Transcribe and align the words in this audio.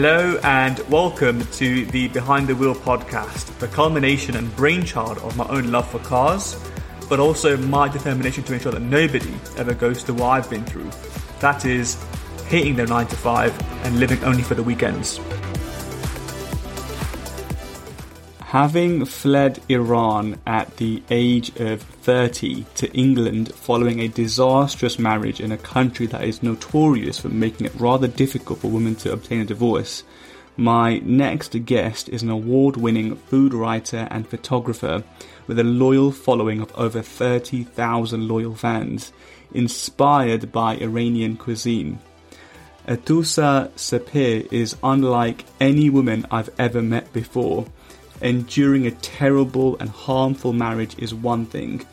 Hello 0.00 0.38
and 0.44 0.78
welcome 0.88 1.44
to 1.46 1.84
the 1.86 2.06
Behind 2.06 2.46
the 2.46 2.54
Wheel 2.54 2.76
podcast, 2.76 3.46
the 3.58 3.66
culmination 3.66 4.36
and 4.36 4.54
brainchild 4.54 5.18
of 5.18 5.36
my 5.36 5.44
own 5.48 5.72
love 5.72 5.90
for 5.90 5.98
cars, 5.98 6.56
but 7.08 7.18
also 7.18 7.56
my 7.56 7.88
determination 7.88 8.44
to 8.44 8.54
ensure 8.54 8.70
that 8.70 8.82
nobody 8.82 9.34
ever 9.56 9.74
goes 9.74 10.04
through 10.04 10.14
what 10.14 10.28
I've 10.28 10.48
been 10.48 10.64
through. 10.64 10.88
That 11.40 11.64
is, 11.64 12.00
hating 12.46 12.76
their 12.76 12.86
9 12.86 13.08
to 13.08 13.16
5 13.16 13.86
and 13.86 13.98
living 13.98 14.22
only 14.22 14.44
for 14.44 14.54
the 14.54 14.62
weekends. 14.62 15.18
Having 18.40 19.04
fled 19.04 19.60
Iran 19.68 20.38
at 20.46 20.76
the 20.76 21.02
age 21.10 21.50
of 21.56 21.84
30 22.08 22.64
to 22.74 22.90
England 22.92 23.52
following 23.54 24.00
a 24.00 24.08
disastrous 24.08 24.98
marriage 24.98 25.42
in 25.42 25.52
a 25.52 25.58
country 25.58 26.06
that 26.06 26.24
is 26.24 26.42
notorious 26.42 27.18
for 27.18 27.28
making 27.28 27.66
it 27.66 27.74
rather 27.74 28.08
difficult 28.08 28.60
for 28.60 28.70
women 28.70 28.96
to 28.96 29.12
obtain 29.12 29.42
a 29.42 29.44
divorce, 29.44 30.04
my 30.56 31.00
next 31.00 31.66
guest 31.66 32.08
is 32.08 32.22
an 32.22 32.30
award 32.30 32.78
winning 32.78 33.14
food 33.14 33.52
writer 33.52 34.08
and 34.10 34.26
photographer 34.26 35.04
with 35.46 35.58
a 35.58 35.64
loyal 35.64 36.10
following 36.10 36.62
of 36.62 36.72
over 36.76 37.02
30,000 37.02 38.26
loyal 38.26 38.54
fans, 38.54 39.12
inspired 39.52 40.50
by 40.50 40.78
Iranian 40.78 41.36
cuisine. 41.36 41.98
Atoosa 42.86 43.70
Sepehr 43.76 44.50
is 44.50 44.76
unlike 44.82 45.44
any 45.60 45.90
woman 45.90 46.24
I've 46.30 46.48
ever 46.58 46.80
met 46.80 47.12
before 47.12 47.66
enduring 48.20 48.86
a 48.86 48.90
terrible 48.90 49.76
and 49.78 49.88
harmful 49.88 50.52
marriage 50.52 50.96
is 50.98 51.14
one 51.14 51.46
thing. 51.46 51.84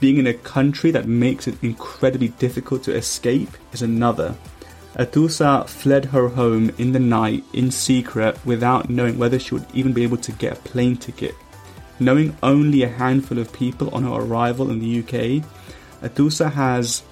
Being 0.00 0.16
in 0.16 0.26
a 0.26 0.34
country 0.34 0.90
that 0.92 1.06
makes 1.06 1.46
it 1.46 1.62
incredibly 1.62 2.28
difficult 2.28 2.82
to 2.84 2.96
escape 2.96 3.50
is 3.72 3.82
another. 3.82 4.34
Atoosa 4.96 5.68
fled 5.68 6.06
her 6.06 6.28
home 6.28 6.70
in 6.78 6.92
the 6.92 6.98
night 6.98 7.44
in 7.52 7.70
secret 7.70 8.38
without 8.44 8.90
knowing 8.90 9.18
whether 9.18 9.38
she 9.38 9.54
would 9.54 9.66
even 9.74 9.92
be 9.92 10.02
able 10.02 10.16
to 10.16 10.32
get 10.32 10.58
a 10.58 10.60
plane 10.62 10.96
ticket. 10.96 11.34
Knowing 12.00 12.34
only 12.42 12.82
a 12.82 12.88
handful 12.88 13.38
of 13.38 13.52
people 13.52 13.90
on 13.94 14.02
her 14.02 14.10
arrival 14.10 14.70
in 14.70 14.80
the 14.80 15.00
UK, 15.00 15.44
Atoosa 16.02 16.50
has 16.50 17.02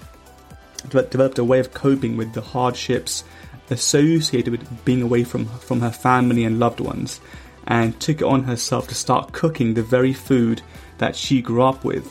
developed 0.89 1.39
a 1.39 1.45
way 1.45 1.61
of 1.61 1.75
coping 1.75 2.17
with 2.17 2.33
the 2.33 2.41
hardships 2.41 3.23
associated 3.71 4.51
with 4.51 4.85
being 4.87 5.03
away 5.03 5.25
from, 5.25 5.45
from 5.45 5.81
her 5.81 5.91
family 5.91 6.45
and 6.45 6.59
loved 6.59 6.81
ones 6.81 7.21
and 7.67 8.01
took 8.01 8.23
it 8.23 8.25
on 8.25 8.45
herself 8.45 8.89
to 8.89 8.95
start 8.95 9.33
cooking 9.33 9.75
the 9.75 9.83
very 9.83 10.15
food 10.15 10.63
that 10.97 11.15
she 11.15 11.43
grew 11.43 11.63
up 11.63 11.85
with. 11.85 12.11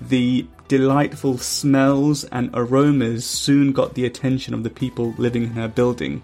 The 0.00 0.46
delightful 0.68 1.38
smells 1.38 2.24
and 2.24 2.50
aromas 2.54 3.26
soon 3.26 3.72
got 3.72 3.94
the 3.94 4.06
attention 4.06 4.54
of 4.54 4.62
the 4.62 4.70
people 4.70 5.14
living 5.18 5.42
in 5.42 5.50
her 5.50 5.68
building, 5.68 6.22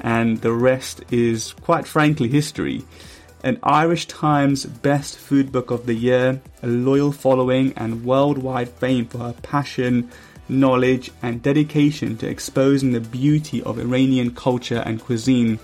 and 0.00 0.40
the 0.40 0.52
rest 0.52 1.04
is, 1.10 1.52
quite 1.62 1.86
frankly, 1.86 2.28
history. 2.28 2.84
An 3.44 3.58
Irish 3.62 4.06
Times 4.06 4.66
Best 4.66 5.18
Food 5.18 5.52
Book 5.52 5.70
of 5.70 5.86
the 5.86 5.94
Year, 5.94 6.40
a 6.62 6.66
loyal 6.66 7.12
following, 7.12 7.72
and 7.76 8.04
worldwide 8.04 8.68
fame 8.68 9.06
for 9.06 9.18
her 9.18 9.34
passion, 9.42 10.10
knowledge, 10.48 11.10
and 11.22 11.42
dedication 11.42 12.16
to 12.18 12.28
exposing 12.28 12.92
the 12.92 13.00
beauty 13.00 13.62
of 13.62 13.78
Iranian 13.78 14.34
culture 14.34 14.82
and 14.86 15.00
cuisine 15.00 15.58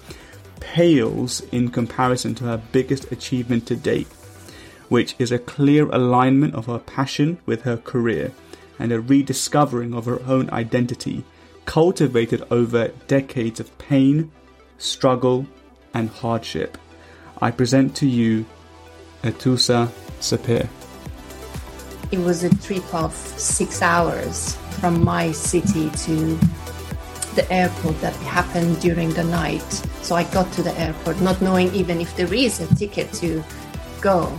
pales 0.61 1.41
in 1.53 1.69
comparison 1.71 2.35
to 2.35 2.45
her 2.45 2.63
biggest 2.73 3.11
achievement 3.13 3.67
to 3.67 3.77
date, 3.77 4.09
which 4.89 5.15
is 5.19 5.33
a 5.33 5.39
clear 5.39 5.89
alignment 5.91 6.55
of 6.55 6.67
her 6.67 6.79
passion 6.79 7.39
with 7.47 7.63
her 7.63 7.77
career 7.77 8.33
and 8.79 8.93
a 8.93 9.01
rediscovering 9.01 9.95
of 9.95 10.07
her 10.07 10.21
own 10.27 10.49
identity, 10.51 11.25
cultivated 11.65 12.43
over 12.51 12.89
decades 13.07 13.61
of 13.61 13.77
pain, 13.79 14.31
struggle, 14.79 15.47
and 15.93 16.09
hardship. 16.09 16.79
I 17.41 17.51
present 17.51 17.95
to 17.97 18.07
you 18.07 18.47
Atoosa 19.23 19.91
Sepehr. 20.21 20.69
It 22.11 22.19
was 22.19 22.45
a 22.45 22.55
trip 22.57 22.95
of 22.95 23.13
six 23.15 23.83
hours 23.83 24.57
from 24.81 25.05
my 25.05 25.33
city 25.33 25.91
to 25.91 26.39
the 27.35 27.47
airport 27.53 28.01
that 28.01 28.15
happened 28.17 28.81
during 28.81 29.11
the 29.11 29.25
night. 29.25 29.71
So 30.03 30.17
I 30.17 30.25
got 30.25 30.51
to 30.55 30.63
the 30.63 30.77
airport 30.81 31.21
not 31.21 31.43
knowing 31.43 31.73
even 31.75 32.01
if 32.01 32.17
there 32.17 32.33
is 32.33 32.61
a 32.61 32.75
ticket 32.75 33.13
to 33.15 33.45
go. 34.01 34.33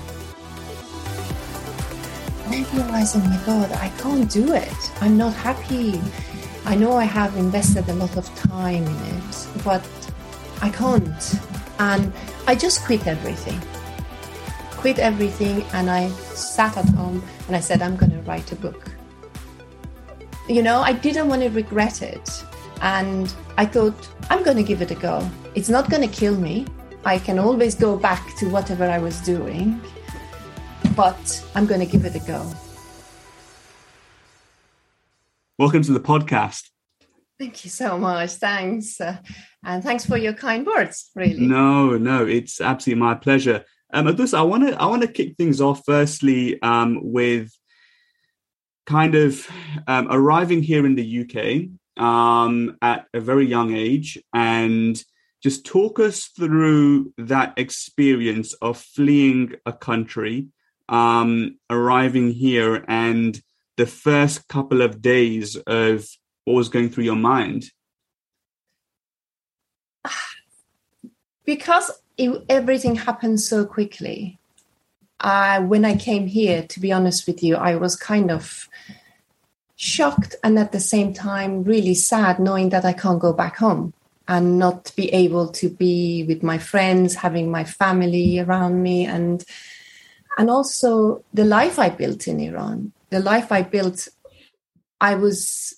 And 2.52 2.82
I 2.92 3.06
oh 3.14 3.20
my 3.20 3.40
God, 3.46 3.72
I 3.74 3.90
can't 4.00 4.30
do 4.30 4.54
it. 4.54 4.92
I'm 5.02 5.18
not 5.18 5.34
happy. 5.34 6.02
I 6.66 6.76
know 6.76 6.94
I 6.94 7.04
have 7.04 7.38
invested 7.38 7.88
a 7.90 7.94
lot 7.94 8.18
of 8.18 8.26
time 8.36 8.86
in 8.86 8.96
it, 9.18 9.48
but 9.64 9.88
I 10.62 10.70
can't. 10.70 11.40
And 11.78 12.12
I 12.48 12.56
just 12.56 12.84
quit 12.86 13.06
everything. 13.06 13.60
Quit 14.72 14.98
everything, 14.98 15.64
and 15.74 15.92
I 15.92 16.10
sat 16.10 16.76
at 16.76 16.90
home 16.90 17.24
and 17.48 17.56
I 17.56 17.60
said, 17.60 17.84
I'm 17.84 17.96
going 17.96 18.12
to 18.12 18.22
write 18.22 18.52
a 18.52 18.56
book. 18.56 18.92
You 20.48 20.64
know, 20.64 20.80
I 20.80 20.94
didn't 20.94 21.28
want 21.28 21.44
to 21.44 21.50
regret 21.50 22.02
it. 22.02 22.44
And 22.81 23.31
I 23.58 23.66
thought, 23.66 24.10
I'm 24.31 24.42
going 24.44 24.58
to 24.58 24.64
give 24.64 24.81
it 24.81 24.90
a 24.90 24.96
go. 24.96 25.30
It's 25.54 25.70
not 25.70 25.90
going 25.90 26.02
to 26.02 26.14
kill 26.14 26.36
me. 26.36 26.66
I 27.06 27.20
can 27.20 27.38
always 27.38 27.76
go 27.76 27.96
back 27.96 28.36
to 28.38 28.50
whatever 28.50 28.86
I 28.86 28.98
was 28.98 29.22
doing, 29.22 29.80
but 31.00 31.46
I'm 31.56 31.66
going 31.66 31.80
to 31.80 31.86
give 31.86 32.04
it 32.04 32.14
a 32.14 32.20
go. 32.20 32.46
Welcome 35.58 35.82
to 35.84 35.94
the 35.94 36.02
podcast. 36.02 36.64
Thank 37.40 37.64
you 37.64 37.70
so 37.72 37.98
much. 37.98 38.32
Thanks. 38.32 39.00
Uh, 39.00 39.16
and 39.64 39.82
thanks 39.82 40.06
for 40.06 40.18
your 40.18 40.34
kind 40.34 40.68
words, 40.68 41.10
really. 41.16 41.40
No, 41.40 41.98
no, 41.98 42.26
it's 42.26 42.60
absolutely 42.60 43.00
my 43.00 43.16
pleasure. 43.16 43.64
Um, 43.94 44.08
Adus, 44.08 44.38
I 44.38 44.42
want 44.42 44.68
to 44.68 44.76
I 44.76 44.88
want 44.88 45.02
to 45.04 45.08
kick 45.08 45.38
things 45.38 45.62
off 45.62 45.84
firstly 45.86 46.62
um, 46.62 47.00
with 47.02 47.50
kind 48.86 49.16
of 49.16 49.50
um, 49.88 50.10
arriving 50.12 50.62
here 50.62 50.86
in 50.86 50.96
the 50.96 51.22
UK 51.22 52.04
um, 52.04 52.78
at 52.81 53.06
a 53.14 53.22
very 53.22 53.46
young 53.46 53.74
age 53.74 54.22
and 54.34 55.02
just 55.42 55.66
talk 55.66 55.98
us 56.02 56.26
through 56.26 57.14
that 57.18 57.54
experience 57.56 58.52
of 58.56 58.78
fleeing 58.78 59.54
a 59.66 59.72
country, 59.72 60.50
um, 60.90 61.58
arriving 61.70 62.32
here, 62.32 62.84
and 62.88 63.42
the 63.78 63.86
first 63.86 64.48
couple 64.48 64.82
of 64.82 65.02
days 65.02 65.56
of 65.56 66.08
what 66.44 66.56
was 66.56 66.70
going 66.70 66.90
through 66.90 67.06
your 67.06 67.16
mind. 67.16 67.72
Because 71.46 71.90
it, 72.16 72.46
everything 72.48 72.96
happened 72.96 73.42
so 73.42 73.66
quickly. 73.66 74.38
Uh, 75.20 75.62
when 75.62 75.84
I 75.84 75.96
came 75.96 76.28
here, 76.28 76.62
to 76.68 76.80
be 76.80 76.92
honest 76.92 77.26
with 77.26 77.42
you, 77.42 77.56
I 77.56 77.76
was 77.76 77.96
kind 77.96 78.30
of 78.30 78.70
shocked 79.76 80.36
and 80.44 80.60
at 80.60 80.72
the 80.72 80.80
same 80.80 81.14
time 81.14 81.64
really 81.64 81.96
sad 81.96 82.38
knowing 82.38 82.70
that 82.70 82.86
I 82.86 82.94
can't 82.94 83.20
go 83.20 83.34
back 83.34 83.58
home 83.58 83.94
and 84.28 84.60
not 84.60 84.92
be 84.96 85.12
able 85.12 85.48
to 85.54 85.70
be 85.70 86.24
with 86.28 86.44
my 86.44 86.58
friends, 86.60 87.16
having 87.16 87.50
my 87.50 87.64
family 87.64 88.40
around 88.40 88.84
me 88.84 89.06
and 89.06 89.44
and 90.40 90.50
also 90.50 91.24
the 91.34 91.44
life 91.44 91.78
I 91.78 91.90
built 91.90 92.26
in 92.26 92.40
Iran. 92.40 92.94
The 93.10 93.20
life 93.20 93.52
I 93.52 93.62
built 93.62 94.08
I 95.02 95.16
was 95.16 95.76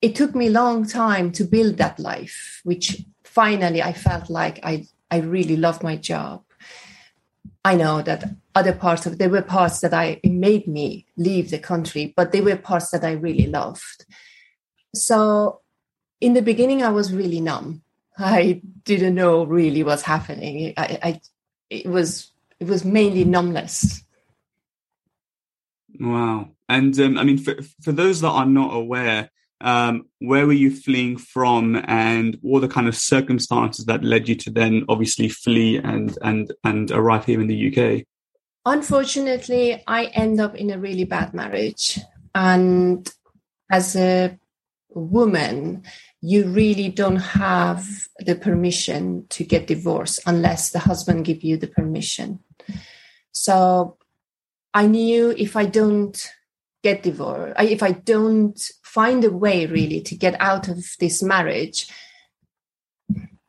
it 0.00 0.14
took 0.14 0.34
me 0.34 0.46
a 0.46 0.58
long 0.62 0.86
time 0.86 1.30
to 1.32 1.44
build 1.44 1.76
that 1.76 1.98
life, 1.98 2.60
which 2.64 3.04
finally 3.24 3.82
I 3.82 3.92
felt 3.92 4.30
like 4.30 4.60
I 4.62 4.86
I 5.10 5.18
really 5.18 5.56
loved 5.56 5.82
my 5.82 5.96
job. 5.96 6.42
I 7.64 7.74
know 7.74 8.00
that 8.02 8.24
other 8.54 8.72
parts 8.72 9.04
of 9.04 9.18
there 9.18 9.28
were 9.28 9.42
parts 9.42 9.80
that 9.80 9.92
I 9.92 10.20
made 10.24 10.66
me 10.66 11.04
leave 11.18 11.50
the 11.50 11.58
country, 11.58 12.14
but 12.16 12.32
there 12.32 12.42
were 12.42 12.56
parts 12.56 12.90
that 12.90 13.04
I 13.04 13.12
really 13.12 13.46
loved. 13.46 14.06
So 14.94 15.60
in 16.20 16.32
the 16.32 16.42
beginning, 16.42 16.82
I 16.82 16.88
was 16.88 17.12
really 17.12 17.40
numb. 17.40 17.82
I 18.16 18.62
didn't 18.84 19.14
know 19.14 19.44
really 19.44 19.82
what's 19.82 20.02
happening. 20.02 20.72
I, 20.78 20.98
I 21.02 21.20
it 21.68 21.86
was 21.86 22.32
it 22.60 22.66
was 22.66 22.84
mainly 22.84 23.24
numbness. 23.24 24.02
Wow, 26.00 26.50
and 26.68 26.98
um, 27.00 27.18
I 27.18 27.24
mean, 27.24 27.38
for 27.38 27.56
for 27.82 27.92
those 27.92 28.20
that 28.20 28.30
are 28.30 28.46
not 28.46 28.74
aware, 28.74 29.30
um, 29.60 30.06
where 30.20 30.46
were 30.46 30.52
you 30.52 30.70
fleeing 30.70 31.16
from, 31.16 31.82
and 31.86 32.38
what 32.40 32.60
the 32.60 32.68
kind 32.68 32.86
of 32.86 32.96
circumstances 32.96 33.86
that 33.86 34.04
led 34.04 34.28
you 34.28 34.36
to 34.36 34.50
then 34.50 34.84
obviously 34.88 35.28
flee 35.28 35.78
and 35.78 36.16
and 36.22 36.52
and 36.64 36.90
arrive 36.90 37.24
here 37.24 37.40
in 37.40 37.48
the 37.48 37.68
UK? 37.68 38.04
Unfortunately, 38.64 39.82
I 39.86 40.06
end 40.06 40.40
up 40.40 40.54
in 40.54 40.70
a 40.70 40.78
really 40.78 41.04
bad 41.04 41.34
marriage, 41.34 41.98
and 42.34 43.08
as 43.70 43.96
a 43.96 44.38
woman, 44.90 45.82
you 46.20 46.46
really 46.46 46.88
don't 46.88 47.16
have 47.16 47.86
the 48.18 48.34
permission 48.34 49.26
to 49.30 49.44
get 49.44 49.66
divorced 49.66 50.20
unless 50.26 50.70
the 50.70 50.80
husband 50.80 51.24
give 51.24 51.42
you 51.42 51.56
the 51.56 51.66
permission. 51.66 52.40
So 53.32 53.96
I 54.78 54.86
knew 54.86 55.34
if 55.36 55.56
I 55.56 55.64
don't 55.64 56.16
get 56.84 57.02
divorced, 57.02 57.60
if 57.60 57.82
I 57.82 57.90
don't 57.90 58.56
find 58.84 59.24
a 59.24 59.36
way 59.44 59.66
really 59.66 60.00
to 60.02 60.14
get 60.14 60.40
out 60.40 60.68
of 60.68 60.78
this 61.00 61.20
marriage, 61.20 61.90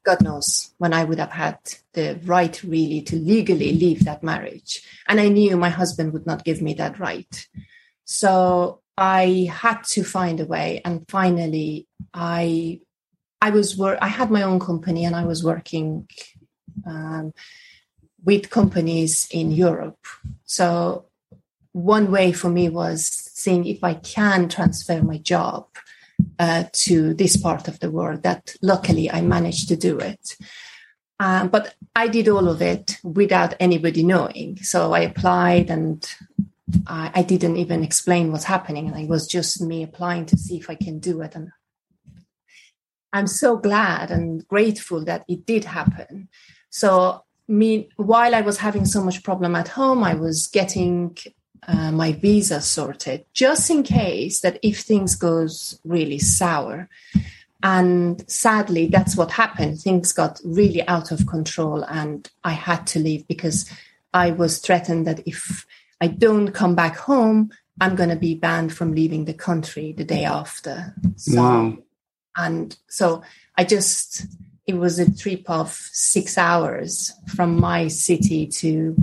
God 0.04 0.24
knows 0.24 0.74
when 0.80 0.92
I 0.92 1.04
would 1.04 1.20
have 1.20 1.30
had 1.30 1.60
the 1.94 2.20
right 2.26 2.60
really 2.64 3.04
to 3.04 3.16
legally 3.16 3.74
leave 3.74 4.06
that 4.06 4.24
marriage. 4.24 4.81
And 5.08 5.20
I 5.20 5.28
knew 5.28 5.56
my 5.56 5.70
husband 5.70 6.14
would 6.14 6.26
not 6.26 6.46
give 6.46 6.64
me 6.64 6.74
that 6.81 6.98
right. 6.98 7.48
So 8.06 8.81
I 8.98 9.52
had 9.52 9.84
to 9.94 10.04
find 10.04 10.40
a 10.40 10.48
way. 10.48 10.81
And 10.84 11.08
finally, 11.08 11.86
I 12.12 12.81
I 13.40 13.52
was. 13.52 13.80
I 13.80 14.08
had 14.08 14.31
my 14.31 14.42
own 14.42 14.60
company, 14.60 15.06
and 15.06 15.16
I 15.16 15.26
was 15.26 15.44
working 15.44 16.10
um, 16.88 17.34
with 18.26 18.50
companies 18.50 19.28
in 19.31 19.52
Europe. 19.52 20.04
So 20.46 21.08
one 21.84 22.12
way 22.12 22.31
for 22.31 22.50
me 22.50 22.70
was 22.70 23.06
seeing 23.08 23.66
if 23.66 23.84
I 23.84 23.96
can 23.96 24.50
transfer 24.50 25.02
my 25.02 25.18
job 25.18 25.68
uh, 26.38 26.66
to 26.74 27.14
this 27.14 27.38
part 27.38 27.68
of 27.68 27.80
the 27.80 27.92
world. 27.92 28.24
That 28.24 28.56
luckily 28.62 29.10
I 29.10 29.22
managed 29.22 29.70
to 29.70 29.76
do 29.76 30.00
it. 30.00 30.38
Um, 31.20 31.50
but 31.50 31.76
I 31.96 32.08
did 32.08 32.30
all 32.30 32.48
of 32.48 32.62
it 32.62 32.98
without 33.04 33.54
anybody 33.60 34.04
knowing. 34.04 34.58
So 34.58 34.94
I 34.94 35.02
applied 35.02 35.70
and 35.70 36.10
I, 36.88 37.12
I, 37.14 37.24
didn't 37.24 37.58
even 37.58 37.84
explain 37.84 38.31
what's 38.31 38.46
happening. 38.46 38.88
And 38.88 38.98
it 38.98 39.10
was 39.10 39.28
just 39.28 39.62
me 39.62 39.84
applying 39.84 40.26
to 40.28 40.38
see 40.38 40.58
if 40.58 40.70
I 40.70 40.76
can 40.76 41.00
do 41.00 41.22
it. 41.22 41.36
And 41.36 41.50
I'm 43.12 43.28
so 43.28 43.58
glad 43.58 44.12
and 44.12 44.48
grateful 44.48 45.04
that 45.06 45.26
it 45.28 45.46
did 45.46 45.66
happen. 45.66 46.30
So 46.70 47.26
me, 47.50 47.90
while 47.98 48.34
I 48.34 48.42
was 48.42 48.60
having 48.60 48.86
so 48.86 49.04
much 49.04 49.24
problem 49.24 49.56
at 49.56 49.68
home, 49.68 50.04
I 50.06 50.14
was 50.14 50.48
getting 50.48 51.18
uh, 51.67 51.91
my 51.91 52.13
visa 52.13 52.61
sorted 52.61 53.25
just 53.33 53.69
in 53.69 53.83
case 53.83 54.41
that 54.41 54.59
if 54.63 54.81
things 54.81 55.15
goes 55.15 55.79
really 55.83 56.19
sour. 56.19 56.89
And 57.61 58.27
sadly 58.29 58.88
that's 58.88 59.17
what 59.17 59.31
happened. 59.31 59.79
Things 59.81 60.13
got 60.13 60.39
really 60.44 60.88
out 60.88 61.11
of 61.11 61.27
control 61.27 61.83
and 61.83 62.29
i 62.44 62.51
had 62.51 62.88
to 62.88 63.00
leave 63.00 63.27
because 63.27 63.69
i 64.13 64.31
was 64.31 64.59
threatened 64.59 65.06
that 65.06 65.21
if 65.27 65.65
i 66.01 66.07
don't 66.07 66.53
come 66.53 66.75
back 66.75 66.95
home 66.95 67.51
i'm 67.81 67.95
going 67.95 68.09
to 68.09 68.15
be 68.15 68.35
banned 68.35 68.73
from 68.73 68.94
leaving 68.94 69.25
the 69.25 69.33
country 69.33 69.91
the 69.94 70.03
day 70.03 70.25
after. 70.25 70.94
So, 71.15 71.41
wow. 71.41 71.77
and 72.35 72.77
so 72.88 73.21
i 73.57 73.63
just 73.63 74.25
it 74.67 74.77
was 74.77 75.00
a 75.00 75.11
trip 75.11 75.50
of 75.50 75.71
six 75.71 76.38
hours 76.38 77.11
from 77.35 77.59
my 77.59 77.88
city 77.88 78.45
to 78.45 78.95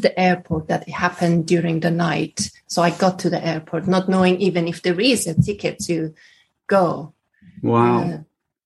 the 0.00 0.18
airport 0.18 0.68
that 0.68 0.88
happened 0.88 1.46
during 1.46 1.80
the 1.80 1.90
night. 1.90 2.50
So 2.66 2.82
I 2.82 2.90
got 2.90 3.18
to 3.20 3.30
the 3.30 3.44
airport 3.44 3.86
not 3.86 4.08
knowing 4.08 4.40
even 4.40 4.68
if 4.68 4.82
there 4.82 5.00
is 5.00 5.26
a 5.26 5.40
ticket 5.40 5.78
to 5.86 6.14
go. 6.66 7.14
Wow. 7.62 8.02
Uh, 8.02 8.18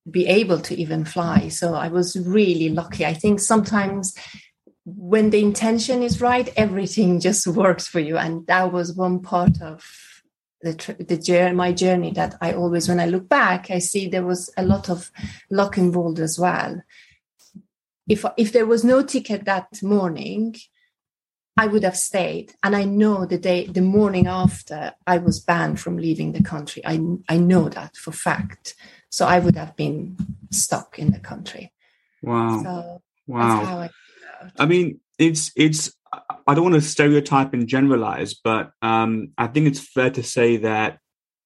be 0.09 0.27
able 0.27 0.59
to 0.59 0.75
even 0.75 1.03
fly. 1.03 1.47
So 1.47 1.73
I 1.73 1.87
was 1.87 2.15
really 2.15 2.69
lucky. 2.69 3.05
I 3.05 3.13
think 3.13 3.39
sometimes 3.39 4.15
when 4.85 5.31
the 5.31 5.41
intention 5.41 6.03
is 6.03 6.21
right, 6.21 6.51
everything 6.55 7.19
just 7.27 7.47
works 7.47 7.87
for 7.87 7.99
you. 7.99 8.17
And 8.17 8.45
that 8.47 8.71
was 8.71 8.93
one 8.93 9.19
part 9.19 9.61
of 9.61 9.83
the, 10.61 10.95
the 10.99 11.17
journey, 11.17 11.55
my 11.55 11.71
journey 11.71 12.11
that 12.11 12.35
I 12.41 12.53
always, 12.53 12.87
when 12.87 12.99
I 12.99 13.05
look 13.05 13.27
back, 13.27 13.69
I 13.69 13.79
see 13.79 14.07
there 14.07 14.25
was 14.25 14.51
a 14.57 14.63
lot 14.63 14.89
of 14.89 15.11
luck 15.49 15.77
involved 15.77 16.19
as 16.19 16.39
well. 16.39 16.81
If 18.07 18.23
if 18.37 18.51
there 18.53 18.67
was 18.67 18.83
no 18.83 19.01
ticket 19.01 19.45
that 19.45 19.81
morning, 19.81 20.55
I 21.57 21.67
would 21.67 21.83
have 21.83 21.97
stayed. 21.97 22.53
And 22.63 22.75
I 22.75 22.83
know 22.83 23.25
the 23.25 23.37
day, 23.37 23.65
the 23.67 23.81
morning 23.81 24.27
after, 24.27 24.93
I 25.07 25.17
was 25.19 25.39
banned 25.39 25.79
from 25.79 25.97
leaving 25.97 26.33
the 26.33 26.43
country. 26.43 26.85
I, 26.85 26.99
I 27.29 27.37
know 27.37 27.69
that 27.69 27.95
for 27.95 28.11
fact. 28.11 28.75
So 29.09 29.25
I 29.25 29.39
would 29.39 29.55
have 29.55 29.75
been 29.77 30.17
stuck 30.51 30.99
in 30.99 31.11
the 31.11 31.19
country. 31.19 31.71
Wow. 32.21 32.61
So 32.61 33.01
wow. 33.27 33.79
I, 33.79 33.89
I 34.59 34.65
mean, 34.65 34.99
it's, 35.17 35.51
it's, 35.55 35.93
I 36.47 36.53
don't 36.53 36.65
want 36.65 36.75
to 36.75 36.81
stereotype 36.81 37.53
and 37.53 37.67
generalize, 37.67 38.33
but 38.33 38.71
um, 38.81 39.31
I 39.37 39.47
think 39.47 39.67
it's 39.67 39.79
fair 39.79 40.09
to 40.11 40.23
say 40.23 40.57
that 40.57 40.99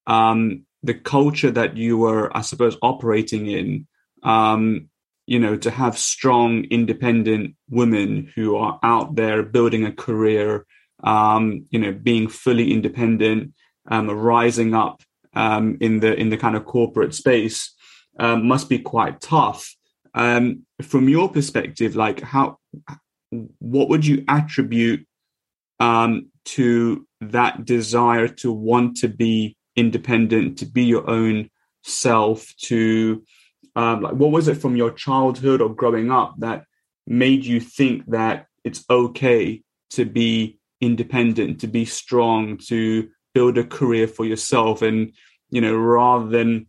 um, 0.06 0.66
the 0.82 0.94
culture 0.94 1.50
that 1.52 1.76
you 1.76 1.98
were, 1.98 2.36
I 2.36 2.42
suppose, 2.42 2.76
operating 2.82 3.46
in 3.46 3.86
um, 4.22 4.89
you 5.30 5.38
know, 5.38 5.56
to 5.56 5.70
have 5.70 5.96
strong, 5.96 6.64
independent 6.72 7.54
women 7.68 8.32
who 8.34 8.56
are 8.56 8.80
out 8.82 9.14
there 9.14 9.44
building 9.44 9.84
a 9.86 9.92
career, 9.92 10.66
um, 11.04 11.66
you 11.70 11.78
know, 11.78 11.92
being 11.92 12.26
fully 12.26 12.72
independent, 12.72 13.52
um, 13.88 14.10
rising 14.10 14.74
up 14.74 15.02
um, 15.34 15.78
in 15.80 16.00
the 16.00 16.12
in 16.18 16.30
the 16.30 16.36
kind 16.36 16.56
of 16.56 16.64
corporate 16.64 17.14
space 17.14 17.72
um, 18.18 18.48
must 18.48 18.68
be 18.68 18.80
quite 18.80 19.20
tough. 19.20 19.72
Um, 20.14 20.66
from 20.82 21.08
your 21.08 21.28
perspective, 21.28 21.94
like 21.94 22.20
how, 22.20 22.58
what 23.60 23.88
would 23.88 24.04
you 24.04 24.24
attribute 24.26 25.06
um, 25.78 26.32
to 26.56 27.06
that 27.20 27.64
desire 27.64 28.26
to 28.26 28.50
want 28.50 28.96
to 28.96 29.08
be 29.08 29.56
independent, 29.76 30.58
to 30.58 30.66
be 30.66 30.82
your 30.82 31.08
own 31.08 31.50
self, 31.84 32.52
to 32.62 33.22
um, 33.76 34.02
like 34.02 34.14
what 34.14 34.30
was 34.30 34.48
it 34.48 34.56
from 34.56 34.76
your 34.76 34.90
childhood 34.90 35.60
or 35.60 35.74
growing 35.74 36.10
up 36.10 36.34
that 36.38 36.64
made 37.06 37.44
you 37.44 37.60
think 37.60 38.04
that 38.06 38.46
it's 38.64 38.84
okay 38.90 39.62
to 39.90 40.04
be 40.04 40.58
independent 40.80 41.60
to 41.60 41.66
be 41.66 41.84
strong 41.84 42.56
to 42.56 43.08
build 43.34 43.58
a 43.58 43.64
career 43.64 44.08
for 44.08 44.24
yourself 44.24 44.82
and 44.82 45.12
you 45.50 45.60
know 45.60 45.74
rather 45.74 46.28
than 46.28 46.66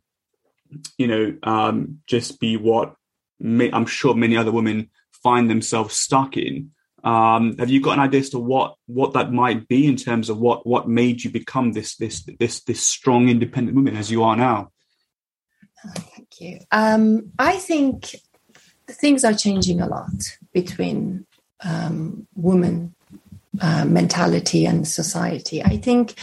you 0.98 1.08
know 1.08 1.36
um, 1.44 2.00
just 2.08 2.40
be 2.40 2.58
what 2.58 2.96
may, 3.40 3.72
i'm 3.72 3.86
sure 3.86 4.14
many 4.16 4.38
other 4.38 4.52
women 4.52 4.90
find 5.22 5.50
themselves 5.50 5.96
stuck 5.96 6.38
in. 6.38 6.72
Um, 7.04 7.58
have 7.58 7.70
you 7.70 7.82
got 7.82 7.94
an 7.94 8.00
idea 8.00 8.20
as 8.20 8.30
to 8.30 8.40
what 8.40 8.76
what 8.86 9.14
that 9.14 9.32
might 9.32 9.68
be 9.68 9.88
in 9.88 9.96
terms 9.96 10.30
of 10.30 10.38
what 10.38 10.68
what 10.68 10.88
made 10.88 11.24
you 11.24 11.32
become 11.32 11.72
this 11.72 11.96
this 11.96 12.24
this 12.40 12.62
this 12.64 12.86
strong 12.86 13.28
independent 13.28 13.76
woman 13.76 13.98
as 13.98 14.12
you 14.12 14.24
are 14.24 14.36
now? 14.36 14.72
Thank 15.84 16.11
you. 16.42 16.60
Um, 16.72 17.32
I 17.40 17.58
think 17.58 18.16
things 18.88 19.24
are 19.24 19.34
changing 19.34 19.82
a 19.82 19.88
lot 19.88 20.38
between 20.54 21.26
um, 21.64 22.28
women 22.36 22.94
uh, 23.62 23.86
mentality 23.86 24.66
and 24.66 24.88
society. 24.88 25.64
I 25.64 25.78
think 25.78 26.16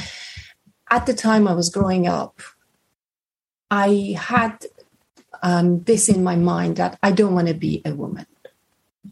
at 0.90 1.06
the 1.06 1.14
time 1.14 1.46
I 1.46 1.54
was 1.54 1.70
growing 1.70 2.06
up, 2.06 2.40
I 3.70 4.16
had 4.18 4.64
um, 5.42 5.82
this 5.82 6.08
in 6.08 6.24
my 6.24 6.36
mind 6.36 6.76
that 6.76 6.98
I 7.02 7.12
don't 7.12 7.34
want 7.34 7.48
to 7.48 7.54
be 7.54 7.82
a 7.84 7.94
woman. 7.94 8.26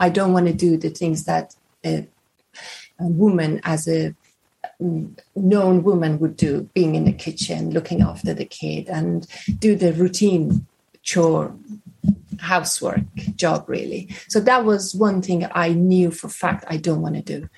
I 0.00 0.08
don't 0.08 0.32
want 0.32 0.46
to 0.46 0.52
do 0.52 0.76
the 0.76 0.90
things 0.90 1.24
that 1.24 1.54
a, 1.84 2.08
a 2.98 3.06
woman 3.06 3.60
as 3.64 3.86
a 3.86 4.14
known 5.34 5.82
woman 5.82 6.18
would 6.18 6.36
do 6.36 6.68
being 6.74 6.94
in 6.94 7.04
the 7.04 7.12
kitchen 7.12 7.70
looking 7.70 8.02
after 8.02 8.34
the 8.34 8.44
kid 8.44 8.88
and 8.88 9.26
do 9.58 9.74
the 9.74 9.92
routine 9.94 10.66
chore 11.06 11.54
housework 12.38 13.04
job 13.36 13.64
really. 13.68 14.14
So 14.28 14.40
that 14.40 14.64
was 14.64 14.94
one 14.94 15.22
thing 15.22 15.46
i 15.52 15.70
knew 15.70 16.10
for 16.10 16.28
fact 16.28 16.64
i 16.68 16.76
don't 16.76 17.00
want 17.00 17.14
to 17.14 17.22
do. 17.22 17.48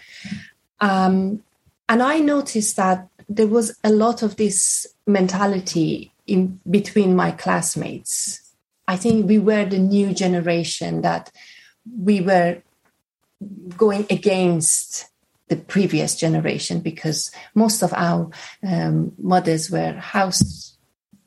Um, 0.80 1.42
and 1.88 2.02
i 2.02 2.20
noticed 2.20 2.76
that 2.76 3.08
there 3.28 3.48
was 3.48 3.76
a 3.82 3.90
lot 3.90 4.22
of 4.22 4.36
this 4.36 4.86
mentality 5.06 6.12
in 6.26 6.60
between 6.70 7.16
my 7.16 7.30
classmates. 7.30 8.52
I 8.86 8.96
think 8.96 9.26
we 9.26 9.38
were 9.38 9.64
the 9.64 9.78
new 9.78 10.14
generation 10.14 11.02
that 11.02 11.32
we 11.98 12.20
were 12.20 12.62
going 13.76 14.06
against 14.10 15.06
the 15.48 15.56
previous 15.56 16.16
generation 16.16 16.80
because 16.80 17.30
most 17.54 17.82
of 17.82 17.92
our 17.94 18.30
um, 18.62 19.12
mothers 19.18 19.70
were 19.70 19.92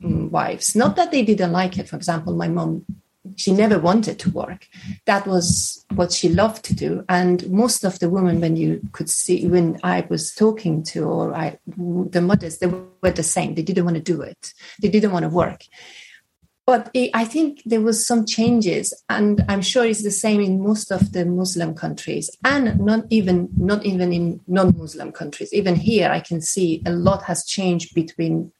Mm, 0.02 0.22
housewives. 0.32 0.74
Not 0.74 0.96
that 0.96 1.10
they 1.10 1.22
didn't 1.22 1.52
like 1.52 1.78
it. 1.78 1.88
For 1.88 1.96
example, 1.96 2.34
my 2.34 2.48
mom, 2.48 2.84
she 3.36 3.52
never 3.52 3.78
wanted 3.78 4.18
to 4.20 4.30
work. 4.30 4.66
That 5.06 5.26
was 5.26 5.84
what 5.94 6.12
she 6.12 6.28
loved 6.28 6.64
to 6.64 6.74
do. 6.74 7.04
And 7.08 7.48
most 7.50 7.84
of 7.84 7.98
the 7.98 8.10
women, 8.10 8.40
when 8.40 8.56
you 8.56 8.80
could 8.92 9.08
see, 9.08 9.46
when 9.46 9.78
I 9.82 10.06
was 10.08 10.34
talking 10.34 10.82
to, 10.84 11.04
or 11.04 11.34
I, 11.34 11.58
the 11.76 12.20
mothers, 12.20 12.58
they 12.58 12.66
were 12.66 13.10
the 13.10 13.22
same. 13.22 13.54
They 13.54 13.62
didn't 13.62 13.84
want 13.84 13.96
to 13.96 14.02
do 14.02 14.22
it. 14.22 14.52
They 14.80 14.88
didn't 14.88 15.12
want 15.12 15.24
to 15.24 15.28
work 15.28 15.62
but 16.64 16.90
I 16.94 17.24
think 17.24 17.60
there 17.66 17.80
was 17.80 18.06
some 18.06 18.24
changes, 18.24 18.94
and 19.08 19.44
I'm 19.48 19.62
sure 19.62 19.84
it's 19.84 20.04
the 20.04 20.12
same 20.12 20.40
in 20.40 20.62
most 20.62 20.92
of 20.92 21.12
the 21.12 21.24
Muslim 21.24 21.74
countries, 21.74 22.30
and 22.44 22.78
not 22.78 23.04
even 23.10 23.48
not 23.56 23.84
even 23.84 24.12
in 24.12 24.40
non-Muslim 24.46 25.10
countries. 25.10 25.52
Even 25.52 25.74
here, 25.74 26.08
I 26.08 26.20
can 26.20 26.40
see 26.40 26.80
a 26.86 26.92
lot 26.92 27.24
has 27.24 27.44
changed 27.44 27.94
between 27.96 28.52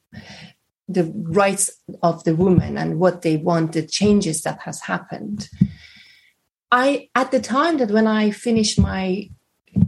the 0.89 1.12
rights 1.15 1.71
of 2.03 2.25
the 2.25 2.35
woman 2.35 2.77
and 2.77 2.99
what 2.99 3.23
they 3.23 3.37
want, 3.37 3.73
the 3.73 3.87
changes 3.87 4.43
that 4.43 4.61
has 4.61 4.81
happened. 4.83 5.49
I 6.71 7.09
at 7.15 7.31
the 7.31 7.41
time 7.41 7.79
that 7.79 7.91
when 7.91 8.07
I 8.07 8.31
finished 8.31 8.79
my 8.79 9.31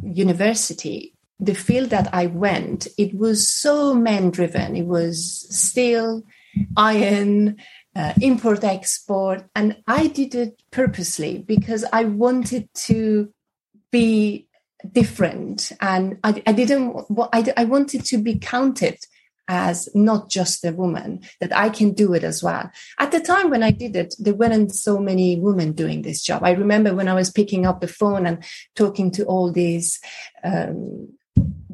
university, 0.02 1.14
the 1.40 1.54
field 1.54 1.90
that 1.90 2.12
I 2.14 2.26
went, 2.26 2.86
it 2.96 3.14
was 3.14 3.48
so 3.48 3.94
men 3.94 4.30
driven. 4.30 4.76
It 4.76 4.86
was 4.86 5.46
steel, 5.50 6.22
iron, 6.76 7.56
uh, 7.96 8.12
import 8.20 8.64
export 8.64 9.44
and 9.54 9.76
i 9.86 10.08
did 10.08 10.34
it 10.34 10.60
purposely 10.70 11.38
because 11.38 11.84
i 11.92 12.04
wanted 12.04 12.68
to 12.74 13.32
be 13.90 14.48
different 14.92 15.70
and 15.80 16.18
i, 16.24 16.42
I 16.46 16.52
didn't 16.52 16.96
I, 17.32 17.52
I 17.56 17.64
wanted 17.64 18.04
to 18.06 18.18
be 18.18 18.38
counted 18.38 18.98
as 19.48 19.88
not 19.94 20.30
just 20.30 20.64
a 20.64 20.72
woman 20.72 21.20
that 21.40 21.54
i 21.54 21.68
can 21.68 21.92
do 21.92 22.14
it 22.14 22.24
as 22.24 22.42
well. 22.42 22.70
At 22.98 23.12
the 23.12 23.20
time 23.20 23.50
when 23.50 23.62
i 23.62 23.70
did 23.70 23.96
it 23.96 24.14
there 24.18 24.34
weren't 24.34 24.74
so 24.74 24.98
many 24.98 25.38
women 25.38 25.72
doing 25.72 26.02
this 26.02 26.22
job. 26.22 26.42
I 26.42 26.52
remember 26.52 26.94
when 26.94 27.08
i 27.08 27.14
was 27.14 27.30
picking 27.30 27.66
up 27.66 27.80
the 27.80 27.88
phone 27.88 28.26
and 28.26 28.44
talking 28.74 29.10
to 29.12 29.24
all 29.24 29.52
these 29.52 30.00
um, 30.42 31.08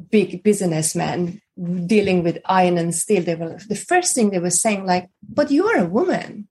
big 0.09 0.43
businessmen 0.43 1.41
dealing 1.85 2.23
with 2.23 2.39
iron 2.45 2.77
and 2.77 2.93
steel 2.93 3.23
they 3.23 3.35
were 3.35 3.57
the 3.69 3.75
first 3.75 4.15
thing 4.15 4.29
they 4.29 4.39
were 4.39 4.49
saying 4.49 4.85
like 4.85 5.09
but 5.27 5.51
you're 5.51 5.77
a 5.77 5.85
woman. 5.85 6.47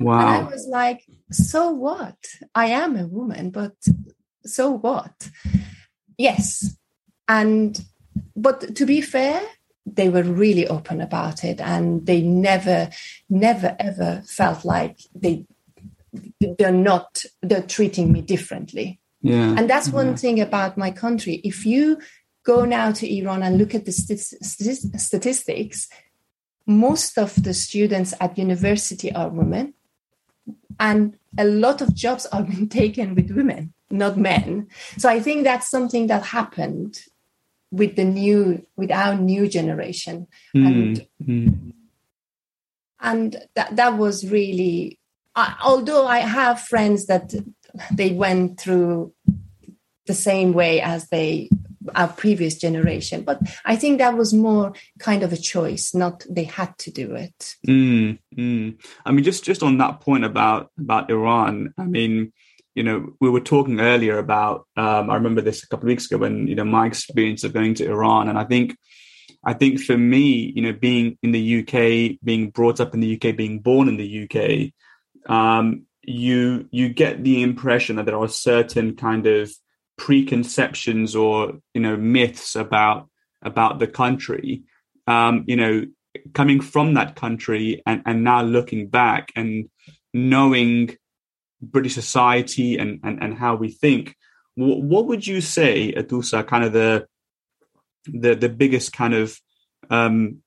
Wow 0.00 0.20
and 0.20 0.28
i 0.28 0.50
was 0.50 0.66
like 0.66 1.04
so 1.30 1.70
what? 1.70 2.16
I 2.54 2.66
am 2.66 2.96
a 2.96 3.06
woman 3.06 3.50
but 3.50 3.74
so 4.44 4.70
what? 4.70 5.30
Yes. 6.16 6.76
And 7.28 7.78
but 8.34 8.74
to 8.76 8.86
be 8.86 9.00
fair 9.00 9.42
they 9.96 10.08
were 10.08 10.22
really 10.22 10.66
open 10.66 11.00
about 11.00 11.44
it 11.44 11.60
and 11.60 12.06
they 12.06 12.20
never 12.20 12.90
never 13.28 13.76
ever 13.78 14.22
felt 14.26 14.64
like 14.64 14.98
they 15.14 15.44
they're 16.58 16.72
not 16.72 17.24
they're 17.42 17.62
treating 17.62 18.12
me 18.12 18.20
differently 18.20 18.98
yeah 19.22 19.54
and 19.56 19.68
that's 19.68 19.90
one 19.90 20.08
yeah. 20.08 20.16
thing 20.16 20.40
about 20.40 20.76
my 20.78 20.90
country 20.90 21.40
if 21.44 21.64
you 21.66 21.98
go 22.48 22.64
now 22.64 22.90
to 22.90 23.18
Iran 23.18 23.42
and 23.42 23.58
look 23.58 23.74
at 23.74 23.84
the 23.84 23.92
st- 23.92 24.98
statistics, 24.98 25.88
most 26.66 27.18
of 27.18 27.42
the 27.42 27.52
students 27.52 28.14
at 28.20 28.38
university 28.38 29.12
are 29.12 29.28
women, 29.28 29.74
and 30.80 31.18
a 31.36 31.44
lot 31.44 31.82
of 31.82 31.94
jobs 31.94 32.24
are 32.26 32.42
being 32.42 32.66
taken 32.82 33.14
with 33.14 33.30
women, 33.30 33.74
not 33.90 34.16
men. 34.16 34.66
So 34.96 35.10
I 35.10 35.20
think 35.20 35.44
that's 35.44 35.68
something 35.68 36.06
that 36.06 36.24
happened 36.24 37.00
with 37.70 37.96
the 37.96 38.04
new, 38.04 38.66
with 38.76 38.90
our 38.90 39.14
new 39.14 39.48
generation, 39.48 40.26
mm. 40.56 40.66
and 40.66 41.06
mm. 41.24 41.72
and 43.00 43.36
that 43.54 43.76
that 43.76 43.98
was 43.98 44.28
really. 44.28 44.98
I, 45.34 45.54
although 45.62 46.06
I 46.06 46.18
have 46.18 46.60
friends 46.60 47.06
that 47.06 47.32
they 47.92 48.10
went 48.10 48.58
through 48.58 49.12
the 50.06 50.14
same 50.14 50.52
way 50.52 50.80
as 50.80 51.08
they 51.10 51.48
our 51.94 52.08
previous 52.08 52.56
generation. 52.56 53.22
But 53.22 53.40
I 53.64 53.76
think 53.76 53.98
that 53.98 54.16
was 54.16 54.34
more 54.34 54.72
kind 54.98 55.22
of 55.22 55.32
a 55.32 55.36
choice, 55.36 55.94
not 55.94 56.24
they 56.28 56.44
had 56.44 56.76
to 56.78 56.90
do 56.90 57.14
it. 57.14 57.56
Mm, 57.66 58.18
mm. 58.36 58.78
I 59.04 59.12
mean, 59.12 59.24
just 59.24 59.44
just 59.44 59.62
on 59.62 59.78
that 59.78 60.00
point 60.00 60.24
about 60.24 60.70
about 60.78 61.10
Iran, 61.10 61.72
I 61.78 61.84
mean, 61.84 62.32
you 62.78 62.84
know, 62.84 63.12
we 63.20 63.28
were 63.28 63.40
talking 63.40 63.80
earlier 63.80 64.18
about. 64.18 64.66
Um, 64.76 65.10
I 65.10 65.14
remember 65.14 65.42
this 65.42 65.64
a 65.64 65.68
couple 65.68 65.86
of 65.86 65.88
weeks 65.88 66.06
ago 66.06 66.18
when 66.18 66.46
you 66.46 66.54
know 66.54 66.64
my 66.64 66.86
experience 66.86 67.42
of 67.42 67.52
going 67.52 67.74
to 67.74 67.86
Iran, 67.86 68.28
and 68.28 68.38
I 68.38 68.44
think. 68.44 68.76
I 69.44 69.54
think 69.54 69.80
for 69.80 69.96
me, 69.96 70.52
you 70.56 70.62
know, 70.62 70.72
being 70.72 71.16
in 71.22 71.30
the 71.30 71.60
UK, 71.60 72.18
being 72.24 72.50
brought 72.50 72.80
up 72.80 72.92
in 72.92 72.98
the 73.00 73.14
UK, 73.14 73.36
being 73.36 73.60
born 73.60 73.86
in 73.88 73.96
the 73.96 74.24
UK, 74.24 74.72
um, 75.32 75.86
you 76.02 76.66
you 76.70 76.88
get 76.88 77.22
the 77.22 77.42
impression 77.42 77.96
that 77.96 78.06
there 78.06 78.18
are 78.18 78.28
certain 78.28 78.96
kind 78.96 79.26
of 79.26 79.50
preconceptions 79.98 81.14
or 81.14 81.58
you 81.74 81.80
know 81.80 81.96
myths 81.96 82.56
about 82.56 83.08
about 83.42 83.78
the 83.78 83.86
country 83.86 84.62
um 85.06 85.44
you 85.46 85.56
know 85.56 85.84
coming 86.32 86.60
from 86.60 86.94
that 86.94 87.16
country 87.16 87.82
and 87.84 88.02
and 88.06 88.24
now 88.24 88.42
looking 88.42 88.88
back 88.88 89.30
and 89.36 89.68
knowing 90.14 90.96
british 91.60 91.94
society 91.94 92.76
and 92.78 93.00
and, 93.02 93.22
and 93.22 93.38
how 93.38 93.54
we 93.54 93.70
think 93.70 94.16
what, 94.54 94.80
what 94.80 95.06
would 95.06 95.26
you 95.26 95.40
say 95.40 95.92
Atoosa 95.92 96.46
kind 96.46 96.64
of 96.64 96.72
the 96.72 97.06
the 98.06 98.34
the 98.34 98.48
biggest 98.48 98.92
kind 98.92 99.14
of 99.14 99.38
um 99.90 100.38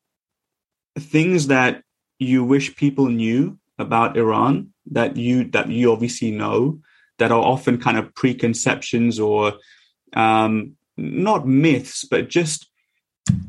things 0.98 1.48
that 1.48 1.84
you 2.20 2.44
wish 2.44 2.75
people 2.75 3.08
knew 3.08 3.58
about 3.80 4.18
iran 4.18 4.74
that 4.86 5.18
you 5.18 5.46
that 5.51 5.70
you 5.70 5.91
obviously 5.91 6.32
know 6.32 6.80
that 7.22 7.32
are 7.32 7.44
often 7.44 7.77
kind 7.77 8.00
of 8.00 8.15
preconceptions 8.15 9.20
or 9.20 9.53
um, 10.13 10.75
not 10.98 11.48
myths, 11.48 12.03
but 12.03 12.30
just 12.30 12.68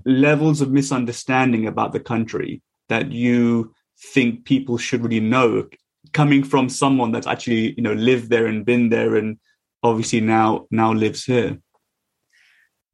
levels 0.05 0.61
of 0.61 0.71
misunderstanding 0.71 1.67
about 1.67 1.93
the 1.93 2.01
country 2.01 2.61
that 2.91 3.11
you 3.11 3.75
think 4.13 4.45
people 4.45 4.77
should 4.77 5.03
really 5.03 5.21
know 5.21 5.67
coming 6.13 6.43
from 6.45 6.69
someone 6.69 7.13
that's 7.13 7.27
actually 7.27 7.75
you 7.75 7.83
know 7.83 7.93
lived 7.93 8.31
there 8.31 8.47
and 8.47 8.65
been 8.65 8.89
there 8.89 9.17
and 9.17 9.39
obviously 9.83 10.21
now 10.21 10.67
now 10.71 10.93
lives 10.93 11.25
here 11.25 11.59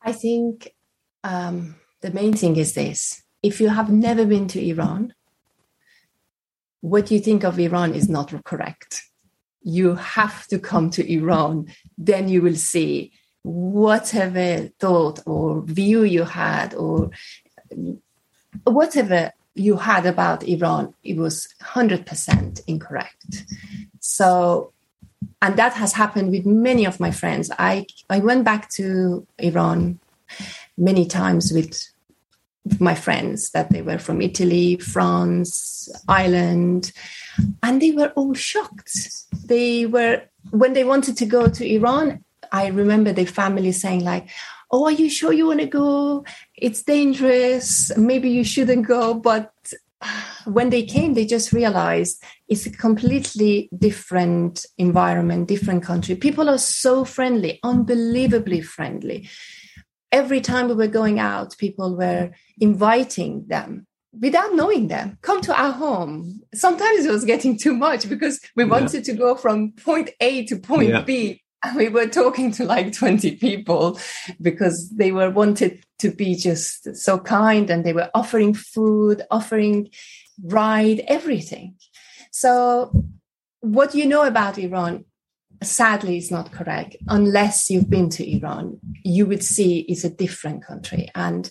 i 0.02 0.12
think 0.12 0.70
um, 1.24 1.74
the 2.00 2.10
main 2.12 2.32
thing 2.32 2.56
is 2.56 2.74
this 2.74 3.22
if 3.42 3.60
you 3.60 3.68
have 3.68 3.90
never 3.90 4.24
been 4.24 4.46
to 4.48 4.64
iran 4.64 5.12
what 6.80 7.10
you 7.10 7.18
think 7.18 7.44
of 7.44 7.58
iran 7.58 7.92
is 7.94 8.08
not 8.08 8.32
correct 8.44 9.08
you 9.62 9.96
have 9.96 10.46
to 10.46 10.58
come 10.58 10.90
to 10.90 11.12
Iran. 11.12 11.66
Then 11.96 12.28
you 12.28 12.42
will 12.42 12.56
see 12.56 13.12
whatever 13.42 14.68
thought 14.78 15.20
or 15.26 15.62
view 15.62 16.04
you 16.04 16.24
had 16.24 16.74
or 16.74 17.10
whatever 18.64 19.32
you 19.58 19.76
had 19.76 20.06
about 20.06 20.42
Iran, 20.42 20.94
it 21.02 21.16
was 21.16 21.48
100% 21.62 22.60
incorrect. 22.66 23.44
So, 24.00 24.72
and 25.42 25.56
that 25.56 25.74
has 25.74 25.92
happened 25.92 26.30
with 26.30 26.46
many 26.46 26.84
of 26.84 27.00
my 27.00 27.10
friends. 27.10 27.50
I, 27.58 27.86
I 28.08 28.20
went 28.20 28.44
back 28.44 28.68
to 28.70 29.26
Iran 29.38 29.98
many 30.76 31.06
times 31.06 31.52
with 31.52 31.88
my 32.80 32.94
friends 32.94 33.50
that 33.50 33.70
they 33.70 33.82
were 33.82 33.98
from 33.98 34.20
Italy, 34.20 34.76
France, 34.76 35.88
Ireland, 36.06 36.92
and 37.62 37.80
they 37.80 37.92
were 37.92 38.12
all 38.14 38.34
shocked. 38.34 38.92
They 39.44 39.86
were 39.86 40.22
when 40.50 40.72
they 40.72 40.84
wanted 40.84 41.16
to 41.18 41.26
go 41.26 41.48
to 41.48 41.74
Iran. 41.74 42.24
I 42.52 42.68
remember 42.68 43.12
their 43.12 43.26
family 43.26 43.72
saying 43.72 44.04
like, 44.04 44.28
"Oh, 44.70 44.84
are 44.84 44.92
you 44.92 45.08
sure 45.10 45.32
you 45.32 45.46
want 45.46 45.60
to 45.60 45.66
go? 45.66 46.24
It's 46.56 46.82
dangerous. 46.82 47.96
Maybe 47.96 48.30
you 48.30 48.44
shouldn't 48.44 48.86
go." 48.86 49.14
But 49.14 49.52
when 50.44 50.70
they 50.70 50.84
came, 50.84 51.14
they 51.14 51.26
just 51.26 51.52
realized 51.52 52.22
it's 52.46 52.66
a 52.66 52.70
completely 52.70 53.68
different 53.76 54.64
environment, 54.78 55.48
different 55.48 55.82
country. 55.82 56.14
People 56.14 56.48
are 56.48 56.58
so 56.58 57.04
friendly, 57.04 57.58
unbelievably 57.62 58.62
friendly 58.62 59.28
every 60.12 60.40
time 60.40 60.68
we 60.68 60.74
were 60.74 60.86
going 60.86 61.18
out, 61.18 61.56
people 61.58 61.96
were 61.96 62.30
inviting 62.60 63.46
them 63.46 63.86
without 64.18 64.54
knowing 64.54 64.88
them 64.88 65.18
come 65.20 65.40
to 65.40 65.54
our 65.54 65.70
home 65.70 66.40
sometimes 66.54 67.04
it 67.04 67.10
was 67.10 67.26
getting 67.26 67.58
too 67.58 67.74
much 67.74 68.08
because 68.08 68.40
we 68.56 68.64
wanted 68.64 69.06
yeah. 69.06 69.12
to 69.12 69.18
go 69.18 69.34
from 69.34 69.70
point 69.72 70.08
a 70.20 70.46
to 70.46 70.56
point 70.56 70.88
yeah. 70.88 71.02
b 71.02 71.42
we 71.76 71.88
were 71.88 72.06
talking 72.06 72.50
to 72.52 72.64
like 72.64 72.92
20 72.92 73.36
people 73.36 73.98
because 74.40 74.90
they 74.90 75.12
were 75.12 75.30
wanted 75.30 75.84
to 75.98 76.10
be 76.10 76.34
just 76.34 76.96
so 76.96 77.18
kind 77.18 77.70
and 77.70 77.84
they 77.84 77.92
were 77.92 78.10
offering 78.14 78.54
food 78.54 79.22
offering 79.30 79.90
ride 80.44 81.00
everything. 81.08 81.74
So 82.30 82.92
what 83.60 83.94
you 83.94 84.06
know 84.06 84.24
about 84.24 84.58
iran 84.58 85.04
sadly 85.62 86.18
is 86.18 86.30
not 86.30 86.52
correct. 86.52 86.96
Unless 87.08 87.70
you've 87.70 87.90
been 87.90 88.08
to 88.10 88.36
iran 88.36 88.78
you 89.02 89.26
would 89.26 89.42
see 89.42 89.80
it's 89.80 90.04
a 90.04 90.10
different 90.10 90.64
country. 90.64 91.08
And 91.14 91.50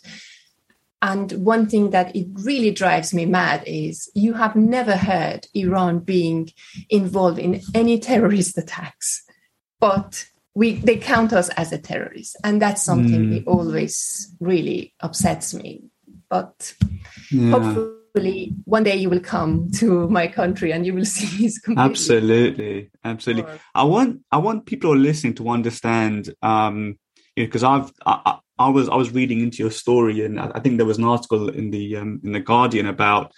and 1.02 1.32
one 1.34 1.68
thing 1.68 1.92
that 1.92 2.16
it 2.16 2.28
really 2.34 2.72
drives 2.72 3.14
me 3.14 3.26
mad 3.26 3.64
is 3.68 4.10
you 4.16 4.34
have 4.34 4.56
never 4.56 4.96
heard 4.96 5.48
iran 5.54 6.00
being 6.00 6.50
involved 6.90 7.40
in 7.40 7.62
any 7.76 8.00
terrorist 8.00 8.58
attacks 8.64 9.27
but 9.80 10.26
we 10.58 10.74
they 10.74 10.98
count 10.98 11.34
us 11.34 11.50
as 11.50 11.72
a 11.72 11.78
terrorist. 11.78 12.36
And 12.44 12.62
that's 12.62 12.84
something 12.84 13.28
mm. 13.28 13.32
that 13.36 13.48
always 13.48 14.34
really 14.40 14.94
upsets 15.00 15.54
me. 15.54 15.84
But 16.30 16.74
yeah. 17.32 17.52
hopefully 17.52 18.56
one 18.66 18.84
day 18.84 18.96
you 18.96 19.10
will 19.10 19.20
come 19.20 19.70
to 19.76 20.10
my 20.10 20.28
country 20.28 20.72
and 20.72 20.84
you 20.84 20.96
will 20.96 21.06
see 21.18 21.46
it's 21.46 21.60
absolutely. 21.78 22.90
Absolutely. 23.04 23.52
I 23.76 23.84
want 23.84 24.22
i 24.32 24.38
want 24.38 24.66
people 24.66 24.90
who 24.90 24.96
are 24.96 25.00
listening 25.00 25.36
to 25.36 25.50
understand 25.50 26.34
um 26.42 26.98
because 27.36 27.62
you 27.62 27.68
know, 27.68 27.76
i've 27.76 27.92
I, 28.06 28.40
I, 28.58 28.70
was 28.70 28.90
i 28.90 28.96
was 28.96 29.12
reading 29.12 29.42
into 29.42 29.60
your 29.60 29.72
story 29.72 30.26
and 30.26 30.40
i 30.40 30.60
think 30.60 30.78
there 30.78 30.88
was 30.88 30.98
an 30.98 31.04
article 31.04 31.50
in 31.50 31.70
the 31.70 31.98
um, 31.98 32.20
in 32.24 32.32
the 32.32 32.40
guardian 32.40 32.88
about 32.88 33.32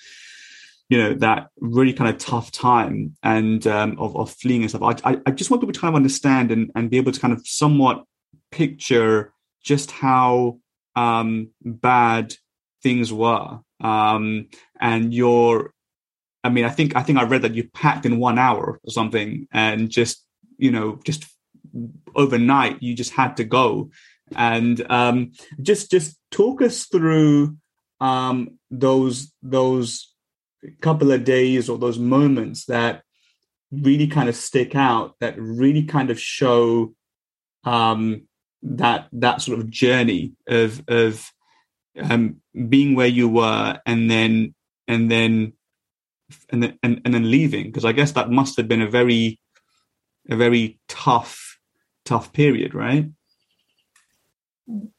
you 0.89 0.97
know 0.97 1.13
that 1.13 1.49
really 1.59 1.93
kind 1.93 2.09
of 2.09 2.17
tough 2.17 2.51
time 2.51 3.15
and 3.23 3.65
um, 3.67 3.97
of, 3.99 4.15
of 4.15 4.31
fleeing 4.31 4.61
and 4.61 4.69
stuff 4.69 5.01
I, 5.03 5.17
I, 5.25 5.31
just 5.31 5.49
want 5.49 5.61
people 5.61 5.73
to 5.73 5.79
kind 5.79 5.93
of 5.93 5.95
understand 5.95 6.51
and, 6.51 6.71
and 6.75 6.89
be 6.89 6.97
able 6.97 7.11
to 7.11 7.19
kind 7.19 7.33
of 7.33 7.41
somewhat 7.45 8.03
picture 8.51 9.31
just 9.63 9.91
how 9.91 10.59
um, 10.95 11.49
bad 11.63 12.35
things 12.81 13.13
were 13.13 13.59
um, 13.81 14.47
and 14.79 15.13
your 15.13 15.73
I 16.43 16.49
mean, 16.49 16.65
I 16.65 16.69
think 16.69 16.95
I 16.95 17.03
think 17.03 17.17
I 17.17 17.23
read 17.23 17.41
that 17.41 17.55
you 17.55 17.69
packed 17.69 18.05
in 18.05 18.19
one 18.19 18.39
hour 18.39 18.79
or 18.83 18.91
something, 18.91 19.47
and 19.51 19.89
just 19.89 20.25
you 20.57 20.71
know, 20.71 20.99
just 21.03 21.25
overnight 22.15 22.81
you 22.81 22.95
just 22.95 23.11
had 23.11 23.37
to 23.37 23.43
go. 23.43 23.91
And 24.35 24.85
um, 24.91 25.31
just 25.61 25.91
just 25.91 26.17
talk 26.31 26.61
us 26.61 26.85
through 26.85 27.57
um, 27.99 28.57
those 28.71 29.33
those 29.41 30.08
couple 30.81 31.11
of 31.11 31.23
days 31.23 31.69
or 31.69 31.77
those 31.77 31.99
moments 31.99 32.65
that 32.65 33.03
really 33.71 34.07
kind 34.07 34.29
of 34.29 34.35
stick 34.35 34.75
out, 34.75 35.15
that 35.19 35.35
really 35.37 35.83
kind 35.83 36.09
of 36.09 36.19
show 36.19 36.93
um, 37.63 38.23
that 38.61 39.07
that 39.13 39.41
sort 39.41 39.59
of 39.59 39.69
journey 39.69 40.33
of 40.47 40.83
of 40.87 41.31
um, 41.99 42.37
being 42.67 42.95
where 42.95 43.07
you 43.07 43.27
were 43.27 43.79
and 43.85 44.09
then 44.09 44.53
and 44.87 45.09
then 45.09 45.53
and 46.49 46.63
then 46.63 46.79
and, 46.83 47.01
and 47.05 47.13
then 47.13 47.29
leaving 47.29 47.65
because 47.65 47.85
I 47.85 47.91
guess 47.91 48.11
that 48.13 48.29
must 48.29 48.57
have 48.57 48.67
been 48.67 48.81
a 48.81 48.89
very 48.89 49.39
a 50.29 50.35
very 50.35 50.79
tough 50.87 51.57
tough 52.05 52.33
period, 52.33 52.73
right? 52.73 53.09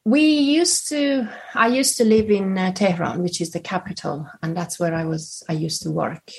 We 0.04 0.22
used 0.22 0.88
to. 0.88 1.28
I 1.54 1.68
used 1.68 1.96
to 1.98 2.04
live 2.04 2.30
in 2.30 2.58
uh, 2.58 2.72
Tehran, 2.72 3.22
which 3.22 3.40
is 3.40 3.50
the 3.50 3.60
capital, 3.60 4.28
and 4.42 4.56
that's 4.56 4.80
where 4.80 4.94
I 4.94 5.04
was. 5.04 5.44
I 5.48 5.52
used 5.52 5.82
to 5.82 5.90
work, 5.90 6.32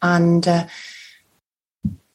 and 0.00 0.46
uh, 0.46 0.66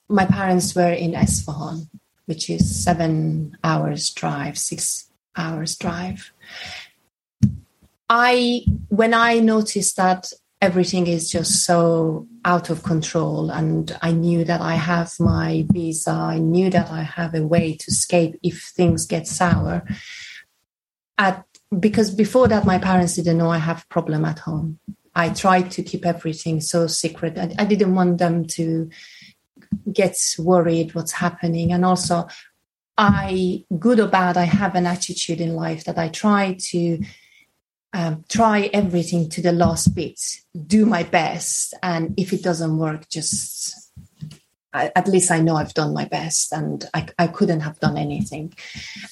my 0.07 0.25
parents 0.25 0.74
were 0.74 0.93
in 0.93 1.12
Esfahan, 1.12 1.89
which 2.25 2.50
is 2.50 2.83
seven 2.83 3.57
hours 3.63 4.09
drive, 4.12 4.57
six 4.57 5.09
hours 5.35 5.75
drive. 5.75 6.31
I 8.09 8.65
when 8.88 9.13
I 9.13 9.39
noticed 9.39 9.97
that 9.97 10.31
everything 10.62 11.07
is 11.07 11.29
just 11.29 11.65
so 11.65 12.27
out 12.45 12.69
of 12.69 12.81
control 12.81 13.51
and 13.51 13.97
i 14.01 14.12
knew 14.12 14.43
that 14.45 14.62
i 14.62 14.75
have 14.75 15.12
my 15.19 15.65
visa 15.71 16.12
i 16.12 16.38
knew 16.38 16.69
that 16.69 16.89
i 16.89 17.03
have 17.03 17.35
a 17.35 17.45
way 17.45 17.75
to 17.75 17.91
escape 17.91 18.39
if 18.41 18.57
things 18.75 19.05
get 19.05 19.27
sour 19.27 19.83
at 21.17 21.45
because 21.79 22.13
before 22.13 22.48
that 22.48 22.65
my 22.65 22.77
parents 22.77 23.15
didn't 23.15 23.38
know 23.38 23.50
i 23.50 23.57
have 23.57 23.88
problem 23.89 24.25
at 24.25 24.39
home. 24.39 24.79
I 25.17 25.29
tried 25.29 25.72
to 25.72 25.84
keep 25.84 26.05
everything 26.05 26.60
so 26.60 26.88
secret. 26.88 27.38
I, 27.38 27.53
I 27.57 27.63
didn't 27.63 27.95
want 27.95 28.17
them 28.17 28.45
to 28.48 28.89
get 29.93 30.17
worried 30.38 30.93
what's 30.93 31.13
happening. 31.13 31.72
And 31.72 31.86
also 31.86 32.27
i 32.98 33.65
good 33.77 34.00
or 34.00 34.07
bad 34.07 34.38
i 34.38 34.45
have 34.45 34.74
an 34.74 34.86
attitude 34.86 35.41
in 35.41 35.53
life 35.53 35.84
that 35.84 35.98
i 35.98 36.07
try 36.07 36.55
to 36.57 36.98
um, 37.95 38.25
try 38.27 38.69
everything 38.74 39.29
to 39.29 39.41
the 39.41 39.53
last 39.53 39.95
bit, 39.95 40.19
do 40.67 40.86
my 40.86 41.03
best, 41.03 41.74
and 41.81 42.13
if 42.17 42.34
it 42.34 42.43
doesn't 42.43 42.77
work, 42.77 43.07
just 43.07 43.85
At 44.96 45.08
least 45.08 45.32
I 45.32 45.39
know 45.39 45.55
I've 45.55 45.74
done 45.74 45.94
my 45.94 46.05
best, 46.05 46.51
and 46.51 46.88
I, 46.94 47.08
I 47.17 47.27
couldn't 47.27 47.62
have 47.62 47.79
done 47.79 47.98
anything. 47.98 48.53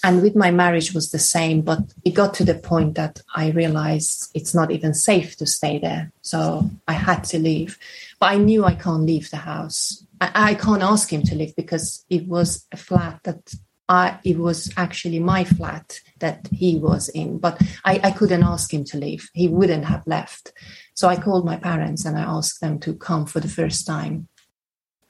And 0.03 0.22
with 0.22 0.36
my 0.36 0.51
marriage 0.51 0.93
was 0.93 1.12
the 1.12 1.20
same, 1.20 1.62
but 1.62 1.79
it 2.03 2.12
got 2.12 2.34
to 2.36 2.43
the 2.43 2.55
point 2.55 2.96
that 2.96 3.22
I 3.36 3.51
realized 3.51 4.32
it's 4.34 4.53
not 4.53 4.72
even 4.72 4.93
safe 4.93 5.38
to 5.38 5.46
stay 5.46 5.79
there, 5.79 6.12
so 6.22 6.70
I 6.88 6.93
had 6.93 7.24
to 7.25 7.39
leave. 7.39 7.77
But 8.20 8.32
I 8.32 8.38
knew 8.38 8.65
I 8.65 8.75
can't 8.75 9.03
leave 9.03 9.29
the 9.29 9.38
house. 9.38 10.05
I, 10.22 10.32
I 10.34 10.53
can't 10.55 10.84
ask 10.84 11.12
him 11.12 11.24
to 11.24 11.36
leave 11.36 11.55
because 11.55 12.05
it 12.10 12.27
was 12.27 12.65
a 12.72 12.77
flat 12.77 13.20
that 13.24 13.53
I, 13.89 14.17
it 14.24 14.38
was 14.38 14.72
actually 14.77 15.20
my 15.20 15.43
flat 15.43 16.00
that 16.20 16.48
he 16.51 16.77
was 16.77 17.10
in, 17.10 17.38
but 17.38 17.62
I, 17.84 18.00
I 18.03 18.12
couldn't 18.12 18.43
ask 18.43 18.74
him 18.74 18.86
to 18.86 18.98
leave. 18.98 19.29
He 19.34 19.48
wouldn't 19.48 19.86
have 19.86 20.08
left. 20.08 20.53
So 20.93 21.10
I 21.10 21.17
called 21.17 21.46
my 21.46 21.58
parents 21.58 22.05
and 22.05 22.17
I 22.17 22.22
asked 22.22 22.62
them 22.62 22.79
to 22.79 22.96
come 22.96 23.25
for 23.25 23.39
the 23.39 23.50
first 23.50 23.86
time 23.86 24.29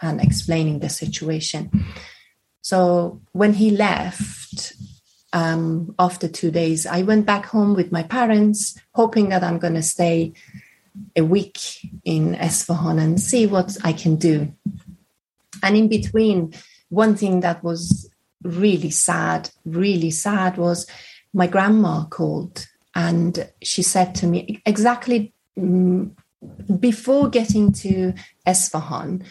and 0.04 0.22
explaining 0.22 0.80
the 0.80 0.90
situation. 0.90 1.86
So 2.62 3.22
when 3.32 3.54
he 3.54 3.72
left, 3.72 4.74
um, 5.34 5.96
after 5.98 6.28
two 6.28 6.52
days, 6.52 6.86
I 6.86 7.02
went 7.02 7.26
back 7.26 7.46
home 7.46 7.74
with 7.76 7.92
my 7.92 8.04
parents, 8.04 8.78
hoping 8.94 9.30
that 9.30 9.44
I'm 9.44 9.58
going 9.58 9.74
to 9.74 9.82
stay 9.82 10.34
a 11.16 11.24
week 11.24 11.58
in 12.06 12.36
Esfahan 12.36 13.02
and 13.02 13.20
see 13.20 13.48
what 13.48 13.76
I 13.84 13.94
can 13.94 14.16
do. 14.16 14.54
And 15.64 15.76
in 15.76 15.88
between, 15.88 16.54
one 16.90 17.16
thing 17.16 17.40
that 17.40 17.64
was 17.64 18.10
really 18.44 18.92
sad, 18.92 19.50
really 19.66 20.12
sad 20.12 20.58
was 20.58 20.86
my 21.34 21.48
grandma 21.48 22.06
called 22.06 22.68
and 22.96 23.50
she 23.62 23.82
said 23.82 24.14
to 24.16 24.28
me 24.28 24.62
exactly 24.66 25.34
mm, 25.58 26.12
before 26.80 27.30
getting 27.30 27.72
to 27.72 28.14
Esfahan, 28.46 29.26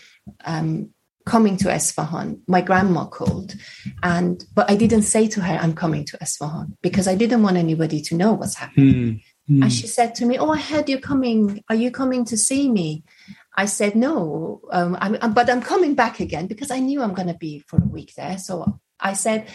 um, 0.45 0.91
coming 1.25 1.57
to 1.59 1.69
Esfahan, 1.69 2.41
my 2.47 2.61
grandma 2.61 3.07
called, 3.07 3.55
and 4.03 4.45
but 4.55 4.71
I 4.71 4.77
didn't 4.77 5.03
say 5.03 5.29
to 5.29 5.41
her 5.41 5.55
I'm 5.55 5.75
coming 5.75 6.05
to 6.07 6.19
Esfahan 6.19 6.77
because 6.83 7.07
I 7.07 7.15
didn't 7.15 7.43
want 7.43 7.57
anybody 7.57 8.01
to 8.03 8.15
know 8.15 8.33
what's 8.33 8.57
happening. 8.57 8.95
Mm, 8.95 9.23
mm. 9.51 9.63
And 9.63 9.73
she 9.73 9.87
said 9.87 10.15
to 10.17 10.27
me, 10.27 10.39
"Oh, 10.39 10.51
I 10.51 10.59
heard 10.59 10.89
you're 10.89 11.01
coming. 11.01 11.63
Are 11.69 11.77
you 11.77 11.91
coming 11.91 12.25
to 12.27 12.37
see 12.37 12.71
me?" 12.71 13.05
I 13.57 13.67
said 13.67 13.95
no, 13.95 14.63
um, 14.73 14.97
I'm, 15.01 15.35
but 15.35 15.51
I'm 15.51 15.61
coming 15.61 15.95
back 15.95 16.21
again 16.21 16.47
because 16.47 16.71
I 16.71 16.79
knew 16.79 17.03
I'm 17.03 17.13
going 17.13 17.29
to 17.29 17.35
be 17.35 17.59
for 17.59 17.77
a 17.77 17.87
week 17.87 18.15
there. 18.15 18.39
So 18.39 18.81
I 18.99 19.13
said, 19.13 19.47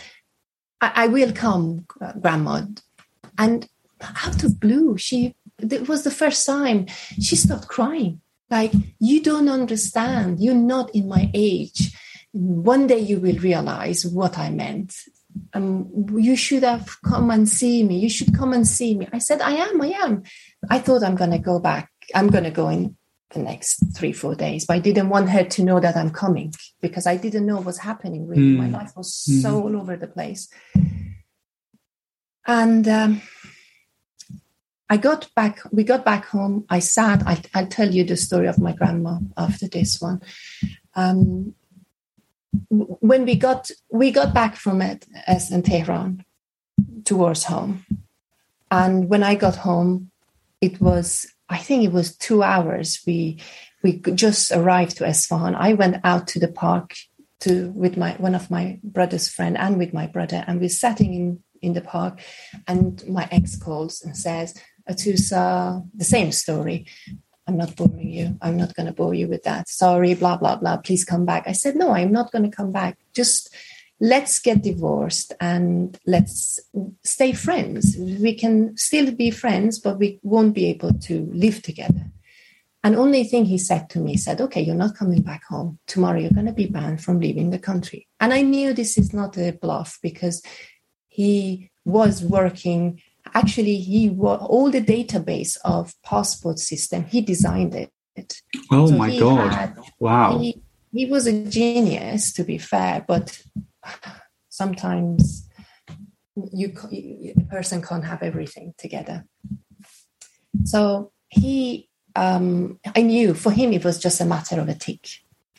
I, 0.82 0.91
I 0.95 1.08
will 1.08 1.34
come, 1.34 1.88
Grandma. 2.21 2.62
And 3.38 3.67
out 4.01 4.43
of 4.43 4.60
blue, 4.60 4.97
she 4.97 5.36
it 5.60 5.88
was 5.88 6.03
the 6.03 6.12
first 6.12 6.45
time 6.45 6.86
she 7.19 7.36
stopped 7.36 7.67
crying. 7.67 8.21
Like, 8.50 8.74
you 9.00 9.22
don't 9.22 9.50
understand. 9.50 10.40
You're 10.40 10.56
not 10.56 10.94
in 10.96 11.08
my 11.08 11.30
age. 11.34 11.96
One 12.32 12.88
day 12.88 13.00
you 13.00 13.20
will 13.20 13.38
realize 13.38 14.06
what 14.06 14.38
I 14.38 14.50
meant. 14.50 14.96
Um, 15.54 16.08
you 16.18 16.36
should 16.36 16.64
have 16.64 16.96
come 17.04 17.30
and 17.30 17.48
see 17.48 17.84
me. 17.84 18.00
You 18.00 18.10
should 18.10 18.36
come 18.36 18.54
and 18.54 18.68
see 18.68 18.98
me. 18.98 19.08
I 19.12 19.20
said, 19.20 19.42
I 19.42 19.52
am, 19.52 19.82
I 19.82 19.88
am. 19.88 20.24
I 20.70 20.80
thought 20.80 21.04
I'm 21.04 21.16
going 21.16 21.32
to 21.32 21.40
go 21.40 21.60
back. 21.60 21.90
I'm 22.16 22.30
going 22.30 22.46
to 22.46 22.52
go 22.52 22.70
in 22.70 22.96
the 23.32 23.40
next 23.40 23.84
three, 23.96 24.14
four 24.14 24.36
days. 24.36 24.66
But 24.66 24.76
I 24.76 24.80
didn't 24.80 25.10
want 25.10 25.30
her 25.30 25.44
to 25.44 25.64
know 25.64 25.80
that 25.80 25.98
I'm 25.98 26.12
coming 26.12 26.54
because 26.82 27.06
I 27.06 27.18
didn't 27.18 27.46
know 27.46 27.58
what 27.58 27.66
was 27.66 27.80
happening 27.80 28.28
really. 28.28 28.42
Mm. 28.42 28.58
My 28.58 28.70
life 28.70 28.94
was 28.96 29.26
mm. 29.30 29.42
so 29.42 29.62
all 29.62 29.76
over 29.76 29.98
the 29.98 30.08
place. 30.08 30.50
And 32.46 32.88
um, 32.88 33.22
I 34.89 34.97
got 34.97 35.30
back, 35.36 35.60
we 35.71 35.84
got 35.84 36.06
back 36.06 36.26
home. 36.26 36.65
I 36.69 36.80
sat, 36.80 37.23
I, 37.28 37.41
will 37.56 37.67
tell 37.67 37.93
you 37.93 38.04
the 38.04 38.15
story 38.15 38.47
of 38.47 38.60
my 38.60 38.71
grandma 38.71 39.19
after 39.38 39.67
this 39.67 40.00
one. 40.00 40.21
Um, 40.95 41.56
when 42.69 43.26
we 43.26 43.36
got 43.36 43.69
we 43.91 44.12
got 44.12 44.34
back 44.34 44.56
from 44.56 44.82
it 44.82 45.06
as 45.28 45.52
in 45.52 45.62
Tehran 45.62 46.23
towards 47.04 47.43
home. 47.43 47.86
And 48.71 49.10
when 49.10 49.23
I 49.23 49.36
got 49.36 49.58
home, 49.58 50.12
it 50.62 50.82
was 50.82 51.28
I 51.50 51.58
think 51.58 51.84
it 51.84 51.91
was 51.91 52.15
two 52.17 52.43
hours. 52.43 53.02
We 53.06 53.41
we 53.84 54.00
just 54.15 54.52
arrived 54.52 54.97
to 54.97 55.04
Esfahan. 55.04 55.56
I 55.56 55.73
went 55.73 55.97
out 56.04 56.28
to 56.30 56.39
the 56.39 56.47
park 56.47 56.95
to 57.41 57.69
with 57.71 57.97
my 57.97 58.13
one 58.13 58.36
of 58.36 58.50
my 58.50 58.80
brother's 58.84 59.30
friend 59.30 59.58
and 59.58 59.78
with 59.78 59.93
my 59.93 60.08
brother, 60.08 60.43
and 60.47 60.60
we're 60.60 60.69
sitting 60.69 61.13
in 61.13 61.43
in 61.62 61.73
the 61.73 61.82
park, 61.82 62.19
and 62.67 63.04
my 63.08 63.28
ex 63.32 63.56
calls 63.56 64.02
and 64.02 64.15
says, 64.15 64.54
"Atoosa, 64.89 65.84
the 65.93 66.06
same 66.06 66.32
story." 66.32 66.86
I'm 67.47 67.56
not 67.56 67.78
boring 67.78 68.10
you. 68.10 68.38
I'm 68.41 68.58
not 68.58 68.76
going 68.76 68.88
to 68.88 68.91
bore 68.91 69.13
you 69.13 69.30
with 69.30 69.43
that. 69.43 69.69
Sorry, 69.69 70.13
blah 70.15 70.38
blah 70.38 70.58
blah. 70.58 70.78
Please 70.78 71.06
come 71.06 71.26
back. 71.26 71.43
I 71.47 71.54
said, 71.54 71.76
"No, 71.76 71.91
I'm 71.91 72.12
not 72.12 72.32
going 72.32 72.50
to 72.50 72.56
come 72.56 72.71
back. 72.71 72.97
Just." 73.13 73.54
let's 74.00 74.39
get 74.39 74.62
divorced 74.62 75.34
and 75.39 75.97
let's 76.06 76.60
stay 77.04 77.32
friends. 77.32 77.95
We 77.97 78.36
can 78.36 78.78
still 78.78 79.12
be 79.12 79.32
friends, 79.32 79.80
but 79.80 79.97
we 79.97 80.19
won't 80.21 80.54
be 80.54 80.67
able 80.67 80.93
to 80.93 81.30
live 81.34 81.62
together. 81.62 82.12
And 82.84 82.95
only 82.95 83.23
thing 83.23 83.45
he 83.45 83.58
said 83.58 83.89
to 83.89 84.00
me 84.00 84.12
he 84.12 84.17
said, 84.17 84.39
okay, 84.39 84.62
you're 84.62 84.76
not 84.76 84.95
coming 84.95 85.21
back 85.21 85.43
home. 85.45 85.80
Tomorrow 85.88 86.19
you're 86.19 86.30
going 86.32 86.45
to 86.45 86.54
be 86.54 86.67
banned 86.67 87.04
from 87.04 87.19
leaving 87.19 87.50
the 87.50 87.60
country. 87.60 88.08
And 88.19 88.34
I 88.34 88.41
knew 88.41 88.71
this 88.71 88.97
is 88.97 89.13
not 89.13 89.38
a 89.38 89.52
bluff 89.52 89.97
because 90.02 90.41
he 91.08 91.71
was 91.84 92.23
working. 92.23 93.02
Actually, 93.34 93.78
he 93.78 94.10
all 94.10 94.70
the 94.70 94.82
database 94.82 95.58
of 95.63 95.94
passport 96.04 96.60
system, 96.60 97.06
he 97.06 97.22
designed 97.22 97.76
it. 97.76 98.42
Oh 98.72 98.88
so 98.88 98.96
my 98.96 99.18
God. 99.18 99.54
Had, 99.54 99.78
wow. 100.00 100.40
He, 100.40 100.62
he 100.92 101.06
was 101.06 101.28
a 101.28 101.46
genius, 101.46 102.34
to 102.34 102.44
be 102.44 102.58
fair, 102.58 103.06
but 103.08 103.40
sometimes 104.50 105.48
you, 106.36 106.74
a 106.92 107.42
person 107.50 107.82
can't 107.82 108.06
have 108.06 108.24
everything 108.24 108.74
together. 108.78 109.26
So 110.63 111.12
he, 111.30 111.90
um, 112.16 112.80
I 112.96 113.02
knew 113.02 113.34
for 113.34 113.52
him 113.52 113.74
it 113.74 113.86
was 113.86 114.00
just 114.00 114.22
a 114.22 114.26
matter 114.26 114.60
of 114.60 114.70
a 114.70 114.74
tick, 114.74 115.08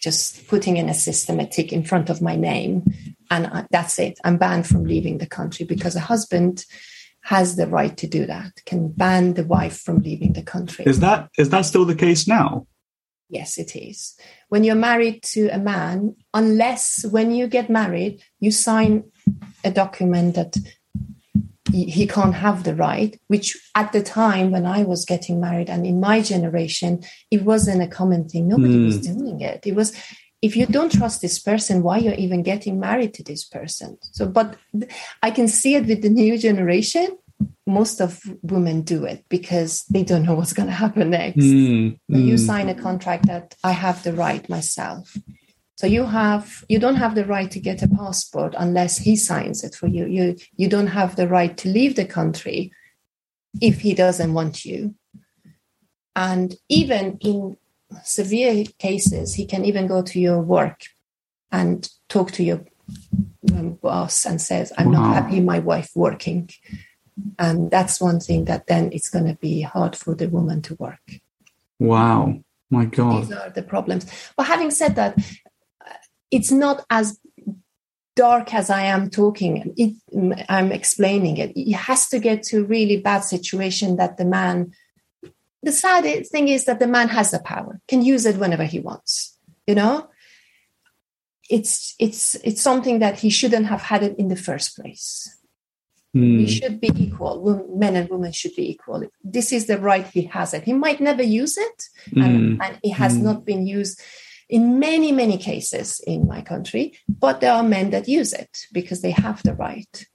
just 0.00 0.48
putting 0.48 0.76
in 0.76 0.88
a 0.88 0.94
system 0.94 1.38
a 1.40 1.46
tick 1.46 1.72
in 1.72 1.84
front 1.84 2.10
of 2.10 2.20
my 2.20 2.36
name, 2.36 2.84
and 3.30 3.46
I, 3.46 3.66
that's 3.70 3.98
it. 3.98 4.18
I'm 4.24 4.38
banned 4.38 4.66
from 4.66 4.84
leaving 4.84 5.18
the 5.18 5.26
country 5.26 5.64
because 5.66 5.94
a 5.94 6.00
husband 6.00 6.64
has 7.22 7.56
the 7.56 7.66
right 7.66 7.96
to 7.96 8.06
do 8.06 8.26
that, 8.26 8.52
can 8.64 8.88
ban 8.88 9.34
the 9.34 9.44
wife 9.44 9.78
from 9.78 9.98
leaving 9.98 10.32
the 10.32 10.42
country. 10.42 10.84
Is 10.86 11.00
that 11.00 11.28
is 11.38 11.50
that 11.50 11.62
still 11.62 11.84
the 11.84 11.94
case 11.94 12.26
now? 12.26 12.66
Yes, 13.28 13.58
it 13.58 13.76
is. 13.76 14.18
When 14.48 14.64
you're 14.64 14.74
married 14.74 15.22
to 15.34 15.48
a 15.48 15.58
man, 15.58 16.16
unless 16.32 17.04
when 17.04 17.30
you 17.30 17.46
get 17.46 17.68
married, 17.68 18.22
you 18.40 18.50
sign 18.50 19.04
a 19.62 19.70
document 19.70 20.34
that 20.34 20.56
he 21.70 22.06
can't 22.06 22.34
have 22.34 22.64
the 22.64 22.74
right, 22.74 23.20
which 23.26 23.56
at 23.74 23.92
the 23.92 24.02
time 24.02 24.50
when 24.50 24.64
I 24.64 24.84
was 24.84 25.04
getting 25.04 25.40
married 25.40 25.68
and 25.68 25.86
in 25.86 26.00
my 26.00 26.22
generation, 26.22 27.04
it 27.30 27.42
wasn't 27.42 27.82
a 27.82 27.86
common 27.86 28.26
thing. 28.26 28.48
Nobody 28.48 28.74
mm. 28.74 28.86
was 28.86 29.06
hmm. 29.06 29.18
doing 29.18 29.40
it. 29.40 29.66
It 29.66 29.74
was, 29.74 29.94
if 30.40 30.56
you 30.56 30.66
don't 30.66 30.92
trust 30.92 31.20
this 31.20 31.38
person, 31.38 31.82
why 31.82 31.98
you're 31.98 32.14
even 32.14 32.42
getting 32.42 32.78
married 32.78 33.14
to 33.14 33.22
this 33.24 33.44
person? 33.44 33.98
So, 34.12 34.26
but 34.26 34.56
I 35.22 35.30
can 35.30 35.48
see 35.48 35.74
it 35.74 35.86
with 35.86 36.02
the 36.02 36.10
new 36.10 36.38
generation 36.38 37.18
most 37.66 38.00
of 38.00 38.20
women 38.42 38.82
do 38.82 39.04
it 39.04 39.24
because 39.28 39.84
they 39.84 40.02
don't 40.02 40.24
know 40.24 40.34
what's 40.34 40.52
going 40.54 40.68
to 40.68 40.74
happen 40.74 41.10
next. 41.10 41.44
Mm, 41.44 41.98
mm. 42.10 42.24
You 42.26 42.38
sign 42.38 42.68
a 42.68 42.74
contract 42.74 43.26
that 43.26 43.54
I 43.62 43.72
have 43.72 44.02
the 44.02 44.12
right 44.12 44.48
myself. 44.48 45.16
So 45.76 45.86
you 45.86 46.04
have 46.06 46.64
you 46.68 46.80
don't 46.80 46.96
have 46.96 47.14
the 47.14 47.24
right 47.24 47.50
to 47.52 47.60
get 47.60 47.82
a 47.82 47.88
passport 47.88 48.54
unless 48.58 48.98
he 48.98 49.14
signs 49.14 49.62
it 49.62 49.76
for 49.76 49.86
you. 49.86 50.06
You 50.06 50.36
you 50.56 50.68
don't 50.68 50.88
have 50.88 51.14
the 51.14 51.28
right 51.28 51.56
to 51.58 51.68
leave 51.68 51.94
the 51.94 52.04
country 52.04 52.72
if 53.60 53.80
he 53.80 53.94
doesn't 53.94 54.34
want 54.34 54.64
you. 54.64 54.96
And 56.16 56.56
even 56.68 57.18
in 57.20 57.56
severe 58.04 58.64
cases, 58.78 59.34
he 59.34 59.46
can 59.46 59.64
even 59.64 59.86
go 59.86 60.02
to 60.02 60.20
your 60.20 60.40
work 60.40 60.82
and 61.50 61.88
talk 62.08 62.30
to 62.32 62.42
your 62.42 62.64
um, 63.52 63.74
boss 63.74 64.24
and 64.26 64.40
says, 64.40 64.72
"I'm 64.76 64.92
wow. 64.92 65.00
not 65.00 65.14
happy 65.14 65.40
my 65.40 65.58
wife 65.58 65.90
working." 65.94 66.50
and 67.38 67.70
that's 67.70 68.00
one 68.00 68.20
thing 68.20 68.44
that 68.46 68.66
then 68.66 68.90
it's 68.92 69.08
going 69.08 69.26
to 69.26 69.34
be 69.34 69.60
hard 69.60 69.96
for 69.96 70.14
the 70.14 70.28
woman 70.28 70.62
to 70.62 70.74
work. 70.76 71.00
Wow. 71.78 72.40
My 72.70 72.84
god. 72.84 73.22
These 73.22 73.32
are 73.32 73.50
the 73.50 73.62
problems. 73.62 74.06
But 74.36 74.46
having 74.46 74.70
said 74.70 74.96
that 74.96 75.18
it's 76.30 76.50
not 76.52 76.84
as 76.90 77.18
dark 78.14 78.52
as 78.52 78.68
i 78.68 78.82
am 78.82 79.08
talking. 79.08 79.72
It, 79.76 79.94
i'm 80.48 80.72
explaining 80.72 81.36
it. 81.38 81.52
It 81.56 81.72
has 81.74 82.08
to 82.08 82.18
get 82.18 82.42
to 82.44 82.60
a 82.60 82.64
really 82.64 83.00
bad 83.00 83.20
situation 83.20 83.96
that 83.96 84.16
the 84.16 84.24
man 84.24 84.72
the 85.62 85.72
sad 85.72 86.26
thing 86.26 86.48
is 86.48 86.64
that 86.64 86.78
the 86.78 86.86
man 86.86 87.08
has 87.08 87.30
the 87.30 87.38
power 87.40 87.80
can 87.88 88.02
use 88.02 88.26
it 88.26 88.36
whenever 88.36 88.64
he 88.64 88.80
wants 88.80 89.36
you 89.66 89.74
know 89.74 90.08
it's 91.50 91.94
it's 91.98 92.36
it's 92.44 92.60
something 92.60 92.98
that 92.98 93.18
he 93.20 93.30
shouldn't 93.30 93.66
have 93.66 93.82
had 93.82 94.02
it 94.02 94.18
in 94.18 94.28
the 94.28 94.36
first 94.36 94.76
place 94.76 95.38
Mm. 96.16 96.38
We 96.38 96.46
should 96.46 96.80
be 96.80 96.90
equal. 96.96 97.66
Men 97.76 97.96
and 97.96 98.08
women 98.08 98.32
should 98.32 98.54
be 98.56 98.70
equal. 98.70 99.04
This 99.22 99.52
is 99.52 99.66
the 99.66 99.78
right 99.78 100.06
he 100.06 100.22
has 100.22 100.54
it. 100.54 100.64
He 100.64 100.72
might 100.72 101.00
never 101.00 101.22
use 101.22 101.56
it, 101.58 101.84
mm. 102.10 102.24
and, 102.24 102.62
and, 102.62 102.78
it 102.82 102.94
has 102.94 103.16
mm. 103.16 103.22
not 103.22 103.44
been 103.44 103.66
used 103.66 104.00
in 104.48 104.78
many, 104.78 105.12
many 105.12 105.36
cases 105.36 106.00
in 106.06 106.26
my 106.26 106.40
country. 106.40 106.94
But 107.08 107.40
there 107.40 107.52
are 107.52 107.62
men 107.62 107.90
that 107.90 108.08
use 108.08 108.32
it 108.32 108.66
because 108.72 109.02
they 109.02 109.10
have 109.10 109.42
the 109.42 109.54
right. 109.54 110.06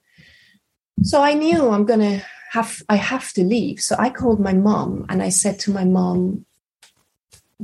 So 1.02 1.22
I 1.22 1.34
knew 1.34 1.70
I'm 1.70 1.86
gonna 1.86 2.22
have. 2.54 2.82
I 2.88 2.96
have 2.96 3.32
to 3.36 3.42
leave. 3.42 3.78
So 3.80 3.94
I 3.98 4.08
called 4.10 4.40
my 4.40 4.54
mom 4.68 4.90
and 5.08 5.22
I 5.22 5.30
said 5.30 5.56
to 5.60 5.70
my 5.78 5.84
mom, 5.84 6.46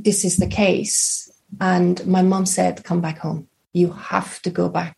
"This 0.05 0.19
is 0.29 0.37
the 0.37 0.51
case." 0.63 0.95
And 1.59 1.95
my 2.05 2.23
mom 2.31 2.45
said, 2.45 2.83
"Come 2.89 3.01
back 3.01 3.19
home. 3.25 3.47
You 3.73 3.87
have 4.11 4.41
to 4.45 4.49
go 4.49 4.69
back." 4.69 4.97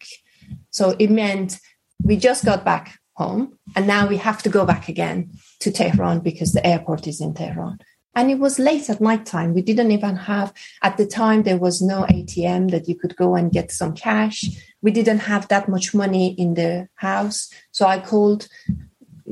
So 0.78 0.96
it 1.04 1.10
meant 1.10 1.60
we 2.04 2.16
just 2.18 2.46
got 2.46 2.66
back 2.66 2.86
home. 3.14 3.58
And 3.76 3.88
now 3.88 4.08
we 4.08 4.18
have 4.18 4.42
to 4.44 4.50
go 4.50 4.66
back 4.66 4.90
again 4.90 5.32
to 5.60 5.72
Tehran 5.72 6.20
because 6.20 6.52
the 6.54 6.66
airport 6.66 7.08
is 7.08 7.22
in 7.22 7.34
Tehran. 7.34 7.78
And 8.16 8.30
it 8.30 8.40
was 8.40 8.60
late 8.60 8.90
at 8.90 9.02
night 9.02 9.26
time. 9.26 9.54
We 9.54 9.64
didn't 9.64 9.92
even 9.92 10.16
have, 10.16 10.54
at 10.84 10.98
the 10.98 11.08
time, 11.08 11.44
there 11.44 11.58
was 11.58 11.82
no 11.82 12.06
ATM 12.10 12.70
that 12.70 12.88
you 12.88 12.96
could 12.96 13.16
go 13.16 13.36
and 13.36 13.52
get 13.52 13.72
some 13.72 13.94
cash. 13.94 14.46
We 14.84 14.92
didn't 14.92 15.20
have 15.20 15.48
that 15.48 15.68
much 15.68 15.96
money 15.96 16.34
in 16.34 16.54
the 16.54 16.90
house. 16.96 17.50
So 17.72 17.88
I 17.88 18.00
called 18.00 18.48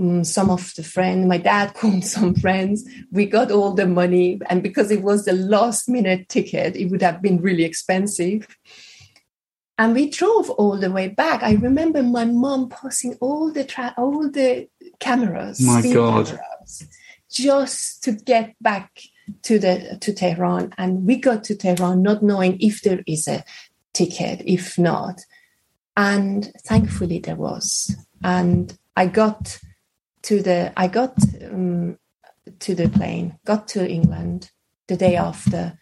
Mm, 0.01 0.25
some 0.25 0.49
of 0.49 0.73
the 0.73 0.83
friends. 0.83 1.27
My 1.27 1.37
dad 1.37 1.73
called 1.75 2.03
some 2.03 2.33
friends. 2.33 2.89
We 3.11 3.27
got 3.27 3.51
all 3.51 3.73
the 3.73 3.85
money. 3.85 4.39
And 4.49 4.63
because 4.63 4.89
it 4.89 5.03
was 5.03 5.25
the 5.25 5.33
last 5.33 5.87
minute 5.87 6.27
ticket, 6.27 6.75
it 6.75 6.85
would 6.85 7.03
have 7.03 7.21
been 7.21 7.39
really 7.39 7.63
expensive. 7.63 8.47
And 9.77 9.93
we 9.93 10.09
drove 10.09 10.49
all 10.49 10.77
the 10.77 10.91
way 10.91 11.07
back. 11.07 11.43
I 11.43 11.53
remember 11.53 12.01
my 12.01 12.25
mom 12.25 12.69
passing 12.69 13.15
all 13.21 13.51
the 13.51 13.63
tra- 13.63 13.93
all 13.97 14.29
the 14.29 14.67
cameras, 14.99 15.59
my 15.61 15.81
God, 15.81 16.27
cameras, 16.27 16.87
just 17.31 18.03
to 18.03 18.11
get 18.11 18.55
back 18.61 19.01
to 19.43 19.57
the 19.57 19.97
to 20.01 20.13
Tehran. 20.13 20.73
And 20.77 21.05
we 21.05 21.15
got 21.15 21.43
to 21.45 21.55
Tehran 21.55 22.03
not 22.03 22.21
knowing 22.21 22.59
if 22.59 22.81
there 22.81 23.03
is 23.07 23.27
a 23.27 23.43
ticket, 23.93 24.43
if 24.45 24.77
not. 24.77 25.21
And 25.97 26.51
thankfully 26.63 27.19
there 27.19 27.35
was. 27.35 27.95
And 28.23 28.77
I 28.95 29.07
got 29.07 29.57
to 30.23 30.41
the 30.41 30.73
I 30.77 30.87
got 30.87 31.15
um, 31.43 31.97
to 32.59 32.75
the 32.75 32.89
plane, 32.89 33.37
got 33.45 33.67
to 33.69 33.87
England 33.87 34.51
the 34.87 34.97
day 34.97 35.15
after 35.15 35.77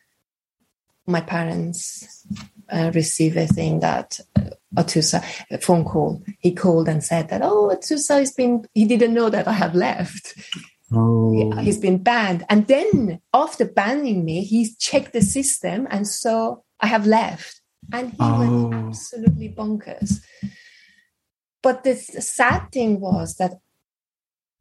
my 1.06 1.21
parents 1.21 2.25
uh, 2.69 2.91
receive 2.93 3.36
a 3.36 3.47
thing 3.47 3.80
that 3.80 4.19
uh, 4.36 4.41
Atoosa, 4.78 5.23
a 5.49 5.58
phone 5.58 5.84
call, 5.84 6.23
he 6.39 6.54
called 6.54 6.88
and 6.88 7.04
said 7.04 7.30
that, 7.30 7.41
oh, 7.41 7.69
Atoosa 7.73 8.19
has 8.19 8.32
been, 8.32 8.65
he 8.73 8.86
didn't 8.86 9.15
know 9.15 9.30
that 9.30 9.47
I 9.47 9.54
have 9.54 9.73
left. 9.73 10.36
Oh. 10.91 11.52
He's 11.58 11.80
been 11.80 12.02
banned. 12.04 12.45
And 12.49 12.67
then 12.67 13.21
after 13.34 13.65
banning 13.65 14.23
me, 14.23 14.43
he 14.43 14.73
checked 14.80 15.13
the 15.13 15.21
system 15.21 15.88
and 15.89 16.08
saw 16.08 16.58
I 16.80 16.88
have 16.88 17.08
left. 17.08 17.62
And 17.91 18.12
he 18.12 18.17
oh. 18.19 18.69
went 18.69 18.73
absolutely 18.73 19.49
bonkers. 19.49 20.21
But 21.62 21.84
the 21.84 21.95
sad 21.95 22.71
thing 22.71 22.99
was 22.99 23.36
that 23.36 23.54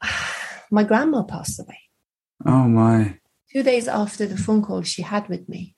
my 0.71 0.85
grandma 0.85 1.23
passed 1.23 1.61
away. 1.61 1.81
Oh 2.47 2.65
my. 2.69 3.19
Two 3.53 3.63
days 3.63 3.89
after 3.89 4.27
the 4.27 4.37
phone 4.37 4.63
call 4.63 4.83
she 4.83 5.03
had 5.03 5.29
with 5.29 5.49
me. 5.49 5.75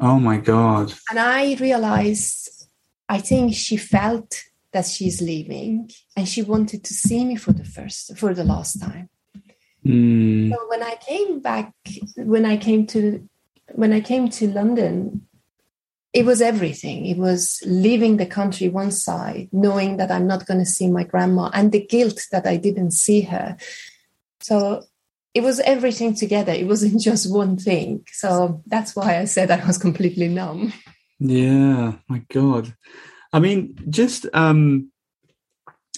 Oh 0.00 0.18
my 0.20 0.38
God. 0.38 0.92
And 1.10 1.18
I 1.18 1.54
realized, 1.54 2.66
I 3.08 3.18
think 3.18 3.54
she 3.54 3.76
felt 3.76 4.42
that 4.72 4.86
she's 4.86 5.20
leaving 5.20 5.90
and 6.16 6.28
she 6.28 6.42
wanted 6.42 6.84
to 6.84 6.94
see 6.94 7.24
me 7.24 7.36
for 7.36 7.52
the 7.52 7.64
first, 7.64 8.16
for 8.16 8.34
the 8.34 8.44
last 8.44 8.80
time. 8.80 9.08
Mm. 9.84 10.50
So 10.50 10.68
when 10.68 10.82
I 10.82 10.96
came 10.96 11.40
back, 11.40 11.72
when 12.16 12.44
I 12.44 12.56
came 12.56 12.86
to, 12.88 13.28
when 13.72 13.92
I 13.92 14.00
came 14.00 14.28
to 14.28 14.48
London, 14.48 15.27
it 16.12 16.24
was 16.24 16.40
everything. 16.40 17.06
It 17.06 17.18
was 17.18 17.62
leaving 17.66 18.16
the 18.16 18.26
country 18.26 18.68
one 18.68 18.90
side, 18.90 19.48
knowing 19.52 19.98
that 19.98 20.10
I'm 20.10 20.26
not 20.26 20.46
going 20.46 20.60
to 20.60 20.66
see 20.66 20.88
my 20.88 21.04
grandma, 21.04 21.50
and 21.52 21.70
the 21.70 21.84
guilt 21.84 22.26
that 22.32 22.46
I 22.46 22.56
didn't 22.56 22.92
see 22.92 23.22
her. 23.22 23.56
So 24.40 24.84
it 25.34 25.42
was 25.42 25.60
everything 25.60 26.14
together. 26.14 26.52
It 26.52 26.66
wasn't 26.66 27.00
just 27.10 27.32
one 27.32 27.56
thing. 27.56 28.04
So 28.12 28.62
that's 28.66 28.96
why 28.96 29.18
I 29.18 29.24
said 29.26 29.50
I 29.50 29.64
was 29.66 29.78
completely 29.78 30.28
numb. 30.28 30.72
Yeah, 31.18 31.94
my 32.08 32.22
God. 32.32 32.74
I 33.32 33.40
mean, 33.40 33.76
just 33.90 34.26
um, 34.32 34.90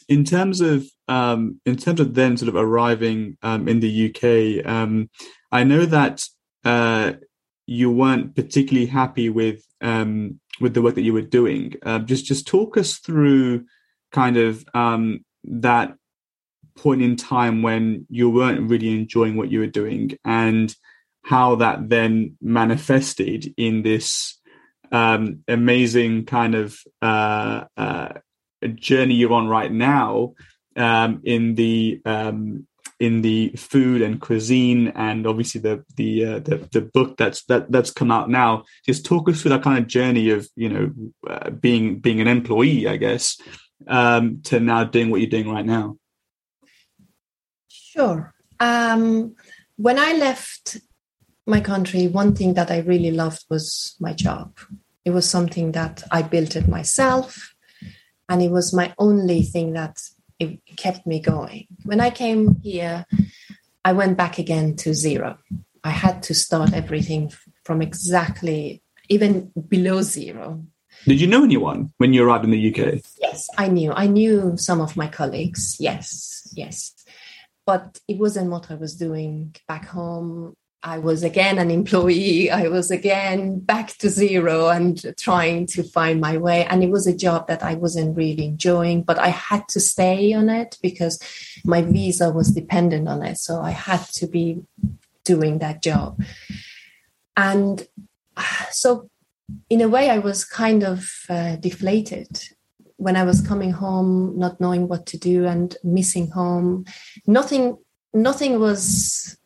in 0.08 0.24
terms 0.24 0.60
of 0.60 0.86
um, 1.06 1.60
in 1.64 1.76
terms 1.76 2.00
of 2.00 2.14
then 2.14 2.36
sort 2.36 2.48
of 2.48 2.56
arriving 2.56 3.36
um, 3.42 3.68
in 3.68 3.80
the 3.80 4.08
UK, 4.08 4.66
um, 4.66 5.10
I 5.52 5.64
know 5.64 5.84
that 5.86 6.22
uh, 6.64 7.12
you 7.70 7.88
weren't 7.88 8.34
particularly 8.34 8.86
happy 8.86 9.28
with 9.28 9.64
um, 9.80 10.40
with 10.60 10.74
the 10.74 10.82
work 10.82 10.96
that 10.96 11.02
you 11.02 11.12
were 11.12 11.22
doing. 11.22 11.72
Uh, 11.84 12.00
just 12.00 12.24
just 12.24 12.44
talk 12.44 12.76
us 12.76 12.98
through 12.98 13.64
kind 14.10 14.36
of 14.36 14.64
um, 14.74 15.24
that 15.44 15.94
point 16.76 17.00
in 17.00 17.14
time 17.14 17.62
when 17.62 18.06
you 18.10 18.28
weren't 18.28 18.68
really 18.68 18.90
enjoying 18.90 19.36
what 19.36 19.52
you 19.52 19.60
were 19.60 19.68
doing 19.68 20.18
and 20.24 20.74
how 21.24 21.54
that 21.54 21.88
then 21.88 22.36
manifested 22.42 23.54
in 23.56 23.82
this 23.82 24.40
um, 24.90 25.44
amazing 25.46 26.24
kind 26.24 26.56
of 26.56 26.76
uh, 27.02 27.64
uh, 27.76 28.14
journey 28.74 29.14
you're 29.14 29.32
on 29.32 29.46
right 29.46 29.70
now 29.70 30.32
um, 30.74 31.20
in 31.22 31.54
the 31.54 32.00
um, 32.04 32.66
in 33.00 33.22
the 33.22 33.48
food 33.56 34.02
and 34.02 34.20
cuisine 34.20 34.88
and 34.88 35.26
obviously 35.26 35.60
the 35.60 35.82
the, 35.96 36.24
uh, 36.24 36.38
the, 36.40 36.68
the 36.72 36.82
book 36.82 37.16
that's 37.16 37.44
that 37.44 37.72
that's 37.72 37.90
come 37.90 38.10
out 38.10 38.30
now 38.30 38.62
just 38.86 39.04
talk 39.04 39.28
us 39.28 39.40
through 39.40 39.48
that 39.48 39.62
kind 39.62 39.78
of 39.78 39.86
journey 39.86 40.30
of 40.30 40.48
you 40.54 40.68
know 40.68 40.92
uh, 41.28 41.50
being 41.50 41.98
being 41.98 42.20
an 42.20 42.28
employee 42.28 42.86
i 42.86 42.96
guess 42.96 43.40
um, 43.88 44.42
to 44.42 44.60
now 44.60 44.84
doing 44.84 45.10
what 45.10 45.20
you're 45.20 45.30
doing 45.30 45.50
right 45.50 45.64
now 45.64 45.96
Sure. 47.92 48.32
Um, 48.60 49.34
when 49.76 49.98
I 49.98 50.12
left 50.12 50.78
my 51.44 51.60
country, 51.60 52.06
one 52.06 52.36
thing 52.36 52.54
that 52.54 52.70
I 52.70 52.78
really 52.78 53.10
loved 53.10 53.44
was 53.50 53.96
my 53.98 54.12
job. 54.12 54.58
It 55.04 55.10
was 55.10 55.28
something 55.28 55.72
that 55.72 56.04
I 56.08 56.22
built 56.22 56.54
it 56.54 56.68
myself, 56.68 57.52
and 58.28 58.40
it 58.40 58.52
was 58.52 58.72
my 58.72 58.94
only 58.96 59.42
thing 59.42 59.72
that 59.72 59.98
it 60.40 60.58
kept 60.76 61.06
me 61.06 61.20
going. 61.20 61.66
When 61.84 62.00
I 62.00 62.10
came 62.10 62.60
here, 62.62 63.04
I 63.84 63.92
went 63.92 64.16
back 64.16 64.38
again 64.38 64.74
to 64.76 64.94
zero. 64.94 65.38
I 65.84 65.90
had 65.90 66.22
to 66.24 66.34
start 66.34 66.72
everything 66.72 67.32
from 67.64 67.82
exactly 67.82 68.82
even 69.08 69.52
below 69.68 70.02
zero. 70.02 70.64
Did 71.06 71.20
you 71.20 71.26
know 71.26 71.44
anyone 71.44 71.92
when 71.98 72.12
you 72.12 72.24
arrived 72.24 72.44
in 72.44 72.50
the 72.50 72.70
UK? 72.70 73.00
Yes, 73.20 73.48
I 73.56 73.68
knew. 73.68 73.92
I 73.92 74.06
knew 74.06 74.56
some 74.56 74.80
of 74.80 74.96
my 74.96 75.08
colleagues. 75.08 75.76
Yes, 75.78 76.48
yes. 76.54 76.94
But 77.66 78.00
it 78.08 78.18
wasn't 78.18 78.50
what 78.50 78.70
I 78.70 78.74
was 78.74 78.96
doing 78.96 79.54
back 79.68 79.86
home. 79.86 80.54
I 80.82 80.98
was 80.98 81.22
again 81.22 81.58
an 81.58 81.70
employee. 81.70 82.50
I 82.50 82.68
was 82.68 82.90
again 82.90 83.60
back 83.60 83.88
to 83.98 84.08
zero 84.08 84.68
and 84.68 85.14
trying 85.18 85.66
to 85.66 85.82
find 85.82 86.20
my 86.20 86.38
way. 86.38 86.64
And 86.64 86.82
it 86.82 86.90
was 86.90 87.06
a 87.06 87.16
job 87.16 87.48
that 87.48 87.62
I 87.62 87.74
wasn't 87.74 88.16
really 88.16 88.46
enjoying, 88.46 89.02
but 89.02 89.18
I 89.18 89.28
had 89.28 89.68
to 89.68 89.80
stay 89.80 90.32
on 90.32 90.48
it 90.48 90.78
because 90.82 91.20
my 91.64 91.82
visa 91.82 92.30
was 92.30 92.52
dependent 92.52 93.08
on 93.08 93.22
it. 93.22 93.36
So 93.38 93.60
I 93.60 93.72
had 93.72 94.00
to 94.14 94.26
be 94.26 94.62
doing 95.24 95.58
that 95.58 95.82
job. 95.82 96.22
And 97.36 97.86
so, 98.70 99.10
in 99.68 99.80
a 99.80 99.88
way, 99.88 100.10
I 100.10 100.18
was 100.18 100.44
kind 100.44 100.82
of 100.82 101.10
uh, 101.28 101.56
deflated 101.56 102.42
when 102.96 103.16
I 103.16 103.24
was 103.24 103.40
coming 103.40 103.72
home, 103.72 104.38
not 104.38 104.60
knowing 104.60 104.88
what 104.88 105.06
to 105.06 105.18
do 105.18 105.46
and 105.46 105.76
missing 105.82 106.30
home. 106.30 106.84
Nothing, 107.26 107.78
nothing 108.14 108.60
was 108.60 109.39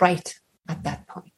right 0.00 0.34
at 0.68 0.82
that 0.84 1.06
point. 1.06 1.32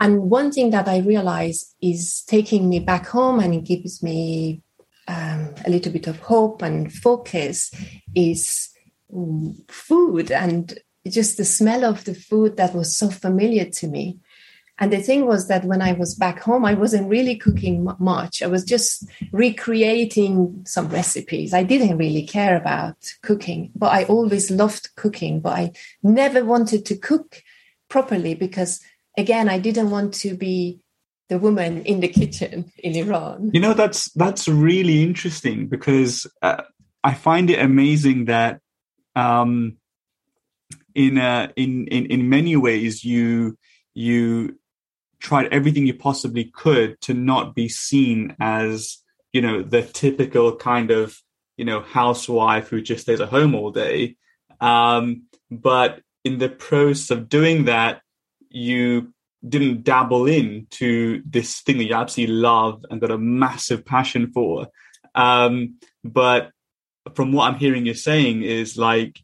And 0.00 0.30
one 0.30 0.52
thing 0.52 0.70
that 0.70 0.88
I 0.88 0.98
realized 0.98 1.74
is 1.82 2.22
taking 2.22 2.68
me 2.68 2.78
back 2.78 3.06
home 3.06 3.40
and 3.40 3.54
it 3.54 3.64
gives 3.64 4.02
me 4.02 4.62
um, 5.08 5.54
a 5.66 5.70
little 5.70 5.92
bit 5.92 6.06
of 6.06 6.20
hope 6.20 6.62
and 6.62 6.92
focus 6.92 7.72
is 8.14 8.70
food 9.68 10.30
and 10.30 10.78
just 11.08 11.36
the 11.36 11.44
smell 11.44 11.84
of 11.84 12.04
the 12.04 12.14
food 12.14 12.56
that 12.58 12.74
was 12.74 12.94
so 12.94 13.10
familiar 13.10 13.64
to 13.64 13.88
me. 13.88 14.18
And 14.80 14.92
the 14.92 14.98
thing 14.98 15.26
was 15.26 15.48
that 15.48 15.64
when 15.64 15.82
I 15.82 15.92
was 15.92 16.14
back 16.14 16.38
home, 16.38 16.64
I 16.64 16.74
wasn't 16.74 17.08
really 17.08 17.34
cooking 17.34 17.88
much. 17.98 18.42
I 18.42 18.46
was 18.46 18.64
just 18.64 19.08
recreating 19.32 20.62
some 20.66 20.88
recipes. 20.88 21.52
I 21.52 21.64
didn't 21.64 21.98
really 21.98 22.24
care 22.24 22.56
about 22.56 23.12
cooking, 23.22 23.72
but 23.74 23.92
I 23.92 24.04
always 24.04 24.52
loved 24.52 24.94
cooking, 24.94 25.40
but 25.40 25.52
I 25.54 25.72
never 26.04 26.44
wanted 26.44 26.86
to 26.86 26.96
cook 26.96 27.42
properly 27.88 28.34
because 28.34 28.80
again 29.16 29.48
i 29.48 29.58
didn't 29.58 29.90
want 29.90 30.14
to 30.14 30.36
be 30.36 30.80
the 31.28 31.38
woman 31.38 31.84
in 31.84 32.00
the 32.00 32.08
kitchen 32.08 32.72
in 32.78 32.96
iran. 32.96 33.50
You 33.52 33.60
know 33.60 33.74
that's 33.74 34.10
that's 34.12 34.48
really 34.48 35.02
interesting 35.02 35.68
because 35.68 36.26
uh, 36.42 36.62
i 37.04 37.14
find 37.14 37.50
it 37.50 37.60
amazing 37.60 38.26
that 38.26 38.60
um 39.14 39.76
in 40.94 41.18
uh 41.18 41.48
in 41.56 41.86
in 41.88 42.06
in 42.06 42.28
many 42.28 42.56
ways 42.56 43.04
you 43.04 43.58
you 43.94 44.58
tried 45.20 45.52
everything 45.52 45.86
you 45.86 45.94
possibly 45.94 46.44
could 46.44 47.00
to 47.02 47.12
not 47.12 47.54
be 47.54 47.68
seen 47.68 48.36
as 48.40 48.98
you 49.32 49.42
know 49.42 49.62
the 49.62 49.82
typical 49.82 50.56
kind 50.56 50.90
of 50.90 51.20
you 51.56 51.64
know 51.64 51.80
housewife 51.80 52.68
who 52.68 52.80
just 52.80 53.02
stays 53.02 53.20
at 53.20 53.28
home 53.28 53.54
all 53.54 53.70
day. 53.70 54.16
Um 54.60 55.24
but 55.50 56.00
in 56.28 56.36
the 56.38 56.50
process 56.50 57.10
of 57.10 57.30
doing 57.30 57.64
that, 57.64 58.02
you 58.50 59.14
didn't 59.48 59.82
dabble 59.82 60.26
into 60.26 61.22
this 61.24 61.60
thing 61.62 61.78
that 61.78 61.84
you 61.84 61.94
absolutely 61.94 62.34
love 62.34 62.84
and 62.90 63.00
got 63.00 63.10
a 63.10 63.16
massive 63.16 63.82
passion 63.84 64.30
for. 64.30 64.68
Um, 65.14 65.76
but 66.04 66.50
from 67.14 67.32
what 67.32 67.46
I'm 67.46 67.58
hearing 67.58 67.86
you're 67.86 67.94
saying 67.94 68.42
is 68.42 68.76
like 68.76 69.20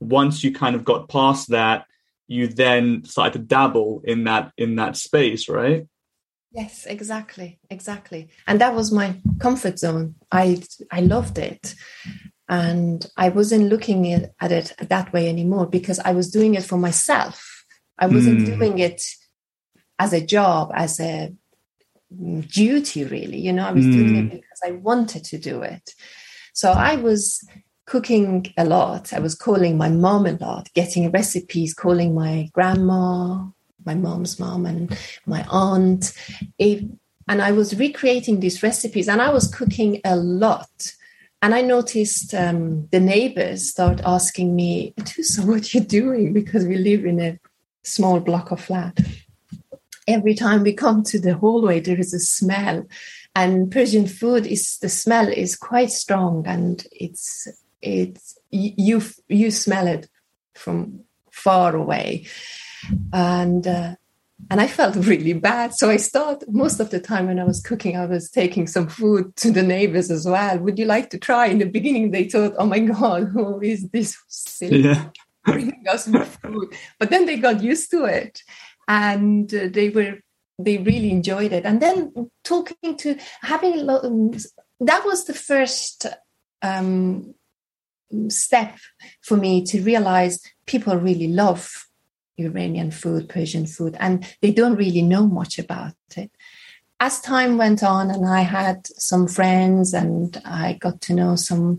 once 0.00 0.42
you 0.42 0.50
kind 0.50 0.74
of 0.74 0.82
got 0.82 1.10
past 1.10 1.50
that, 1.50 1.84
you 2.26 2.48
then 2.48 3.04
started 3.04 3.34
to 3.34 3.44
dabble 3.44 4.00
in 4.04 4.24
that 4.24 4.52
in 4.56 4.76
that 4.76 4.96
space, 4.96 5.48
right? 5.48 5.86
Yes, 6.52 6.86
exactly, 6.86 7.60
exactly. 7.68 8.30
And 8.46 8.60
that 8.62 8.74
was 8.74 8.90
my 8.90 9.20
comfort 9.40 9.78
zone. 9.78 10.14
I 10.32 10.62
I 10.90 11.00
loved 11.00 11.36
it 11.38 11.74
and 12.48 13.06
i 13.16 13.28
wasn't 13.28 13.68
looking 13.68 14.12
at 14.40 14.52
it 14.52 14.72
that 14.80 15.12
way 15.12 15.28
anymore 15.28 15.66
because 15.66 15.98
i 16.00 16.12
was 16.12 16.30
doing 16.30 16.54
it 16.54 16.62
for 16.62 16.78
myself 16.78 17.64
i 17.98 18.06
wasn't 18.06 18.38
mm. 18.38 18.46
doing 18.46 18.78
it 18.78 19.02
as 19.98 20.12
a 20.12 20.24
job 20.24 20.70
as 20.74 21.00
a 21.00 21.32
duty 22.48 23.04
really 23.04 23.38
you 23.38 23.52
know 23.52 23.66
i 23.66 23.72
was 23.72 23.84
mm. 23.84 23.92
doing 23.92 24.16
it 24.16 24.22
hmm. 24.22 24.28
because 24.28 24.60
i 24.64 24.70
wanted 24.70 25.24
to 25.24 25.38
do 25.38 25.62
it 25.62 25.90
so 26.52 26.70
i 26.70 26.94
was 26.94 27.44
cooking 27.84 28.46
a 28.56 28.64
lot 28.64 29.12
i 29.12 29.18
was 29.18 29.34
calling 29.34 29.76
my 29.76 29.88
mom 29.88 30.24
a 30.24 30.32
lot 30.32 30.68
getting 30.74 31.10
recipes 31.10 31.74
calling 31.74 32.14
my 32.14 32.48
grandma 32.52 33.44
my 33.84 33.94
mom's 33.94 34.38
mom 34.38 34.66
and 34.66 34.96
my 35.26 35.44
aunt 35.50 36.12
and 36.60 37.42
i 37.42 37.50
was 37.50 37.76
recreating 37.76 38.38
these 38.38 38.62
recipes 38.62 39.08
and 39.08 39.20
i 39.20 39.30
was 39.30 39.52
cooking 39.52 40.00
a 40.04 40.14
lot 40.14 40.92
and 41.42 41.54
I 41.54 41.60
noticed 41.62 42.34
um, 42.34 42.86
the 42.88 43.00
neighbors 43.00 43.70
start 43.70 44.00
asking 44.04 44.56
me, 44.56 44.94
so 45.04 45.42
what 45.46 45.62
are 45.62 45.78
you 45.78 45.84
doing? 45.84 46.32
Because 46.32 46.64
we 46.64 46.76
live 46.76 47.04
in 47.04 47.20
a 47.20 47.38
small 47.82 48.20
block 48.20 48.50
of 48.50 48.60
flat. 48.60 48.98
Every 50.08 50.34
time 50.34 50.62
we 50.62 50.72
come 50.72 51.02
to 51.04 51.18
the 51.18 51.34
hallway, 51.34 51.80
there 51.80 51.98
is 51.98 52.14
a 52.14 52.20
smell. 52.20 52.86
And 53.34 53.70
Persian 53.70 54.06
food 54.06 54.46
is 54.46 54.78
the 54.78 54.88
smell 54.88 55.28
is 55.28 55.56
quite 55.56 55.90
strong 55.90 56.46
and 56.46 56.86
it's 56.90 57.48
it's 57.82 58.38
you 58.50 59.02
you 59.28 59.50
smell 59.50 59.86
it 59.86 60.08
from 60.54 61.00
far 61.30 61.76
away. 61.76 62.26
And 63.12 63.66
uh, 63.66 63.96
and 64.50 64.60
I 64.60 64.66
felt 64.66 64.96
really 64.96 65.32
bad. 65.32 65.74
So 65.74 65.90
I 65.90 65.96
started 65.96 66.52
most 66.52 66.78
of 66.78 66.90
the 66.90 67.00
time 67.00 67.26
when 67.26 67.38
I 67.38 67.44
was 67.44 67.60
cooking, 67.60 67.96
I 67.96 68.06
was 68.06 68.30
taking 68.30 68.66
some 68.66 68.88
food 68.88 69.34
to 69.36 69.50
the 69.50 69.62
neighbors 69.62 70.10
as 70.10 70.26
well. 70.26 70.58
Would 70.58 70.78
you 70.78 70.84
like 70.84 71.10
to 71.10 71.18
try? 71.18 71.46
In 71.46 71.58
the 71.58 71.66
beginning, 71.66 72.10
they 72.10 72.28
thought, 72.28 72.54
"Oh 72.58 72.66
my 72.66 72.80
god, 72.80 73.24
who 73.32 73.60
is 73.60 73.88
this 73.88 74.16
silly 74.28 74.82
yeah. 74.82 75.08
bringing 75.44 75.84
us 75.88 76.06
food?" 76.06 76.74
But 76.98 77.10
then 77.10 77.26
they 77.26 77.38
got 77.38 77.62
used 77.62 77.90
to 77.92 78.04
it, 78.04 78.42
and 78.86 79.52
uh, 79.52 79.68
they 79.70 79.88
were 79.88 80.18
they 80.58 80.78
really 80.78 81.10
enjoyed 81.10 81.52
it. 81.52 81.64
And 81.64 81.80
then 81.80 82.30
talking 82.44 82.96
to 82.98 83.16
having 83.42 83.86
that 83.86 85.04
was 85.04 85.24
the 85.24 85.34
first 85.34 86.06
um, 86.62 87.34
step 88.28 88.76
for 89.22 89.36
me 89.36 89.64
to 89.64 89.82
realize 89.82 90.40
people 90.66 90.96
really 90.96 91.28
love 91.28 91.85
Iranian 92.38 92.90
food, 92.90 93.28
Persian 93.28 93.66
food, 93.66 93.96
and 93.98 94.26
they 94.40 94.52
don't 94.52 94.76
really 94.76 95.02
know 95.02 95.26
much 95.26 95.58
about 95.58 95.94
it. 96.16 96.30
As 96.98 97.20
time 97.20 97.58
went 97.58 97.82
on, 97.82 98.10
and 98.10 98.26
I 98.26 98.40
had 98.40 98.86
some 98.86 99.26
friends, 99.26 99.92
and 99.92 100.40
I 100.44 100.74
got 100.80 101.00
to 101.02 101.14
know 101.14 101.36
some 101.36 101.78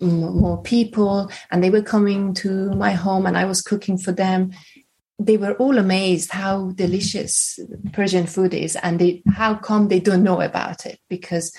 mm, 0.00 0.34
more 0.34 0.62
people, 0.62 1.30
and 1.50 1.62
they 1.62 1.70
were 1.70 1.82
coming 1.82 2.34
to 2.34 2.70
my 2.72 2.92
home, 2.92 3.26
and 3.26 3.36
I 3.36 3.44
was 3.44 3.62
cooking 3.62 3.98
for 3.98 4.12
them. 4.12 4.52
They 5.20 5.36
were 5.36 5.54
all 5.54 5.78
amazed 5.78 6.30
how 6.30 6.70
delicious 6.70 7.58
Persian 7.92 8.26
food 8.26 8.54
is, 8.54 8.76
and 8.76 8.98
they, 8.98 9.22
how 9.32 9.54
come 9.54 9.88
they 9.88 10.00
don't 10.00 10.24
know 10.24 10.40
about 10.40 10.86
it? 10.86 10.98
Because 11.08 11.56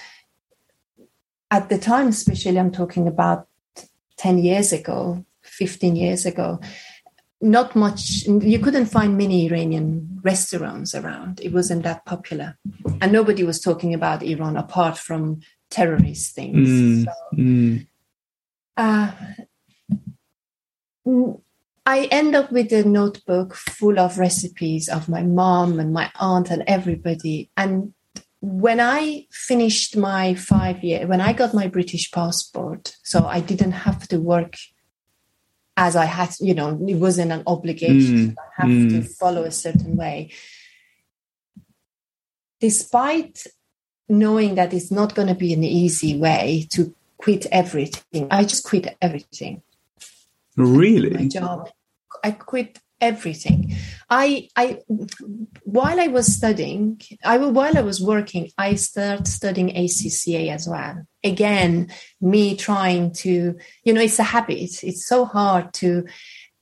at 1.52 1.69
the 1.69 1.78
time, 1.78 2.08
especially, 2.08 2.60
I'm 2.60 2.71
talking 2.71 3.08
about 3.08 3.47
10 4.17 4.39
years 4.39 4.71
ago, 4.71 5.25
15 5.43 5.95
years 5.95 6.25
ago, 6.25 6.60
not 7.41 7.75
much 7.75 8.23
you 8.28 8.60
couldn't 8.60 8.88
find 8.88 9.17
many 9.17 9.47
iranian 9.47 10.19
restaurants 10.23 10.93
around. 10.93 11.39
It 11.41 11.54
wasn't 11.54 11.84
that 11.84 12.06
popular. 12.06 12.58
And 13.02 13.12
nobody 13.12 13.43
was 13.43 13.62
talking 13.62 13.93
about 13.93 14.23
iran 14.23 14.58
apart 14.58 14.97
from 14.97 15.41
terrorist 15.69 16.36
things. 16.36 16.67
Mm, 16.67 17.06
so, 17.06 17.12
mm. 17.36 17.88
Uh, 18.78 19.12
i 21.86 22.06
end 22.12 22.36
up 22.36 22.52
with 22.52 22.71
a 22.71 22.84
notebook 22.84 23.56
full 23.56 23.99
of 23.99 24.19
recipes 24.19 24.88
of 24.88 25.10
my 25.10 25.23
mom 25.23 25.80
and 25.80 25.93
my 25.93 26.12
aunt 26.19 26.49
and 26.49 26.63
everybody. 26.67 27.49
And 27.56 27.93
when 28.41 28.80
i 28.80 29.25
finished 29.32 29.97
my 29.97 30.34
five 30.34 30.82
year 30.82 31.06
when 31.08 31.19
i 31.19 31.34
got 31.34 31.54
my 31.54 31.67
british 31.67 32.10
passport 32.10 32.95
so 33.04 33.25
i 33.25 33.41
didn't 33.41 33.73
have 33.73 34.08
to 34.08 34.17
work 34.17 34.56
as 35.80 35.96
I 35.96 36.04
had, 36.04 36.36
you 36.42 36.54
know, 36.54 36.78
it 36.88 36.96
wasn't 36.96 37.32
an 37.32 37.44
obligation. 37.48 38.32
Mm, 38.32 38.36
I 38.38 38.62
have 38.62 38.70
mm. 38.70 38.89
to 38.89 39.02
follow 39.13 39.44
a 39.44 39.52
certain 39.52 39.96
way. 39.96 40.32
Despite 42.60 43.48
knowing 44.10 44.56
that 44.56 44.74
it's 44.74 44.92
not 44.92 45.15
going 45.15 45.30
to 45.30 45.36
be 45.36 45.54
an 45.54 45.63
easy 45.63 46.18
way 46.18 46.68
to 46.72 46.94
quit 47.18 47.46
everything, 47.50 48.28
I 48.30 48.44
just 48.44 48.65
quit 48.65 48.98
everything. 49.02 49.62
Really? 50.58 51.12
My 51.12 51.28
job. 51.28 51.70
I 52.26 52.32
quit 52.32 52.78
everything. 53.02 53.76
I, 54.10 54.50
I, 54.56 54.80
while 55.64 56.00
I 56.00 56.08
was 56.08 56.34
studying, 56.36 57.02
I 57.24 57.38
while 57.38 57.78
I 57.78 57.82
was 57.82 58.02
working, 58.02 58.50
I 58.58 58.76
started 58.76 59.28
studying 59.28 59.70
ACCA 59.70 60.52
as 60.52 60.68
well. 60.68 61.04
Again, 61.24 61.92
me 62.22 62.56
trying 62.56 63.14
to, 63.14 63.58
you 63.84 63.94
know, 63.94 64.02
it's 64.02 64.20
a 64.20 64.24
habit. 64.24 64.84
It's 64.84 65.06
so 65.06 65.26
hard 65.26 65.74
to 65.76 66.06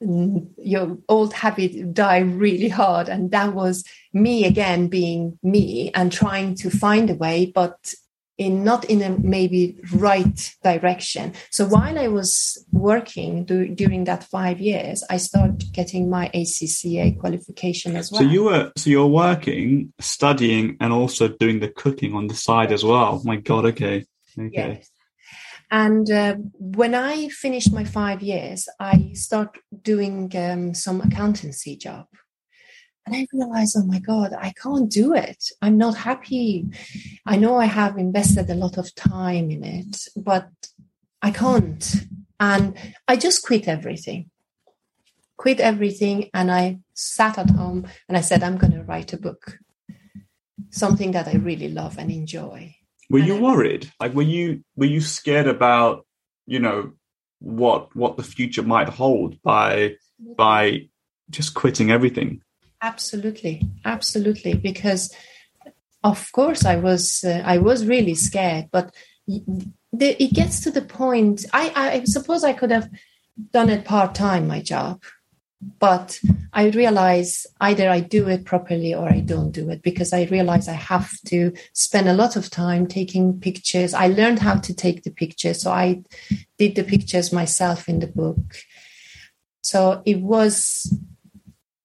mm, 0.02 0.47
your 0.58 0.97
old 1.08 1.34
habit 1.34 1.93
die 1.93 2.19
really 2.19 2.69
hard 2.69 3.10
and 3.10 3.32
that 3.32 3.54
was 3.54 3.84
me 4.13 4.45
again 4.45 4.88
being 4.88 5.38
me 5.43 5.91
and 5.93 6.12
trying 6.12 6.56
to 6.56 6.69
find 6.69 7.10
a 7.10 7.15
way 7.15 7.52
but 7.54 7.93
in 8.38 8.63
not 8.63 8.86
in 8.86 9.02
a 9.02 9.10
maybe 9.17 9.80
right 9.93 10.56
direction. 10.63 11.34
So 11.52 11.65
while 11.65 11.97
i 11.97 12.08
was 12.08 12.63
working 12.71 13.45
do, 13.45 13.67
during 13.67 14.04
that 14.04 14.23
five 14.23 14.60
years 14.60 15.04
i 15.10 15.17
started 15.17 15.63
getting 15.73 16.10
my 16.10 16.30
ACCA 16.34 17.19
qualification 17.19 17.95
as 17.95 18.12
well 18.12 18.21
so 18.21 18.28
you 18.28 18.43
were 18.43 18.71
so 18.76 18.89
you're 18.89 19.08
working 19.08 19.93
studying 20.00 20.78
and 20.80 20.93
also 20.93 21.28
doing 21.28 21.60
the 21.60 21.69
cooking 21.69 22.13
on 22.13 22.28
the 22.28 22.36
side 22.36 22.71
as 22.71 22.84
well. 22.84 23.21
My 23.23 23.38
god 23.38 23.65
okay. 23.65 24.06
Okay. 24.38 24.52
Yes. 24.52 24.89
And 25.69 26.10
uh, 26.10 26.36
when 26.54 26.95
I 26.95 27.28
finished 27.28 27.73
my 27.73 27.84
five 27.84 28.21
years, 28.21 28.69
I 28.80 29.12
start 29.13 29.58
doing 29.82 30.32
um, 30.36 30.73
some 30.73 31.02
accountancy 31.02 31.76
job. 31.76 32.06
And 33.08 33.15
I 33.15 33.28
realized, 33.32 33.78
oh 33.78 33.86
my 33.86 34.00
God, 34.00 34.34
I 34.38 34.52
can't 34.62 34.91
do 34.91 35.13
it. 35.13 35.50
I'm 35.62 35.78
not 35.78 35.96
happy. 35.96 36.65
I 37.26 37.38
know 37.38 37.56
I 37.56 37.63
have 37.65 37.98
invested 37.98 38.50
a 38.50 38.56
lot 38.56 38.78
of 38.78 38.93
time 38.96 39.50
in 39.50 39.63
it, 39.63 40.10
but 40.17 40.50
I 41.22 41.32
can't. 41.32 41.96
And 42.38 42.78
I 43.08 43.15
just 43.15 43.46
quit 43.46 43.70
everything. 43.70 44.30
Quit 45.38 45.62
everything. 45.62 46.30
And 46.34 46.52
I 46.52 46.80
sat 46.96 47.38
at 47.38 47.50
home 47.52 47.88
and 48.10 48.17
I 48.17 48.22
said, 48.22 48.43
I'm 48.43 48.58
going 48.58 48.74
to 48.74 48.84
write 48.84 49.13
a 49.13 49.17
book, 49.17 49.58
something 50.70 51.12
that 51.12 51.30
I 51.30 51.36
really 51.36 51.70
love 51.70 51.98
and 51.98 52.12
enjoy. 52.12 52.76
Were 53.10 53.20
you 53.20 53.39
worried? 53.41 53.89
Like, 54.02 54.13
were 54.13 54.22
you 54.22 54.65
were 54.76 54.84
you 54.84 55.00
scared 55.00 55.48
about 55.48 56.06
you 56.46 56.60
know 56.60 56.91
what 57.39 57.96
what 57.96 58.17
the 58.17 58.24
future 58.24 58.63
might 58.63 58.89
hold 58.89 59.41
by 59.43 59.96
by 60.20 60.89
just 61.30 61.54
quitting 61.54 61.89
everything? 61.89 62.41
Absolutely, 62.81 63.67
absolutely. 63.85 64.53
Because 64.53 65.13
of 66.03 66.31
course 66.31 66.65
I 66.65 66.75
was 66.75 67.23
uh, 67.23 67.41
I 67.45 67.57
was 67.57 67.85
really 67.85 68.15
scared, 68.15 68.69
but 68.71 68.93
the, 69.27 70.23
it 70.23 70.33
gets 70.33 70.61
to 70.61 70.71
the 70.71 70.81
point. 70.81 71.45
I 71.53 71.71
I 71.75 72.03
suppose 72.03 72.43
I 72.43 72.53
could 72.53 72.71
have 72.71 72.89
done 73.51 73.69
it 73.69 73.85
part 73.85 74.15
time 74.15 74.47
my 74.47 74.61
job 74.61 75.01
but 75.79 76.19
I 76.53 76.67
realize 76.69 77.47
either 77.59 77.89
I 77.89 77.99
do 77.99 78.27
it 78.27 78.45
properly 78.45 78.93
or 78.93 79.09
I 79.09 79.21
don't 79.21 79.51
do 79.51 79.69
it 79.69 79.81
because 79.81 80.13
I 80.13 80.23
realize 80.25 80.67
I 80.67 80.73
have 80.73 81.09
to 81.27 81.51
spend 81.73 82.07
a 82.07 82.13
lot 82.13 82.35
of 82.35 82.49
time 82.49 82.85
taking 82.85 83.39
pictures. 83.39 83.93
I 83.93 84.07
learned 84.07 84.39
how 84.39 84.57
to 84.57 84.73
take 84.73 85.03
the 85.03 85.09
pictures, 85.09 85.61
so 85.61 85.71
I 85.71 86.03
did 86.57 86.75
the 86.75 86.83
pictures 86.83 87.33
myself 87.33 87.89
in 87.89 87.99
the 87.99 88.07
book. 88.07 88.37
So 89.61 90.01
it 90.05 90.21
was 90.21 90.93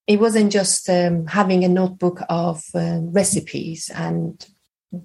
it 0.07 0.21
wasn't 0.21 0.53
just 0.53 0.88
um, 0.88 1.27
having 1.27 1.65
a 1.65 1.69
notebook 1.69 2.23
of 2.29 2.62
uh, 2.75 2.99
recipes 3.03 3.91
and 3.95 4.45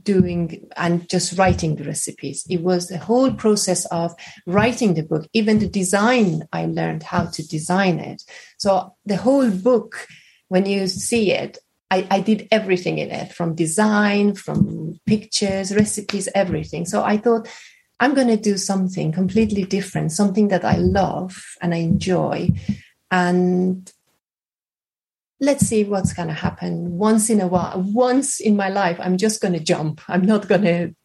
doing 0.04 0.68
and 0.76 1.08
just 1.10 1.38
writing 1.38 1.76
the 1.76 1.84
recipes. 1.84 2.46
It 2.50 2.62
was 2.62 2.88
the 2.88 2.98
whole 2.98 3.34
process 3.34 3.86
of 3.86 4.14
writing 4.46 4.96
the 4.96 5.04
book, 5.04 5.28
even 5.34 5.60
the 5.60 5.70
design. 5.70 6.44
I 6.52 6.66
learned 6.66 7.04
how 7.04 7.28
to 7.28 7.48
design 7.48 8.00
it. 8.00 8.24
So 8.58 8.96
the 9.06 9.18
whole 9.18 9.50
book, 9.50 10.08
when 10.50 10.66
you 10.66 10.88
see 10.88 11.32
it, 11.32 11.58
I, 11.90 12.06
I 12.12 12.20
did 12.20 12.50
everything 12.52 12.98
in 12.98 13.12
it 13.12 13.32
from 13.32 13.56
design, 13.56 14.36
from 14.36 15.00
pictures, 15.06 15.74
recipes, 15.74 16.28
everything. 16.36 16.86
So 16.86 17.04
I 17.04 17.18
thought, 17.18 17.48
I'm 18.00 18.14
going 18.14 18.28
to 18.28 18.38
do 18.38 18.58
something 18.58 19.12
completely 19.12 19.64
different, 19.64 20.12
something 20.12 20.50
that 20.50 20.64
I 20.64 20.76
love 20.76 21.42
and 21.62 21.74
I 21.74 21.78
enjoy. 21.78 22.50
And 23.10 23.92
let's 25.40 25.68
see 25.68 25.84
what's 25.84 26.14
going 26.14 26.30
to 26.30 26.34
happen. 26.34 26.98
Once 26.98 27.30
in 27.30 27.42
a 27.42 27.48
while 27.48 27.82
once 27.82 28.40
in 28.40 28.56
my 28.56 28.70
life 28.70 28.98
i'm 29.00 29.18
just 29.18 29.42
going 29.42 29.54
to 29.54 29.60
jump. 29.60 30.02
I'm 30.08 30.24
not 30.24 30.48
going 30.48 30.64
to 30.64 30.96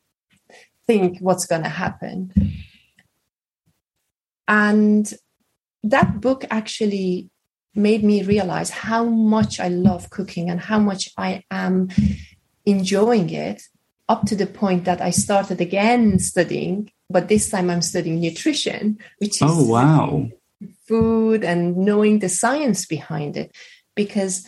think 0.87 1.19
what's 1.21 1.47
going 1.47 1.63
to 1.63 1.69
happen. 1.69 2.33
And 4.49 5.13
that 5.85 6.21
book 6.21 6.45
actually 6.51 7.31
made 7.75 8.05
me 8.05 8.23
realize 8.23 8.71
how 8.71 9.05
much 9.05 9.59
i 9.59 9.69
love 9.69 10.11
cooking 10.11 10.51
and 10.51 10.61
how 10.61 10.79
much 10.79 11.09
i 11.17 11.43
am 11.51 11.89
enjoying 12.67 13.31
it 13.31 13.63
up 14.09 14.27
to 14.27 14.37
the 14.37 14.47
point 14.47 14.85
that 14.85 15.01
i 15.01 15.09
started 15.11 15.61
again 15.61 16.19
studying 16.19 16.91
but 17.09 17.29
this 17.29 17.49
time 17.49 17.71
i'm 17.71 17.81
studying 17.81 18.21
nutrition 18.21 18.99
which 19.19 19.37
is 19.37 19.43
oh 19.43 19.65
wow. 19.65 20.29
food 20.87 21.45
and 21.45 21.77
knowing 21.77 22.19
the 22.19 22.29
science 22.29 22.85
behind 22.85 23.37
it 23.37 23.57
because 23.95 24.47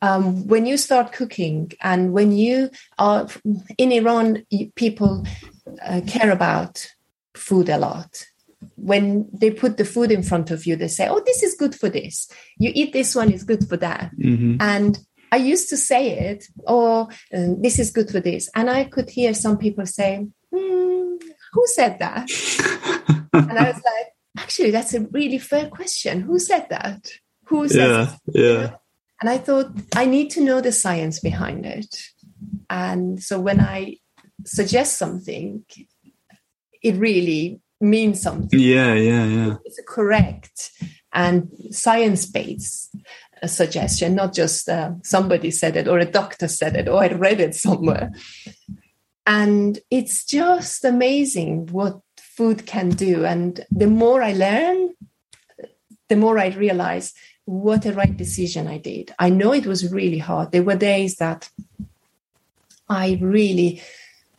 um, 0.00 0.46
when 0.46 0.66
you 0.66 0.76
start 0.76 1.12
cooking 1.12 1.72
and 1.80 2.12
when 2.12 2.32
you 2.32 2.70
are 2.98 3.28
in 3.76 3.92
Iran, 3.92 4.44
people 4.76 5.26
uh, 5.84 6.00
care 6.06 6.30
about 6.30 6.86
food 7.34 7.68
a 7.68 7.78
lot. 7.78 8.24
When 8.76 9.28
they 9.32 9.50
put 9.50 9.76
the 9.76 9.84
food 9.84 10.10
in 10.10 10.22
front 10.22 10.50
of 10.50 10.66
you, 10.66 10.76
they 10.76 10.88
say, 10.88 11.08
"Oh, 11.08 11.22
this 11.24 11.42
is 11.42 11.54
good 11.54 11.74
for 11.74 11.88
this. 11.88 12.28
You 12.58 12.72
eat 12.74 12.92
this 12.92 13.14
one; 13.14 13.32
is 13.32 13.44
good 13.44 13.68
for 13.68 13.76
that." 13.76 14.10
Mm-hmm. 14.16 14.56
And 14.60 14.98
I 15.30 15.36
used 15.36 15.68
to 15.70 15.76
say 15.76 16.10
it, 16.30 16.44
"Oh, 16.66 17.08
uh, 17.32 17.54
this 17.60 17.78
is 17.78 17.90
good 17.90 18.10
for 18.10 18.20
this," 18.20 18.48
and 18.54 18.68
I 18.68 18.84
could 18.84 19.10
hear 19.10 19.32
some 19.34 19.58
people 19.58 19.86
say, 19.86 20.26
hmm, 20.52 21.16
"Who 21.52 21.66
said 21.66 21.98
that?" 22.00 22.28
and 23.32 23.58
I 23.58 23.70
was 23.70 23.76
like, 23.76 24.08
"Actually, 24.38 24.72
that's 24.72 24.94
a 24.94 25.00
really 25.00 25.38
fair 25.38 25.68
question. 25.68 26.22
Who 26.22 26.38
said 26.40 26.66
that?" 26.70 27.12
Who 27.48 27.68
says 27.68 28.14
yeah, 28.26 28.42
yeah. 28.42 28.70
and 29.20 29.30
i 29.30 29.38
thought 29.38 29.70
i 29.96 30.04
need 30.04 30.30
to 30.30 30.40
know 30.40 30.60
the 30.60 30.72
science 30.72 31.20
behind 31.20 31.66
it. 31.66 31.92
And 32.70 33.22
so 33.22 33.40
when 33.40 33.60
i 33.60 33.96
suggest 34.44 34.98
something 34.98 35.64
it 36.82 36.94
really 36.96 37.60
means 37.80 38.20
something. 38.20 38.58
Yeah 38.58 38.94
yeah 38.94 39.24
yeah. 39.24 39.54
It's 39.64 39.78
a 39.78 39.82
correct 39.82 40.70
and 41.12 41.50
science-based 41.70 42.96
uh, 43.42 43.46
suggestion 43.46 44.14
not 44.14 44.34
just 44.34 44.68
uh, 44.68 44.92
somebody 45.02 45.50
said 45.50 45.76
it 45.76 45.88
or 45.88 45.98
a 45.98 46.04
doctor 46.04 46.48
said 46.48 46.76
it 46.76 46.88
or 46.88 47.02
i 47.02 47.08
read 47.08 47.40
it 47.40 47.54
somewhere. 47.54 48.12
And 49.26 49.78
it's 49.90 50.24
just 50.24 50.84
amazing 50.84 51.66
what 51.66 52.00
food 52.18 52.66
can 52.66 52.90
do. 52.90 53.24
And 53.24 53.64
the 53.70 53.86
more 53.86 54.22
i 54.22 54.32
learn 54.32 54.90
the 56.08 56.16
more 56.16 56.38
i 56.38 56.48
realize 56.48 57.12
what 57.48 57.86
a 57.86 57.94
right 57.94 58.14
decision 58.14 58.68
I 58.68 58.76
did. 58.76 59.14
I 59.18 59.30
know 59.30 59.54
it 59.54 59.64
was 59.64 59.90
really 59.90 60.18
hard. 60.18 60.52
There 60.52 60.62
were 60.62 60.76
days 60.76 61.16
that 61.16 61.48
I 62.90 63.18
really 63.22 63.80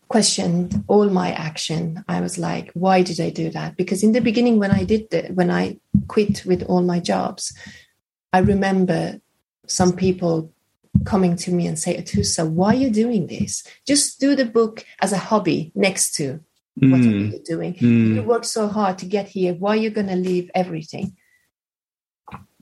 questioned 0.09 0.83
all 0.87 1.09
my 1.09 1.31
action. 1.31 2.05
I 2.07 2.21
was 2.21 2.37
like, 2.37 2.69
why 2.73 3.01
did 3.01 3.19
I 3.19 3.31
do 3.31 3.49
that? 3.49 3.77
Because 3.77 4.03
in 4.03 4.11
the 4.11 4.21
beginning, 4.21 4.59
when 4.59 4.69
I 4.69 4.83
did 4.83 5.09
the, 5.09 5.23
when 5.33 5.49
I 5.49 5.79
quit 6.07 6.45
with 6.45 6.61
all 6.63 6.83
my 6.83 6.99
jobs, 6.99 7.51
I 8.31 8.39
remember 8.39 9.19
some 9.65 9.93
people 9.93 10.53
coming 11.03 11.35
to 11.37 11.51
me 11.51 11.65
and 11.65 11.79
say, 11.79 11.97
Atoosa, 11.97 12.47
why 12.47 12.75
are 12.75 12.77
you 12.77 12.91
doing 12.91 13.25
this? 13.25 13.63
Just 13.87 14.19
do 14.19 14.35
the 14.35 14.45
book 14.45 14.85
as 15.01 15.13
a 15.13 15.17
hobby 15.17 15.71
next 15.73 16.13
to 16.17 16.41
mm. 16.79 16.91
what 16.91 17.01
you're 17.01 17.39
doing. 17.43 17.73
Mm. 17.73 18.15
You 18.15 18.21
worked 18.21 18.45
so 18.45 18.67
hard 18.67 18.99
to 18.99 19.07
get 19.07 19.29
here. 19.29 19.55
Why 19.55 19.71
are 19.71 19.81
you 19.81 19.89
going 19.89 20.09
to 20.09 20.15
leave 20.15 20.51
everything? 20.53 21.15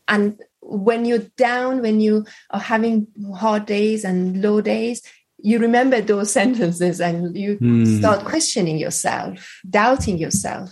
And 0.07 0.41
when 0.61 1.05
you're 1.05 1.25
down 1.37 1.81
when 1.81 1.99
you 1.99 2.25
are 2.49 2.59
having 2.59 3.07
hard 3.35 3.65
days 3.65 4.03
and 4.03 4.41
low 4.41 4.59
days 4.61 5.01
you 5.37 5.59
remember 5.59 6.01
those 6.01 6.31
sentences 6.39 6.99
and 6.99 7.37
you 7.37 7.57
mm. 7.57 7.97
start 7.99 8.25
questioning 8.25 8.77
yourself 8.77 9.61
doubting 9.69 10.17
yourself. 10.17 10.69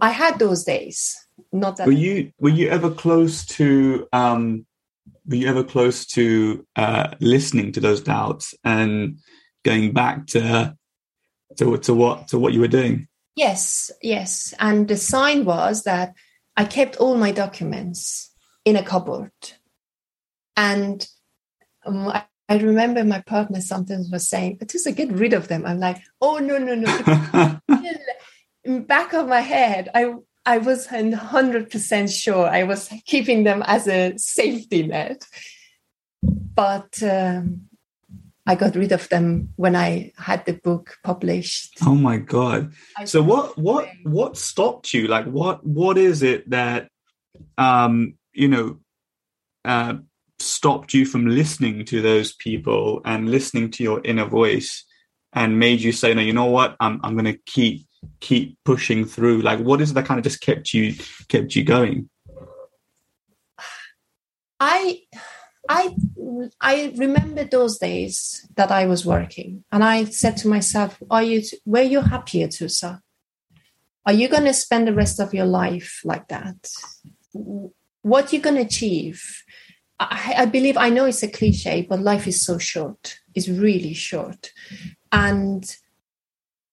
I 0.00 0.10
had 0.10 0.38
those 0.38 0.64
days 0.64 1.16
not 1.52 1.76
that 1.76 1.86
were 1.86 1.92
you 1.92 2.32
were 2.38 2.48
you 2.48 2.68
ever 2.68 2.90
close 2.90 3.44
to 3.44 4.08
um 4.12 4.66
were 5.26 5.36
you 5.36 5.48
ever 5.48 5.64
close 5.64 6.06
to 6.06 6.66
uh 6.76 7.14
listening 7.20 7.72
to 7.72 7.80
those 7.80 8.00
doubts 8.00 8.54
and 8.64 9.18
going 9.64 9.92
back 9.92 10.26
to 10.28 10.76
to, 11.56 11.76
to 11.78 11.94
what 11.94 12.28
to 12.28 12.38
what 12.38 12.52
you 12.52 12.60
were 12.60 12.68
doing? 12.68 13.08
Yes 13.36 13.90
yes. 14.00 14.54
And 14.58 14.88
the 14.88 14.96
sign 14.96 15.44
was 15.44 15.82
that 15.82 16.14
I 16.56 16.64
kept 16.64 16.96
all 16.96 17.16
my 17.16 17.32
documents 17.32 18.32
in 18.64 18.76
a 18.76 18.82
cupboard. 18.82 19.32
And 20.56 21.06
um, 21.84 22.08
I, 22.08 22.24
I, 22.48 22.58
remember 22.58 23.04
my 23.04 23.20
partner 23.20 23.60
sometimes 23.60 24.10
was 24.10 24.28
saying, 24.28 24.58
Atoosa, 24.58 24.94
get 24.94 25.10
rid 25.12 25.32
of 25.32 25.48
them. 25.48 25.66
I'm 25.66 25.80
like, 25.80 26.02
oh, 26.20 26.38
no, 26.38 26.58
no, 26.58 26.74
no. 26.74 27.60
in 28.64 28.84
back 28.84 29.12
of 29.12 29.28
my 29.28 29.40
head, 29.40 29.90
I, 29.94 30.14
I 30.46 30.58
was 30.58 30.86
100% 30.86 32.22
sure 32.22 32.46
I 32.46 32.62
was 32.62 32.88
keeping 33.06 33.44
them 33.44 33.62
as 33.66 33.88
a 33.88 34.16
safety 34.16 34.86
net. 34.86 35.24
But 36.22 37.02
um, 37.02 37.68
I 38.46 38.54
got 38.56 38.76
rid 38.76 38.92
of 38.92 39.08
them 39.08 39.54
when 39.56 39.74
I 39.74 40.12
had 40.18 40.44
the 40.44 40.52
book 40.52 40.98
published. 41.02 41.78
Oh 41.84 41.94
my 41.94 42.18
god! 42.18 42.72
I 42.98 43.06
so 43.06 43.22
what 43.22 43.56
what 43.56 43.88
what 44.02 44.36
stopped 44.36 44.92
you? 44.92 45.08
Like 45.08 45.26
what 45.26 45.64
what 45.66 45.96
is 45.96 46.22
it 46.22 46.50
that 46.50 46.88
um, 47.58 48.14
you 48.32 48.48
know, 48.48 48.78
uh, 49.64 49.94
stopped 50.38 50.92
you 50.94 51.06
from 51.06 51.26
listening 51.26 51.84
to 51.86 52.02
those 52.02 52.34
people 52.34 53.00
and 53.04 53.30
listening 53.30 53.70
to 53.72 53.82
your 53.82 54.00
inner 54.04 54.26
voice 54.26 54.84
and 55.32 55.58
made 55.58 55.80
you 55.80 55.92
say, 55.92 56.14
no, 56.14 56.20
you 56.20 56.32
know 56.32 56.44
what, 56.46 56.76
I'm 56.80 57.00
I'm 57.02 57.14
going 57.14 57.32
to 57.32 57.38
keep 57.46 57.86
keep 58.20 58.58
pushing 58.64 59.04
through? 59.04 59.42
Like, 59.42 59.60
what 59.60 59.80
is 59.80 59.94
that 59.94 60.06
kind 60.06 60.18
of 60.18 60.24
just 60.24 60.40
kept 60.40 60.74
you 60.74 60.94
kept 61.28 61.54
you 61.54 61.64
going? 61.64 62.08
I 64.60 65.00
I 65.68 65.96
I 66.60 66.92
remember 66.96 67.44
those 67.44 67.78
days 67.78 68.46
that 68.56 68.70
I 68.70 68.86
was 68.86 69.06
working, 69.06 69.64
and 69.72 69.82
I 69.82 70.04
said 70.04 70.36
to 70.38 70.48
myself, 70.48 71.02
"Are 71.10 71.22
you 71.22 71.42
were 71.64 71.82
you 71.82 72.00
happier, 72.00 72.48
Tusa? 72.48 73.00
Are 74.06 74.12
you 74.12 74.28
going 74.28 74.44
to 74.44 74.52
spend 74.52 74.86
the 74.86 74.94
rest 74.94 75.20
of 75.20 75.32
your 75.32 75.46
life 75.46 76.00
like 76.04 76.28
that? 76.28 76.68
What 78.02 78.32
you 78.32 78.40
going 78.40 78.56
to 78.56 78.62
achieve?" 78.62 79.42
I, 79.98 80.34
I 80.38 80.46
believe 80.46 80.76
I 80.76 80.90
know 80.90 81.06
it's 81.06 81.22
a 81.22 81.28
cliche, 81.28 81.86
but 81.88 82.00
life 82.00 82.26
is 82.26 82.42
so 82.42 82.58
short. 82.58 83.20
It's 83.34 83.48
really 83.48 83.94
short, 83.94 84.52
and 85.12 85.64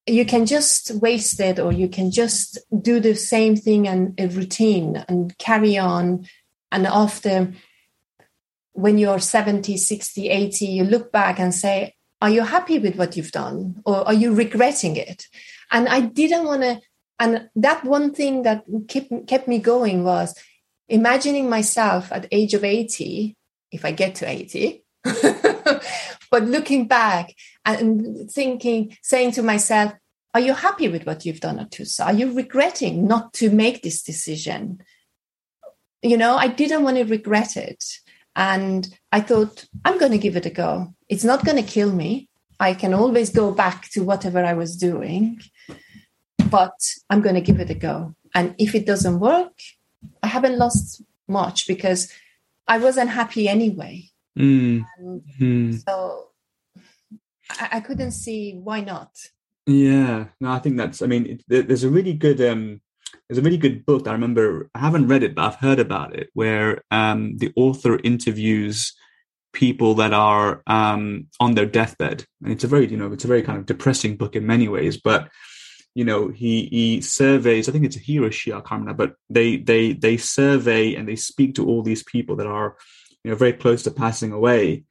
you 0.08 0.26
can 0.26 0.46
just 0.46 0.92
waste 0.96 1.40
it, 1.40 1.60
or 1.60 1.72
you 1.72 1.88
can 1.88 2.12
just 2.12 2.58
do 2.82 3.00
the 3.00 3.16
same 3.16 3.56
thing 3.56 3.88
and 3.88 4.20
a 4.20 4.28
routine 4.28 5.06
and 5.08 5.38
carry 5.38 5.78
on, 5.78 6.28
and 6.72 6.88
after 6.88 7.54
when 8.74 8.98
you're 8.98 9.20
70, 9.20 9.78
60, 9.78 10.30
80, 10.30 10.66
you 10.66 10.84
look 10.84 11.12
back 11.12 11.40
and 11.40 11.54
say, 11.54 11.96
Are 12.22 12.30
you 12.30 12.44
happy 12.44 12.80
with 12.80 12.96
what 12.96 13.18
you've 13.18 13.32
done? 13.32 13.82
Or 13.86 14.08
are 14.08 14.14
you 14.14 14.34
regretting 14.34 14.96
it? 14.96 15.28
And 15.72 15.88
I 15.88 16.02
didn't 16.02 16.46
want 16.46 16.62
to. 16.64 16.82
And 17.20 17.50
that 17.56 17.84
one 17.84 18.14
thing 18.14 18.44
that 18.44 18.64
kept, 18.88 19.28
kept 19.28 19.48
me 19.48 19.60
going 19.60 20.04
was 20.04 20.36
imagining 20.90 21.50
myself 21.50 22.12
at 22.12 22.28
age 22.32 22.54
of 22.54 22.64
80, 22.64 23.36
if 23.72 23.86
I 23.86 23.92
get 23.92 24.16
to 24.16 24.30
80, 24.30 24.84
but 25.04 26.44
looking 26.44 26.88
back 26.88 27.34
and 27.64 28.30
thinking, 28.30 28.98
saying 29.02 29.32
to 29.34 29.44
myself, 29.44 29.94
are 30.34 30.40
you 30.40 30.54
happy 30.54 30.88
with 30.88 31.06
what 31.06 31.26
you've 31.26 31.42
done 31.42 31.60
Atoosa? 31.60 32.06
Are 32.06 32.14
you 32.14 32.34
regretting 32.34 33.08
not 33.08 33.34
to 33.34 33.50
make 33.50 33.82
this 33.82 34.02
decision? 34.02 34.82
You 36.02 36.18
know, 36.18 36.36
I 36.36 36.48
didn't 36.48 36.84
want 36.84 36.98
to 36.98 37.04
regret 37.04 37.58
it. 37.58 37.84
And 38.36 38.88
I 39.12 39.22
thought, 39.22 39.66
I'm 39.84 40.00
going 40.00 40.12
to 40.12 40.18
give 40.18 40.36
it 40.36 40.46
a 40.46 40.50
go. 40.50 40.94
It's 41.10 41.24
not 41.24 41.46
going 41.46 41.58
to 41.58 41.70
kill 41.70 41.92
me. 41.92 42.30
I 42.60 42.74
can 42.74 42.94
always 42.94 43.30
go 43.30 43.52
back 43.52 43.90
to 43.92 44.04
whatever 44.04 44.44
I 44.44 44.54
was 44.54 44.78
doing, 44.78 45.42
but 46.50 46.78
I'm 47.10 47.22
going 47.22 47.36
to 47.36 47.42
give 47.42 47.60
it 47.60 47.70
a 47.70 47.76
go. 47.76 48.16
And 48.34 48.56
if 48.58 48.76
it 48.76 48.86
doesn't 48.86 49.20
work, 49.20 49.54
I 50.24 50.28
haven't 50.28 50.58
lost 50.58 51.02
much 51.28 51.68
because 51.68 52.12
I 52.68 52.78
wasn't 52.78 53.10
happy 53.10 53.50
anyway. 53.50 54.10
Mm. 54.38 54.86
Mm. 55.40 55.84
So 55.84 56.28
I, 57.50 57.70
I, 57.74 57.80
couldn't 57.82 58.12
see 58.12 58.54
why 58.54 58.82
not. 58.82 59.12
Yeah, 59.66 60.28
no, 60.40 60.52
I 60.52 60.60
think 60.60 60.78
that's. 60.78 61.02
I 61.02 61.08
mean, 61.08 61.40
it, 61.50 61.68
there's 61.68 61.84
a 61.84 61.90
really 61.90 62.14
good 62.14 62.40
um, 62.42 62.82
there's 63.32 63.40
a 63.40 63.44
really 63.44 63.58
good 63.58 63.86
book 63.86 64.04
that 64.04 64.10
I 64.10 64.14
remember. 64.14 64.70
I 64.76 64.80
haven't 64.80 65.08
read 65.08 65.24
it, 65.24 65.36
but 65.36 65.46
I've 65.46 65.56
heard 65.56 65.80
about 65.80 66.14
it, 66.14 66.30
where 66.34 66.84
um, 66.92 67.38
the 67.38 67.54
author 67.56 67.98
interviews 68.04 68.94
people 69.54 69.94
that 69.96 70.12
are 70.12 70.62
um, 70.68 71.28
on 71.40 71.56
their 71.56 71.66
deathbed, 71.66 72.26
and 72.44 72.52
it's 72.52 72.66
a 72.66 72.68
very, 72.68 72.88
you 72.88 72.98
know, 72.98 73.10
it's 73.14 73.24
a 73.24 73.30
very 73.30 73.42
kind 73.42 73.58
of 73.58 73.66
depressing 73.66 74.18
book 74.18 74.36
in 74.36 74.46
many 74.46 74.68
ways. 74.68 74.98
But 74.98 75.30
you 75.96 76.04
know, 76.04 76.28
he 76.28 76.66
he 76.66 77.00
surveys. 77.00 77.70
I 77.70 77.72
think 77.72 77.86
it's 77.86 77.96
a 77.96 78.00
he 78.00 78.20
or 78.20 78.34
she. 78.34 78.52
I 78.52 78.60
can't 78.60 78.82
remember, 78.82 79.08
but 79.08 79.16
they 79.30 79.56
they 79.56 79.94
they 79.94 80.18
survey 80.18 80.96
and 80.96 81.08
they 81.08 81.16
speak 81.16 81.56
to 81.56 81.66
all 81.66 81.84
these 81.84 82.04
people 82.04 82.36
that 82.36 82.48
are, 82.48 82.76
you 83.24 83.32
know, 83.32 83.38
very 83.38 83.54
close 83.54 83.84
to 83.84 83.92
passing 83.92 84.34
away, 84.34 84.84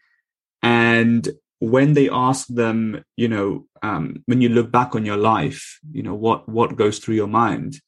and 0.62 1.28
when 1.58 1.92
they 1.92 2.08
ask 2.08 2.46
them, 2.46 3.04
you 3.18 3.28
know, 3.28 3.66
um, 3.82 4.22
when 4.24 4.40
you 4.40 4.48
look 4.48 4.72
back 4.72 4.94
on 4.94 5.04
your 5.04 5.18
life, 5.18 5.78
you 5.92 6.02
know, 6.02 6.14
what 6.14 6.48
what 6.48 6.76
goes 6.76 7.00
through 7.00 7.16
your 7.16 7.28
mind, 7.28 7.78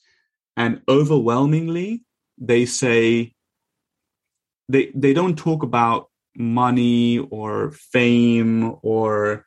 and 0.57 0.81
overwhelmingly 0.89 2.03
they 2.39 2.65
say 2.65 3.33
they 4.69 4.91
they 4.95 5.13
don't 5.13 5.39
talk 5.39 5.63
about 5.63 6.09
money 6.37 7.19
or 7.19 7.73
fame 7.73 8.75
or 8.83 9.45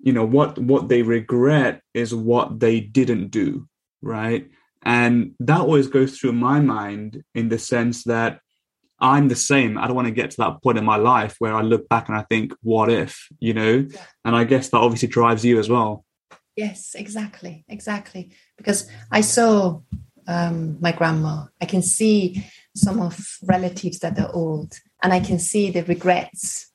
you 0.00 0.12
know 0.12 0.24
what 0.24 0.58
what 0.58 0.88
they 0.88 1.02
regret 1.02 1.82
is 1.94 2.14
what 2.14 2.60
they 2.60 2.80
didn't 2.80 3.28
do 3.28 3.68
right? 4.06 4.48
And 4.82 5.34
that 5.40 5.60
always 5.60 5.88
goes 5.88 6.18
through 6.18 6.32
my 6.32 6.60
mind 6.60 7.24
in 7.34 7.48
the 7.48 7.58
sense 7.58 8.04
that 8.04 8.40
i'm 8.98 9.28
the 9.28 9.36
same. 9.36 9.76
I 9.76 9.86
don't 9.86 9.96
want 9.96 10.08
to 10.08 10.14
get 10.14 10.30
to 10.30 10.36
that 10.38 10.62
point 10.62 10.78
in 10.78 10.84
my 10.84 10.96
life 10.96 11.36
where 11.38 11.54
i 11.54 11.60
look 11.60 11.88
back 11.88 12.08
and 12.08 12.16
i 12.16 12.22
think 12.22 12.54
what 12.62 12.90
if 12.90 13.28
you 13.40 13.52
know? 13.52 13.86
Yeah. 13.88 14.00
and 14.24 14.34
i 14.34 14.44
guess 14.44 14.70
that 14.70 14.78
obviously 14.78 15.08
drives 15.08 15.44
you 15.44 15.58
as 15.58 15.68
well. 15.68 16.04
Yes 16.56 16.94
exactly 16.94 17.64
exactly. 17.68 18.32
Because 18.56 18.88
i 19.10 19.20
saw 19.20 19.80
um, 20.26 20.78
my 20.80 20.92
grandma. 20.92 21.44
I 21.60 21.66
can 21.66 21.82
see 21.82 22.44
some 22.74 23.00
of 23.00 23.38
relatives 23.42 23.98
that 24.00 24.18
are 24.18 24.32
old, 24.32 24.78
and 25.02 25.12
I 25.12 25.20
can 25.20 25.38
see 25.38 25.70
the 25.70 25.84
regrets. 25.84 26.70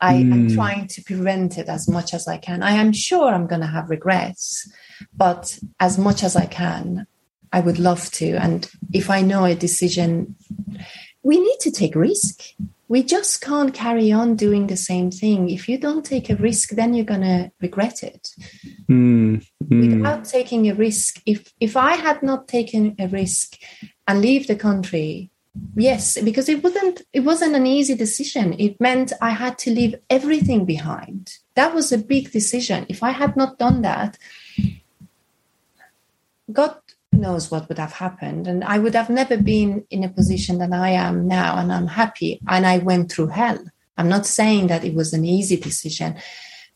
I 0.00 0.14
mm. 0.14 0.32
am 0.32 0.54
trying 0.54 0.88
to 0.88 1.02
prevent 1.02 1.58
it 1.58 1.68
as 1.68 1.88
much 1.88 2.12
as 2.12 2.26
I 2.26 2.36
can. 2.36 2.62
I 2.62 2.72
am 2.72 2.92
sure 2.92 3.32
I'm 3.32 3.46
going 3.46 3.60
to 3.60 3.66
have 3.66 3.88
regrets, 3.90 4.70
but 5.16 5.58
as 5.78 5.96
much 5.96 6.24
as 6.24 6.34
I 6.34 6.46
can, 6.46 7.06
I 7.52 7.60
would 7.60 7.78
love 7.78 8.10
to. 8.12 8.32
And 8.32 8.68
if 8.92 9.10
I 9.10 9.20
know 9.20 9.44
a 9.44 9.54
decision, 9.54 10.34
we 11.22 11.38
need 11.38 11.58
to 11.60 11.70
take 11.70 11.94
risk 11.94 12.42
we 12.92 13.02
just 13.02 13.40
can't 13.40 13.72
carry 13.72 14.12
on 14.12 14.36
doing 14.36 14.66
the 14.66 14.76
same 14.76 15.10
thing. 15.10 15.48
If 15.48 15.66
you 15.66 15.78
don't 15.78 16.04
take 16.04 16.28
a 16.28 16.36
risk, 16.36 16.72
then 16.72 16.92
you're 16.92 17.12
going 17.14 17.22
to 17.22 17.50
regret 17.58 18.02
it. 18.02 18.28
Mm, 18.86 19.42
mm. 19.64 19.96
Without 19.96 20.26
taking 20.26 20.68
a 20.68 20.74
risk, 20.74 21.22
if 21.24 21.54
if 21.58 21.74
I 21.74 21.92
had 21.94 22.22
not 22.22 22.48
taken 22.48 22.94
a 22.98 23.08
risk 23.08 23.56
and 24.06 24.20
leave 24.20 24.46
the 24.46 24.56
country, 24.56 25.30
yes, 25.74 26.20
because 26.20 26.50
it 26.50 26.62
wasn't 26.62 27.00
it 27.14 27.20
wasn't 27.20 27.56
an 27.56 27.66
easy 27.66 27.94
decision. 27.94 28.46
It 28.58 28.78
meant 28.78 29.14
I 29.22 29.30
had 29.30 29.56
to 29.64 29.70
leave 29.70 29.94
everything 30.10 30.66
behind. 30.66 31.38
That 31.54 31.74
was 31.74 31.92
a 31.92 32.06
big 32.14 32.30
decision. 32.30 32.84
If 32.90 33.02
I 33.02 33.12
had 33.12 33.38
not 33.38 33.58
done 33.58 33.80
that, 33.88 34.18
God 36.52 36.76
knows 37.12 37.50
what 37.50 37.68
would 37.68 37.78
have 37.78 37.92
happened. 37.92 38.46
And 38.46 38.64
I 38.64 38.78
would 38.78 38.94
have 38.94 39.10
never 39.10 39.36
been 39.36 39.84
in 39.90 40.04
a 40.04 40.08
position 40.08 40.58
that 40.58 40.72
I 40.72 40.90
am 40.90 41.26
now, 41.28 41.58
and 41.58 41.72
I'm 41.72 41.86
happy. 41.86 42.40
And 42.48 42.66
I 42.66 42.78
went 42.78 43.10
through 43.10 43.28
hell. 43.28 43.58
I'm 43.96 44.08
not 44.08 44.26
saying 44.26 44.68
that 44.68 44.84
it 44.84 44.94
was 44.94 45.12
an 45.12 45.24
easy 45.24 45.56
decision. 45.56 46.16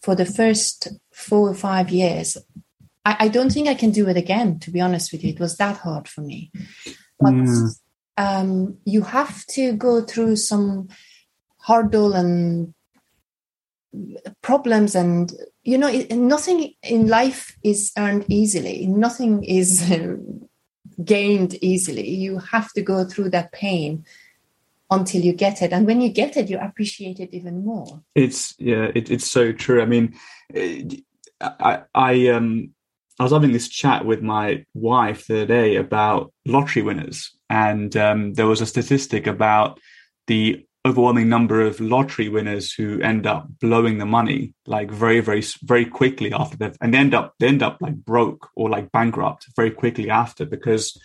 For 0.03 0.15
the 0.15 0.27
first 0.27 0.89
four 1.13 1.49
or 1.49 1.55
five 1.55 1.91
years, 1.91 2.37
I, 3.05 3.17
I 3.21 3.29
don't 3.29 3.51
think 3.51 3.69
I 3.69 3.75
can 3.75 3.91
do 3.91 4.09
it 4.09 4.17
again, 4.17 4.59
to 4.61 4.71
be 4.71 4.81
honest 4.81 5.13
with 5.13 5.25
you. 5.25 5.31
It 5.31 5.41
was 5.41 5.57
that 5.57 5.79
hard 5.79 6.09
for 6.09 6.21
me. 6.21 6.53
But 7.19 7.35
mm. 7.35 7.71
um, 8.17 8.79
you 8.85 9.03
have 9.03 9.47
to 9.47 9.73
go 9.73 10.03
through 10.03 10.37
some 10.37 10.89
hurdle 11.67 12.13
and 12.13 12.75
problems 14.43 14.95
and 14.95 15.33
you 15.63 15.79
know 15.79 15.91
nothing 16.11 16.75
in 16.83 17.09
life 17.09 17.57
is 17.63 17.93
earned 17.97 18.25
easily. 18.29 18.87
Nothing 18.87 19.45
is 19.45 19.91
gained 21.05 21.55
easily. 21.63 22.09
You 22.09 22.39
have 22.39 22.73
to 22.73 22.83
go 22.83 23.05
through 23.05 23.31
that 23.31 23.53
pain 23.53 24.05
until 24.91 25.23
you 25.23 25.33
get 25.33 25.63
it. 25.63 25.73
And 25.73 25.87
when 25.87 26.01
you 26.01 26.09
get 26.09 26.37
it 26.37 26.49
you 26.49 26.59
appreciate 26.59 27.21
it 27.21 27.31
even 27.33 27.65
more. 27.65 28.03
It's 28.15 28.55
yeah 28.59 28.91
it, 28.95 29.11
it's 29.11 29.31
so 29.31 29.53
true. 29.53 29.83
I 29.83 29.87
mean 29.87 30.15
i 31.41 31.83
i 31.95 32.29
um 32.29 32.71
i 33.19 33.23
was 33.23 33.33
having 33.33 33.53
this 33.53 33.69
chat 33.69 34.07
with 34.07 34.23
my 34.23 34.65
wife 34.73 35.27
the 35.27 35.43
other 35.43 35.47
day 35.47 35.77
about 35.77 36.33
lottery 36.45 36.83
winners. 36.83 37.37
And 37.49 37.97
um, 37.97 38.35
there 38.35 38.47
was 38.47 38.61
a 38.61 38.67
statistic 38.67 39.27
about 39.27 39.79
the 40.27 40.67
overwhelming 40.87 41.29
number 41.29 41.61
of 41.61 41.81
lottery 41.81 42.29
winners 42.29 42.73
who 42.73 43.01
end 43.01 43.27
up 43.27 43.49
blowing 43.61 43.99
the 43.99 44.07
money 44.07 44.55
like 44.67 44.91
very 44.91 45.21
very 45.21 45.43
very 45.65 45.85
quickly 45.85 46.33
after 46.33 46.57
they've 46.57 46.77
and 46.81 46.95
they 46.95 46.99
end 46.99 47.15
up 47.15 47.35
they 47.41 47.49
end 47.49 47.63
up 47.63 47.77
like 47.81 47.97
broke 47.97 48.49
or 48.55 48.71
like 48.71 48.93
bankrupt 48.93 49.47
very 49.57 49.71
quickly 49.71 50.09
after 50.09 50.45
because 50.45 50.97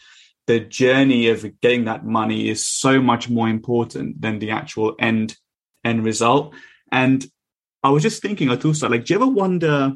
the 0.48 0.60
journey 0.60 1.28
of 1.30 1.46
getting 1.62 1.86
that 1.86 2.06
money 2.06 2.50
is 2.50 2.66
so 2.66 3.02
much 3.02 3.30
more 3.30 3.48
important 3.48 4.22
than 4.22 4.40
the 4.40 4.52
actual 4.52 4.96
end 5.00 5.36
end 5.84 6.04
result. 6.04 6.54
And 6.92 7.26
i 7.84 7.90
was 7.90 8.04
just 8.04 8.22
thinking 8.22 8.50
Atoosa 8.50 8.90
like 8.90 9.06
do 9.06 9.14
you 9.14 9.20
ever 9.20 9.32
wonder 9.32 9.94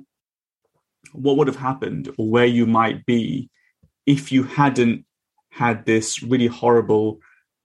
what 1.13 1.37
would 1.37 1.47
have 1.47 1.55
happened 1.69 2.09
or 2.17 2.27
where 2.27 2.45
you 2.45 2.65
might 2.65 3.05
be 3.05 3.49
if 4.07 4.31
you 4.31 4.43
hadn't 4.43 5.05
had 5.51 5.85
this 5.85 6.23
really 6.23 6.47
horrible 6.47 7.19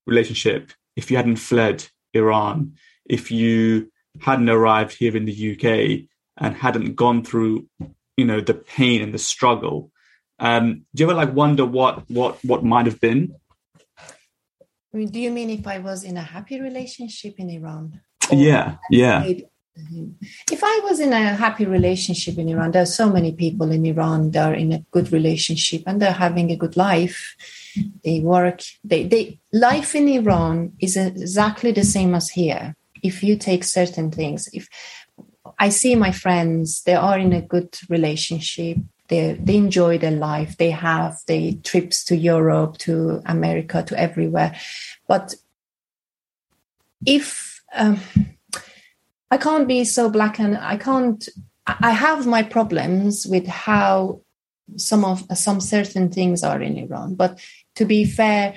relationship 0.06 0.72
if 0.96 1.10
you 1.10 1.16
hadn't 1.16 1.36
fled 1.36 1.88
Iran 2.14 2.74
if 3.06 3.30
you 3.30 3.90
hadn't 4.20 4.48
arrived 4.48 4.96
here 4.96 5.16
in 5.16 5.24
the 5.24 5.52
UK 5.52 6.06
and 6.36 6.56
hadn't 6.56 6.94
gone 6.94 7.24
through, 7.24 7.68
you 8.16 8.24
know, 8.24 8.40
the 8.40 8.54
pain 8.54 9.02
and 9.02 9.12
the 9.12 9.18
struggle. 9.18 9.90
Um, 10.38 10.86
do 10.94 11.02
you 11.02 11.10
ever 11.10 11.16
like 11.16 11.34
wonder 11.34 11.66
what 11.66 12.08
what 12.08 12.42
what 12.44 12.64
might 12.64 12.86
have 12.86 13.00
been? 13.00 13.34
I 14.92 14.96
mean, 14.96 15.08
do 15.08 15.20
you 15.20 15.30
mean 15.30 15.50
if 15.50 15.66
I 15.66 15.78
was 15.78 16.02
in 16.02 16.16
a 16.16 16.22
happy 16.22 16.60
relationship 16.60 17.34
in 17.38 17.50
Iran? 17.50 18.00
yeah, 18.32 18.76
yeah. 18.90 19.28
If 20.50 20.60
I 20.62 20.80
was 20.84 21.00
in 21.00 21.12
a 21.12 21.34
happy 21.34 21.64
relationship 21.64 22.38
in 22.38 22.48
Iran, 22.48 22.72
there 22.72 22.82
are 22.82 22.86
so 22.86 23.10
many 23.10 23.32
people 23.32 23.70
in 23.70 23.86
Iran 23.86 24.30
that 24.32 24.50
are 24.50 24.54
in 24.54 24.72
a 24.72 24.84
good 24.90 25.12
relationship 25.12 25.82
and 25.86 26.00
they're 26.00 26.12
having 26.12 26.50
a 26.50 26.56
good 26.56 26.76
life. 26.76 27.36
They 28.04 28.20
work. 28.20 28.62
They, 28.84 29.04
they 29.04 29.38
life 29.52 29.94
in 29.94 30.08
Iran 30.08 30.72
is 30.80 30.96
exactly 30.96 31.72
the 31.72 31.84
same 31.84 32.14
as 32.14 32.30
here. 32.30 32.74
If 33.02 33.22
you 33.22 33.36
take 33.36 33.64
certain 33.64 34.10
things, 34.10 34.48
if 34.52 34.68
I 35.58 35.70
see 35.70 35.94
my 35.94 36.12
friends, 36.12 36.82
they 36.82 36.94
are 36.94 37.18
in 37.18 37.32
a 37.32 37.40
good 37.40 37.76
relationship. 37.88 38.78
They, 39.08 39.38
they 39.40 39.56
enjoy 39.56 39.98
their 39.98 40.10
life. 40.10 40.56
They 40.56 40.70
have 40.70 41.18
the 41.26 41.56
trips 41.56 42.04
to 42.04 42.16
Europe, 42.16 42.78
to 42.78 43.22
America, 43.24 43.82
to 43.84 43.98
everywhere. 43.98 44.54
But 45.08 45.34
if 47.06 47.62
um, 47.74 48.00
I 49.30 49.36
can't 49.36 49.68
be 49.68 49.84
so 49.84 50.10
black 50.10 50.40
and 50.40 50.56
I 50.56 50.76
can't, 50.76 51.28
I 51.66 51.92
have 51.92 52.26
my 52.26 52.42
problems 52.42 53.26
with 53.26 53.46
how 53.46 54.22
some 54.76 55.04
of 55.04 55.24
some 55.34 55.60
certain 55.60 56.10
things 56.10 56.42
are 56.42 56.60
in 56.60 56.76
Iran. 56.76 57.14
But 57.14 57.40
to 57.76 57.84
be 57.84 58.04
fair, 58.04 58.56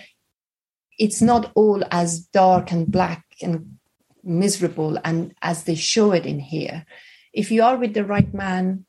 it's 0.98 1.22
not 1.22 1.52
all 1.56 1.84
as 1.92 2.20
dark 2.20 2.72
and 2.72 2.92
black 2.92 3.24
and 3.42 3.78
miserable 4.24 4.98
and 5.04 5.34
as 5.42 5.64
they 5.64 5.76
show 5.76 6.12
it 6.12 6.26
in 6.26 6.40
here. 6.40 6.86
If 7.34 7.52
you 7.52 7.64
are 7.64 7.78
with 7.78 7.94
the 7.94 8.06
right 8.06 8.34
man 8.34 8.86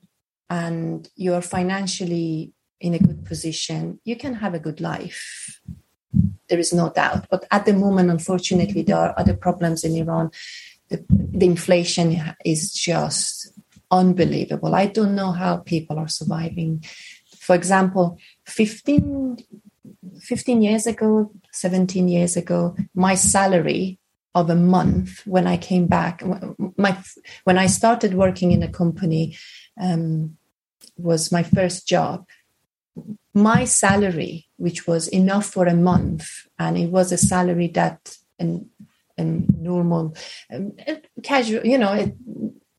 and 0.50 1.08
you're 1.16 1.42
financially 1.42 2.52
in 2.80 2.94
a 2.94 2.98
good 2.98 3.24
position 3.24 3.98
you 4.04 4.16
can 4.16 4.34
have 4.34 4.54
a 4.54 4.58
good 4.58 4.80
life. 4.80 5.60
There 6.48 6.58
is 6.58 6.72
no 6.72 6.90
doubt. 6.90 7.26
But 7.30 7.46
at 7.50 7.64
the 7.64 7.72
moment 7.72 8.10
unfortunately 8.10 8.82
there 8.82 8.96
are 8.96 9.14
other 9.16 9.34
problems 9.34 9.84
in 9.84 9.96
iran 9.96 10.30
the, 10.90 11.04
inflation 11.44 12.20
is 12.44 12.72
just 12.72 13.52
unbelievable 13.90 14.74
i 14.74 14.86
don't 14.86 15.14
know 15.14 15.32
how 15.32 15.58
people 15.58 15.98
are 15.98 16.08
surviving 16.08 16.82
for 17.38 17.54
example 17.54 18.18
15 18.46 19.38
15 20.20 20.62
years 20.62 20.86
ago 20.86 21.30
17 21.52 22.08
years 22.08 22.36
ago 22.36 22.76
my 22.94 23.14
salary 23.14 23.98
of 24.34 24.50
a 24.50 24.54
month 24.54 25.24
when 25.26 25.46
I 25.46 25.56
came 25.56 25.86
back. 25.86 26.22
My 26.76 26.98
when 27.44 27.58
I 27.58 27.66
started 27.66 28.14
working 28.14 28.52
in 28.52 28.62
a 28.62 28.68
company 28.68 29.36
um, 29.80 30.36
was 30.96 31.30
my 31.30 31.42
first 31.42 31.86
job. 31.86 32.26
My 33.32 33.64
salary, 33.64 34.46
which 34.56 34.86
was 34.86 35.08
enough 35.08 35.46
for 35.46 35.66
a 35.66 35.74
month, 35.74 36.28
and 36.58 36.76
it 36.76 36.90
was 36.90 37.12
a 37.12 37.16
salary 37.16 37.68
that 37.68 38.16
and 38.38 38.66
and 39.16 39.48
normal, 39.60 40.16
um, 40.52 40.72
casual, 41.22 41.64
you 41.64 41.78
know, 41.78 41.92
it, 41.92 42.14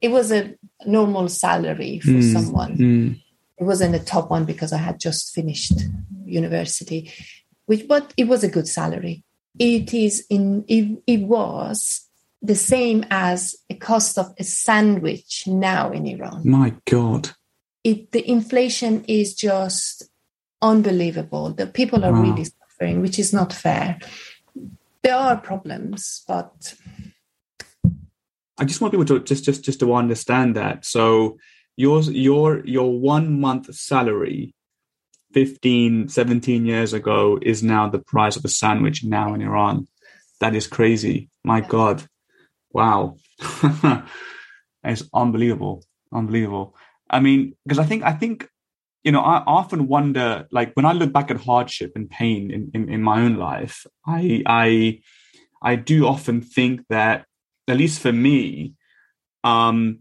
it 0.01 0.09
was 0.09 0.31
a 0.31 0.55
normal 0.85 1.29
salary 1.29 1.99
for 1.99 2.09
mm, 2.09 2.33
someone. 2.33 2.77
Mm. 2.77 3.21
It 3.57 3.63
wasn't 3.63 3.95
a 3.95 3.99
top 3.99 4.29
one 4.29 4.45
because 4.45 4.73
I 4.73 4.77
had 4.77 4.99
just 4.99 5.33
finished 5.33 5.73
university, 6.25 7.11
which 7.65 7.87
but 7.87 8.13
it 8.17 8.27
was 8.27 8.43
a 8.43 8.49
good 8.49 8.67
salary 8.67 9.23
it 9.59 9.93
is 9.93 10.25
in 10.29 10.65
it, 10.67 11.01
it 11.07 11.21
was 11.21 12.07
the 12.41 12.55
same 12.55 13.05
as 13.09 13.55
a 13.69 13.75
cost 13.75 14.17
of 14.17 14.33
a 14.37 14.43
sandwich 14.43 15.43
now 15.47 15.91
in 15.91 16.05
Iran. 16.05 16.41
My 16.47 16.73
God. 16.85 17.31
It 17.83 18.11
the 18.11 18.27
inflation 18.29 19.03
is 19.07 19.35
just 19.35 20.09
unbelievable. 20.61 21.51
The 21.51 21.67
people 21.67 22.03
are 22.03 22.11
wow. 22.11 22.21
really 22.21 22.45
suffering, 22.45 23.01
which 23.01 23.19
is 23.19 23.33
not 23.33 23.53
fair. 23.53 23.99
There 25.05 25.15
are 25.15 25.37
problems, 25.37 26.23
but 26.27 26.73
I 28.57 28.65
just 28.65 28.81
want 28.81 28.91
people 28.91 29.05
to 29.05 29.19
just 29.19 29.45
just 29.45 29.63
just 29.63 29.79
to 29.81 29.93
understand 29.93 30.55
that. 30.55 30.83
So 30.83 31.37
your 31.77 32.01
your 32.01 32.65
your 32.65 32.91
one 32.99 33.39
month 33.39 33.71
salary 33.75 34.55
15, 35.33 36.07
17 36.07 36.65
years 36.65 36.93
ago 36.93 37.37
is 37.39 37.61
now 37.61 37.87
the 37.87 37.99
price 37.99 38.35
of 38.35 38.43
a 38.45 38.47
sandwich 38.47 39.03
now 39.03 39.35
in 39.35 39.43
Iran. 39.43 39.87
That 40.39 40.55
is 40.55 40.65
crazy. 40.65 41.29
My 41.43 41.61
God. 41.61 42.07
Wow. 42.71 43.17
it's 44.83 45.03
unbelievable. 45.13 45.83
Unbelievable. 46.11 46.75
I 47.11 47.19
mean, 47.19 47.53
because 47.63 47.77
I 47.77 47.85
think, 47.85 48.01
I 48.01 48.13
think, 48.13 48.49
you 49.05 49.11
know, 49.11 49.21
I 49.21 49.43
often 49.45 49.87
wonder, 49.87 50.47
like 50.51 50.73
when 50.73 50.85
I 50.85 50.93
look 50.93 51.13
back 51.13 51.29
at 51.29 51.37
hardship 51.37 51.91
and 51.95 52.09
pain 52.09 52.49
in, 52.51 52.71
in, 52.73 52.89
in 52.89 53.03
my 53.03 53.21
own 53.21 53.37
life, 53.37 53.85
I, 54.05 54.41
I, 54.47 54.99
I 55.61 55.75
do 55.75 56.07
often 56.07 56.41
think 56.41 56.81
that, 56.89 57.25
at 57.67 57.77
least 57.77 58.01
for 58.01 58.11
me, 58.11 58.73
um, 59.43 59.99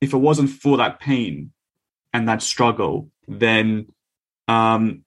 if 0.00 0.12
it 0.12 0.18
wasn't 0.18 0.50
for 0.50 0.76
that 0.76 1.00
pain 1.00 1.52
and 2.12 2.28
that 2.28 2.42
struggle, 2.42 3.10
then 3.26 3.88
um, 4.46 5.04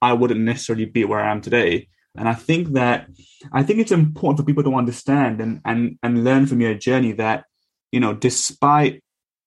I 0.00 0.12
wouldn't 0.12 0.40
necessarily 0.40 0.86
be 0.86 1.04
where 1.04 1.20
I 1.20 1.30
am 1.30 1.40
today. 1.40 1.88
And 2.16 2.28
I 2.28 2.34
think 2.34 2.72
that 2.72 3.08
I 3.52 3.62
think 3.62 3.78
it's 3.78 3.92
important 3.92 4.38
for 4.40 4.44
people 4.44 4.64
to 4.64 4.74
understand 4.74 5.40
and 5.40 5.60
and 5.64 5.98
and 6.02 6.24
learn 6.24 6.46
from 6.46 6.60
your 6.60 6.74
journey 6.74 7.12
that 7.12 7.44
you 7.90 8.00
know, 8.00 8.12
despite 8.12 9.02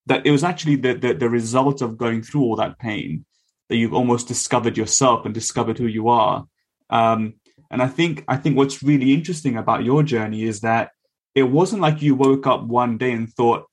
that, 0.07 0.25
it 0.25 0.31
was 0.31 0.43
actually 0.43 0.75
the 0.77 0.93
the, 0.93 1.13
the 1.13 1.29
result 1.29 1.81
of 1.81 1.97
going 1.97 2.21
through 2.21 2.41
all 2.41 2.55
that 2.57 2.79
pain 2.79 3.25
that 3.69 3.77
you've 3.77 3.93
almost 3.93 4.27
discovered 4.27 4.77
yourself 4.77 5.25
and 5.25 5.33
discovered 5.33 5.77
who 5.77 5.87
you 5.87 6.09
are. 6.09 6.45
Um, 6.89 7.35
and 7.71 7.81
I 7.81 7.87
think 7.87 8.23
I 8.27 8.37
think 8.37 8.57
what's 8.57 8.83
really 8.83 9.13
interesting 9.13 9.57
about 9.57 9.83
your 9.83 10.03
journey 10.03 10.43
is 10.43 10.61
that 10.61 10.91
it 11.33 11.43
wasn't 11.43 11.81
like 11.81 12.01
you 12.01 12.15
woke 12.15 12.47
up 12.47 12.63
one 12.63 12.97
day 12.97 13.11
and 13.11 13.31
thought, 13.31 13.65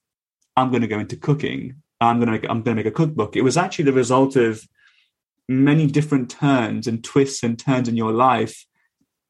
"I'm 0.56 0.70
going 0.70 0.82
to 0.82 0.88
go 0.88 0.98
into 0.98 1.16
cooking. 1.16 1.76
I'm 2.00 2.18
going 2.18 2.26
to 2.26 2.32
make 2.32 2.44
I'm 2.44 2.62
going 2.62 2.76
to 2.76 2.82
make 2.82 2.86
a 2.86 2.96
cookbook." 2.96 3.36
It 3.36 3.42
was 3.42 3.56
actually 3.56 3.84
the 3.84 3.92
result 3.92 4.36
of 4.36 4.62
many 5.48 5.86
different 5.86 6.30
turns 6.30 6.86
and 6.86 7.04
twists 7.04 7.42
and 7.42 7.58
turns 7.58 7.88
in 7.88 7.96
your 7.96 8.12
life 8.12 8.64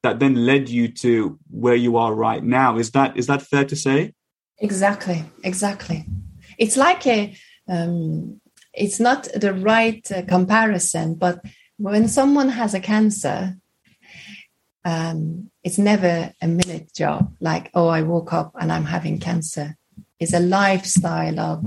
that 0.03 0.19
then 0.19 0.47
led 0.47 0.69
you 0.69 0.89
to 0.89 1.39
where 1.51 1.75
you 1.75 1.97
are 1.97 2.15
right 2.15 2.43
now 2.43 2.77
is 2.77 2.91
that 2.91 3.17
is 3.17 3.27
that 3.27 3.43
fair 3.43 3.65
to 3.65 3.77
say 3.77 4.13
exactly 4.59 5.25
exactly 5.43 6.05
it's 6.59 6.77
like 6.77 7.07
a 7.07 7.35
um, 7.69 8.41
it's 8.75 8.99
not 8.99 9.25
the 9.35 9.53
right 9.53 10.11
uh, 10.13 10.23
comparison 10.23 11.15
but 11.15 11.45
when 11.77 12.09
someone 12.09 12.49
has 12.49 12.75
a 12.75 12.81
cancer 12.81 13.57
um, 14.85 15.51
it's 15.63 15.79
never 15.79 16.33
a 16.41 16.49
minute 16.49 16.93
job. 16.95 17.35
Like 17.41 17.71
oh 17.75 17.89
i 17.89 18.03
woke 18.03 18.33
up 18.33 18.53
and 18.59 18.73
i'm 18.73 18.85
having 18.85 19.19
cancer. 19.19 19.77
It's 20.19 20.35
a 20.35 20.41
lifestyle 20.41 21.41
of 21.41 21.65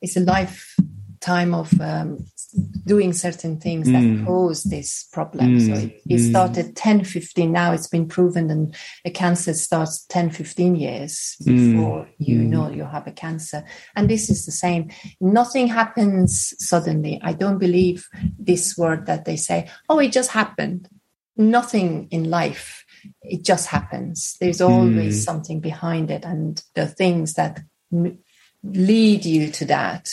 it's 0.00 0.16
a 0.16 0.20
lifetime 0.20 1.54
of 1.54 1.80
um, 1.80 2.26
doing 2.54 3.12
certain 3.12 3.60
things 3.60 3.88
mm. 3.88 3.92
that 3.92 4.26
cause 4.26 4.62
this 4.64 5.04
problem. 5.12 5.58
Mm. 5.58 5.66
So 5.66 5.72
it, 5.74 6.02
it 6.08 6.20
mm. 6.20 6.30
started 6.30 6.76
10, 6.76 7.04
15. 7.04 7.52
Now 7.52 7.72
it's 7.72 7.88
been 7.88 8.08
proven 8.08 8.50
and 8.50 8.74
a 9.04 9.10
cancer 9.10 9.52
starts 9.52 10.04
10, 10.06 10.30
15 10.30 10.74
years 10.74 11.36
mm. 11.42 11.74
before 11.74 12.08
you 12.18 12.38
mm. 12.38 12.46
know 12.46 12.70
you 12.70 12.84
have 12.84 13.06
a 13.06 13.12
cancer. 13.12 13.64
And 13.94 14.08
this 14.08 14.30
is 14.30 14.46
the 14.46 14.52
same. 14.52 14.90
Nothing 15.20 15.68
happens 15.68 16.54
suddenly. 16.58 17.20
I 17.22 17.34
don't 17.34 17.58
believe 17.58 18.08
this 18.38 18.78
word 18.78 19.06
that 19.06 19.26
they 19.26 19.36
say, 19.36 19.70
oh, 19.88 19.98
it 19.98 20.12
just 20.12 20.30
happened. 20.30 20.88
Nothing 21.36 22.08
in 22.10 22.30
life. 22.30 22.84
It 23.22 23.44
just 23.44 23.68
happens. 23.68 24.36
There's 24.40 24.60
always 24.60 25.20
mm. 25.20 25.24
something 25.24 25.60
behind 25.60 26.10
it 26.10 26.24
and 26.24 26.62
the 26.74 26.86
things 26.86 27.34
that 27.34 27.60
m- 27.92 28.18
lead 28.64 29.24
you 29.24 29.50
to 29.50 29.66
that. 29.66 30.10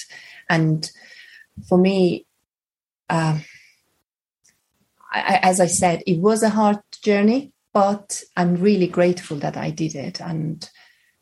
And 0.50 0.90
for 1.68 1.78
me, 1.78 2.25
um, 3.10 3.44
I, 5.12 5.40
as 5.42 5.60
I 5.60 5.68
said, 5.68 6.04
it 6.06 6.20
was 6.20 6.44
a 6.44 6.50
hard 6.50 6.80
journey, 7.02 7.54
but 7.74 8.22
I'm 8.36 8.56
really 8.56 8.88
grateful 8.88 9.38
that 9.38 9.58
I 9.58 9.70
did 9.70 9.96
it. 9.96 10.20
And 10.22 10.68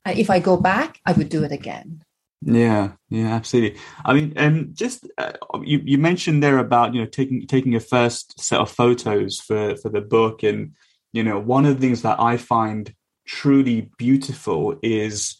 if 0.05 0.29
I 0.29 0.39
go 0.39 0.57
back, 0.57 0.99
I 1.05 1.13
would 1.13 1.29
do 1.29 1.43
it 1.43 1.51
again. 1.51 2.03
Yeah, 2.45 2.93
yeah, 3.09 3.33
absolutely. 3.33 3.79
I 4.03 4.13
mean, 4.13 4.33
um, 4.35 4.69
just 4.73 5.07
uh, 5.17 5.33
you, 5.63 5.81
you 5.85 5.97
mentioned 5.97 6.43
there 6.43 6.57
about 6.57 6.93
you 6.93 7.01
know 7.01 7.07
taking 7.07 7.47
taking 7.47 7.71
your 7.71 7.81
first 7.81 8.39
set 8.39 8.59
of 8.59 8.69
photos 8.69 9.39
for 9.39 9.77
for 9.77 9.89
the 9.89 10.01
book, 10.01 10.43
and 10.43 10.73
you 11.13 11.23
know 11.23 11.39
one 11.39 11.65
of 11.65 11.75
the 11.75 11.81
things 11.81 12.01
that 12.01 12.19
I 12.19 12.35
find 12.35 12.93
truly 13.25 13.89
beautiful 13.97 14.77
is 14.83 15.37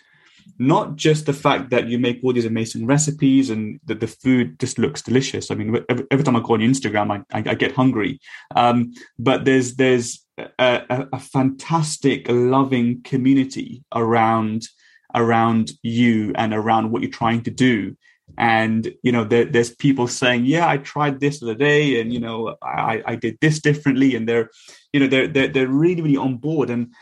not 0.59 0.95
just 0.95 1.25
the 1.25 1.33
fact 1.33 1.69
that 1.71 1.87
you 1.87 1.97
make 1.97 2.19
all 2.23 2.33
these 2.33 2.45
amazing 2.45 2.85
recipes 2.85 3.49
and 3.49 3.79
that 3.85 3.99
the 3.99 4.07
food 4.07 4.59
just 4.59 4.77
looks 4.77 5.01
delicious. 5.01 5.49
I 5.49 5.55
mean, 5.55 5.83
every, 5.89 6.05
every 6.11 6.23
time 6.23 6.35
I 6.35 6.39
go 6.41 6.53
on 6.53 6.59
Instagram, 6.59 7.11
I, 7.11 7.37
I, 7.37 7.51
I 7.51 7.53
get 7.55 7.75
hungry. 7.75 8.19
Um, 8.55 8.93
but 9.17 9.45
there's 9.45 9.75
there's 9.75 10.25
a, 10.37 10.81
a, 10.89 11.07
a, 11.13 11.19
fantastic, 11.19 12.27
loving 12.29 13.01
community 13.03 13.83
around 13.93 14.67
around 15.15 15.71
you 15.81 16.33
and 16.35 16.53
around 16.53 16.91
what 16.91 17.01
you're 17.01 17.11
trying 17.11 17.41
to 17.43 17.51
do. 17.51 17.95
and 18.37 18.91
you 19.03 19.11
know 19.11 19.23
there, 19.23 19.45
there's 19.45 19.75
people 19.75 20.07
saying 20.07 20.45
yeah 20.45 20.67
i 20.67 20.77
tried 20.77 21.19
this 21.19 21.39
the 21.39 21.45
other 21.45 21.55
day 21.55 21.99
and 21.99 22.11
you 22.13 22.19
know 22.19 22.55
i 22.63 23.03
i 23.05 23.15
did 23.15 23.37
this 23.41 23.59
differently 23.59 24.15
and 24.15 24.27
they're 24.27 24.49
you 24.91 24.99
know 24.99 25.07
they're 25.07 25.27
they're, 25.27 25.49
they're 25.49 25.67
really 25.67 26.01
really 26.01 26.17
on 26.17 26.37
board 26.37 26.69
and 26.69 26.93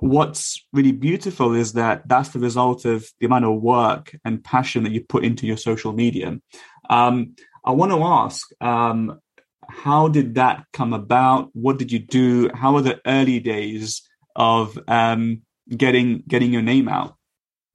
what's 0.00 0.66
really 0.72 0.92
beautiful 0.92 1.54
is 1.54 1.74
that 1.74 2.08
that's 2.08 2.30
the 2.30 2.38
result 2.38 2.84
of 2.84 3.06
the 3.20 3.26
amount 3.26 3.44
of 3.44 3.60
work 3.60 4.16
and 4.24 4.42
passion 4.42 4.82
that 4.82 4.92
you 4.92 5.00
put 5.04 5.24
into 5.24 5.46
your 5.46 5.56
social 5.56 5.92
media. 5.92 6.38
Um, 6.90 7.34
i 7.64 7.70
want 7.70 7.92
to 7.92 8.02
ask 8.02 8.48
um, 8.60 9.20
how 9.68 10.08
did 10.08 10.34
that 10.34 10.64
come 10.72 10.92
about? 10.92 11.50
What 11.54 11.78
did 11.78 11.92
you 11.92 11.98
do? 11.98 12.50
How 12.52 12.74
were 12.74 12.82
the 12.82 13.00
early 13.06 13.40
days 13.40 14.02
of 14.36 14.78
um, 14.88 15.42
getting 15.74 16.24
getting 16.28 16.52
your 16.52 16.62
name 16.62 16.88
out? 16.88 17.16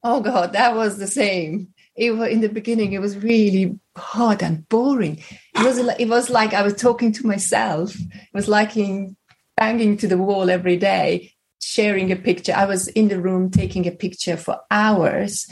Oh 0.04 0.20
god 0.20 0.52
that 0.52 0.74
was 0.74 0.98
the 0.98 1.06
same. 1.06 1.68
It 1.96 2.12
was 2.12 2.28
in 2.28 2.40
the 2.40 2.48
beginning 2.48 2.92
it 2.92 3.00
was 3.00 3.16
really 3.16 3.78
hard 3.96 4.42
and 4.42 4.68
boring. 4.68 5.22
It 5.54 5.64
was 5.64 5.78
it 5.78 6.08
was 6.08 6.30
like 6.30 6.54
i 6.54 6.62
was 6.62 6.74
talking 6.74 7.12
to 7.12 7.26
myself. 7.26 7.94
It 7.98 8.34
was 8.34 8.48
like 8.48 8.76
in 8.76 9.16
banging 9.56 9.96
to 9.96 10.06
the 10.06 10.18
wall 10.18 10.50
every 10.50 10.76
day 10.76 11.32
sharing 11.60 12.12
a 12.12 12.16
picture. 12.16 12.52
I 12.54 12.66
was 12.66 12.88
in 12.88 13.08
the 13.08 13.20
room 13.20 13.50
taking 13.50 13.86
a 13.86 13.90
picture 13.92 14.36
for 14.36 14.60
hours 14.70 15.48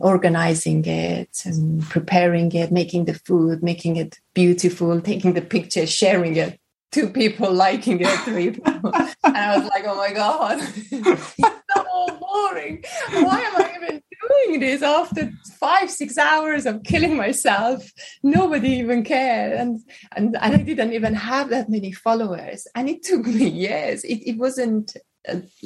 organizing 0.00 0.84
it 0.84 1.42
and 1.44 1.82
preparing 1.88 2.50
it 2.52 2.72
making 2.72 3.04
the 3.04 3.14
food 3.14 3.62
making 3.62 3.96
it 3.96 4.18
beautiful 4.34 5.00
taking 5.00 5.34
the 5.34 5.42
picture 5.42 5.86
sharing 5.86 6.36
it. 6.36 6.58
Two 6.92 7.08
people 7.08 7.52
liking 7.52 8.00
it 8.00 8.08
three 8.20 8.50
people. 8.50 8.92
And 9.24 9.36
i 9.36 9.58
was 9.58 9.68
like 9.68 9.84
oh 9.86 9.96
my 9.96 10.12
god 10.12 10.60
it's 10.90 11.36
so 11.36 12.18
boring. 12.20 12.84
Why 13.10 13.40
am 13.40 13.56
i 13.56 13.72
even 13.76 14.02
doing 14.28 14.60
this 14.60 14.82
after 14.82 15.30
five 15.58 15.90
six 15.90 16.16
hours 16.18 16.66
of 16.66 16.82
killing 16.82 17.16
myself? 17.16 17.90
Nobody 18.22 18.70
even 18.70 19.04
cared. 19.04 19.52
And 19.52 19.80
and, 20.16 20.36
and 20.40 20.54
i 20.54 20.58
didn't 20.58 20.94
even 20.94 21.14
have 21.14 21.50
that 21.50 21.68
many 21.68 21.92
followers. 21.92 22.66
And 22.74 22.88
it 22.88 23.02
took 23.02 23.26
me 23.26 23.48
years. 23.48 24.04
It, 24.04 24.30
it 24.30 24.36
wasn't 24.38 24.96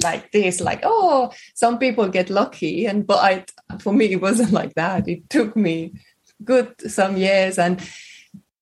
like 0.03 0.31
this 0.31 0.59
like 0.59 0.81
oh 0.83 1.31
some 1.53 1.77
people 1.77 2.07
get 2.07 2.29
lucky 2.29 2.85
and 2.85 3.05
but 3.05 3.19
I, 3.19 3.45
for 3.79 3.93
me 3.93 4.13
it 4.13 4.21
wasn't 4.21 4.51
like 4.51 4.73
that 4.75 5.07
it 5.07 5.29
took 5.29 5.55
me 5.55 5.93
good 6.43 6.73
some 6.91 7.17
years 7.17 7.59
and 7.59 7.81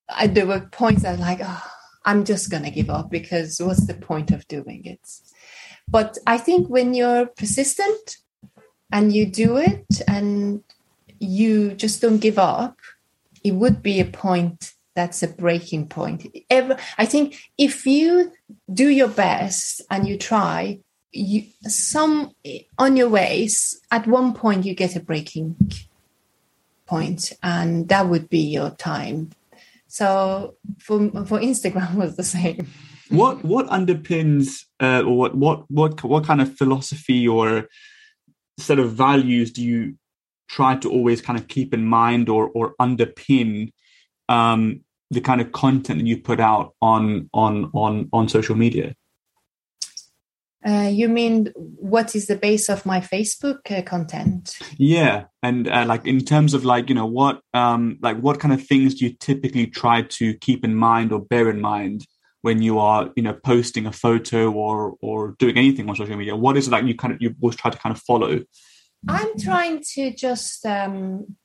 I, 0.10 0.28
there 0.28 0.48
were 0.48 0.62
points 0.72 1.04
that 1.04 1.20
like 1.20 1.40
oh, 1.42 1.64
i'm 2.06 2.26
just 2.26 2.50
gonna 2.50 2.72
give 2.72 2.90
up 2.90 3.10
because 3.10 3.60
what's 3.62 3.88
the 3.88 3.94
point 3.94 4.32
of 4.32 4.48
doing 4.48 4.86
it 4.86 5.00
but 5.88 6.18
i 6.28 6.38
think 6.38 6.68
when 6.68 6.94
you're 6.94 7.28
persistent 7.28 8.18
and 8.92 9.14
you 9.14 9.26
do 9.26 9.58
it 9.58 10.02
and 10.08 10.64
you 11.20 11.74
just 11.74 12.02
don't 12.02 12.18
give 12.18 12.40
up, 12.40 12.78
it 13.44 13.52
would 13.52 13.84
be 13.84 14.00
a 14.00 14.06
point 14.06 14.74
that's 14.96 15.24
a 15.24 15.28
breaking 15.28 15.88
point. 15.88 16.28
Ever, 16.50 16.78
I 16.98 17.06
think 17.06 17.40
if 17.58 17.86
you 17.86 18.32
do 18.72 18.90
your 18.90 19.08
best 19.08 19.82
and 19.90 20.08
you 20.08 20.18
try, 20.18 20.80
you 21.12 21.46
some 21.64 22.32
on 22.78 22.98
your 22.98 23.10
ways, 23.10 23.80
at 23.92 24.08
one 24.08 24.34
point 24.34 24.66
you 24.66 24.74
get 24.74 24.96
a 24.96 25.00
breaking 25.00 25.56
point, 26.86 27.34
and 27.44 27.88
that 27.90 28.08
would 28.08 28.30
be 28.30 28.40
your 28.40 28.72
time. 28.72 29.32
So 29.88 30.56
for 30.80 31.10
for 31.26 31.40
Instagram 31.40 31.96
was 32.04 32.16
the 32.16 32.24
same. 32.24 32.68
What 33.10 33.44
what 33.44 33.68
underpins 33.68 34.66
uh, 34.80 35.04
what 35.04 35.36
what 35.36 35.70
what 35.70 36.04
what 36.04 36.26
kind 36.26 36.42
of 36.42 36.56
philosophy 36.56 37.28
or 37.28 37.68
set 38.60 38.78
of 38.78 38.92
values 38.92 39.52
do 39.52 39.64
you 39.64 39.96
try 40.48 40.76
to 40.76 40.92
always 40.92 41.22
kind 41.22 41.40
of 41.40 41.48
keep 41.48 41.74
in 41.74 41.86
mind 41.86 42.30
or 42.30 42.50
or 42.50 42.76
underpin 42.80 43.72
um, 44.28 44.82
the 45.10 45.22
kind 45.22 45.42
of 45.42 45.52
content 45.52 46.00
that 46.00 46.08
you 46.08 46.18
put 46.18 46.40
out 46.40 46.76
on 46.82 47.30
on 47.34 47.72
on 47.74 48.10
on 48.14 48.30
social 48.30 48.56
media? 48.56 48.96
Uh, 50.66 50.90
you 50.92 51.08
mean 51.08 51.52
what 51.56 52.16
is 52.16 52.28
the 52.28 52.36
base 52.36 52.68
of 52.68 52.86
my 52.86 53.00
Facebook 53.00 53.72
uh, 53.72 53.82
content? 53.82 54.58
Yeah, 54.78 55.26
and 55.42 55.70
uh, 55.70 55.86
like 55.88 56.06
in 56.06 56.26
terms 56.26 56.54
of 56.54 56.66
like 56.66 56.90
you 56.90 56.96
know 56.96 57.06
what 57.06 57.42
um 57.54 57.98
like 58.02 58.18
what 58.20 58.40
kind 58.40 58.54
of 58.54 58.66
things 58.66 58.96
do 58.96 59.06
you 59.06 59.14
typically 59.14 59.68
try 59.68 60.02
to 60.02 60.34
keep 60.36 60.66
in 60.66 60.76
mind 60.76 61.14
or 61.14 61.22
bear 61.22 61.50
in 61.50 61.62
mind 61.62 62.06
when 62.42 62.62
you 62.62 62.78
are 62.78 63.10
you 63.16 63.24
know 63.24 63.34
posting 63.34 63.86
a 63.86 63.92
photo 63.94 64.52
or 64.52 64.98
or 65.02 65.36
doing 65.40 65.58
anything 65.58 65.90
on 65.90 65.96
social 65.96 66.18
media? 66.18 66.36
What 66.36 66.58
is 66.58 66.68
it 66.68 66.72
that 66.72 66.86
you 66.86 66.96
kind 66.96 67.14
of 67.14 67.22
you 67.22 67.36
always 67.42 67.56
try 67.56 67.72
to 67.72 67.78
kind 67.78 67.96
of 67.96 68.02
follow? 68.02 68.44
I'm 69.08 69.40
trying 69.40 69.82
to 69.94 70.14
just 70.14 70.66
um, 70.66 71.38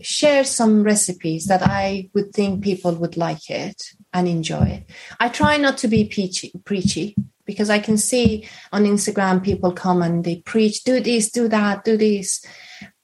share 0.00 0.44
some 0.44 0.82
recipes 0.82 1.46
that 1.46 1.62
i 1.62 2.10
would 2.14 2.32
think 2.32 2.62
people 2.62 2.92
would 2.92 3.16
like 3.16 3.48
it 3.48 3.82
and 4.14 4.26
enjoy 4.26 4.62
it. 4.62 4.90
I 5.20 5.28
try 5.28 5.58
not 5.58 5.76
to 5.78 5.88
be 5.88 6.04
peachy, 6.04 6.52
preachy 6.64 7.14
because 7.46 7.70
i 7.70 7.78
can 7.78 7.98
see 7.98 8.48
on 8.72 8.84
instagram 8.84 9.42
people 9.44 9.70
come 9.70 10.00
and 10.00 10.24
they 10.24 10.36
preach 10.36 10.82
do 10.84 10.98
this 11.00 11.30
do 11.30 11.48
that 11.48 11.84
do 11.84 11.96
this. 11.96 12.44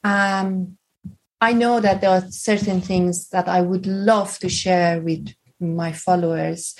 Um, 0.02 0.78
I 1.42 1.52
know 1.52 1.80
that 1.80 2.00
there 2.00 2.10
are 2.10 2.30
certain 2.30 2.80
things 2.82 3.28
that 3.30 3.48
I 3.48 3.62
would 3.62 3.86
love 3.86 4.38
to 4.40 4.48
share 4.48 5.00
with 5.00 5.32
my 5.58 5.92
followers 5.92 6.74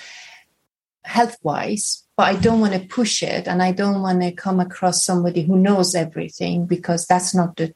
health 1.03 1.37
wise 1.41 2.03
but 2.15 2.23
i 2.23 2.35
don't 2.35 2.59
want 2.59 2.73
to 2.73 2.87
push 2.87 3.23
it 3.23 3.47
and 3.47 3.61
i 3.61 3.71
don't 3.71 4.01
want 4.01 4.21
to 4.21 4.31
come 4.31 4.59
across 4.59 5.03
somebody 5.03 5.41
who 5.43 5.57
knows 5.57 5.95
everything 5.95 6.67
because 6.67 7.07
that's 7.07 7.33
not 7.33 7.55
the 7.55 7.73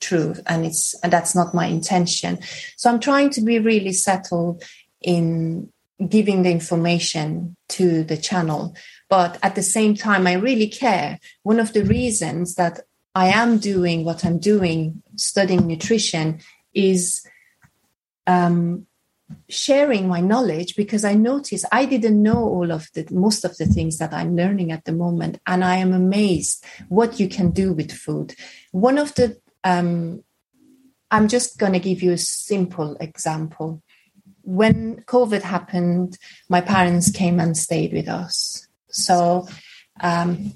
truth 0.00 0.40
and 0.46 0.64
it's 0.64 0.94
and 1.02 1.12
that's 1.12 1.34
not 1.34 1.54
my 1.54 1.66
intention. 1.66 2.38
So 2.76 2.90
i'm 2.90 3.00
trying 3.00 3.30
to 3.30 3.42
be 3.42 3.58
really 3.58 3.92
settled 3.92 4.62
in 5.02 5.70
giving 6.08 6.42
the 6.42 6.50
information 6.50 7.56
to 7.68 8.02
the 8.04 8.16
channel 8.16 8.74
but 9.08 9.38
at 9.42 9.54
the 9.54 9.62
same 9.62 9.94
time 9.94 10.26
i 10.26 10.32
really 10.32 10.68
care 10.68 11.18
one 11.42 11.60
of 11.60 11.72
the 11.72 11.84
reasons 11.84 12.56
that 12.56 12.80
i 13.14 13.26
am 13.26 13.58
doing 13.58 14.04
what 14.04 14.24
i'm 14.24 14.38
doing 14.38 15.02
studying 15.16 15.66
nutrition 15.66 16.40
is 16.74 17.24
um, 18.26 18.86
sharing 19.48 20.08
my 20.08 20.20
knowledge 20.20 20.76
because 20.76 21.04
I 21.04 21.14
noticed 21.14 21.64
I 21.72 21.84
didn't 21.84 22.22
know 22.22 22.38
all 22.38 22.70
of 22.70 22.88
the 22.94 23.06
most 23.10 23.44
of 23.44 23.56
the 23.56 23.66
things 23.66 23.98
that 23.98 24.12
I'm 24.12 24.36
learning 24.36 24.72
at 24.72 24.84
the 24.84 24.92
moment, 24.92 25.40
and 25.46 25.64
I 25.64 25.76
am 25.76 25.92
amazed 25.92 26.64
what 26.88 27.18
you 27.20 27.28
can 27.28 27.50
do 27.50 27.72
with 27.72 27.92
food. 27.92 28.34
One 28.72 28.98
of 28.98 29.14
the 29.14 29.38
um, 29.62 30.22
I'm 31.10 31.28
just 31.28 31.58
going 31.58 31.72
to 31.72 31.78
give 31.78 32.02
you 32.02 32.12
a 32.12 32.18
simple 32.18 32.96
example. 33.00 33.82
When 34.44 35.02
COVID 35.06 35.42
happened, 35.42 36.18
my 36.48 36.60
parents 36.60 37.10
came 37.10 37.40
and 37.40 37.56
stayed 37.56 37.92
with 37.92 38.08
us. 38.08 38.66
So, 38.90 39.48
um, 40.00 40.52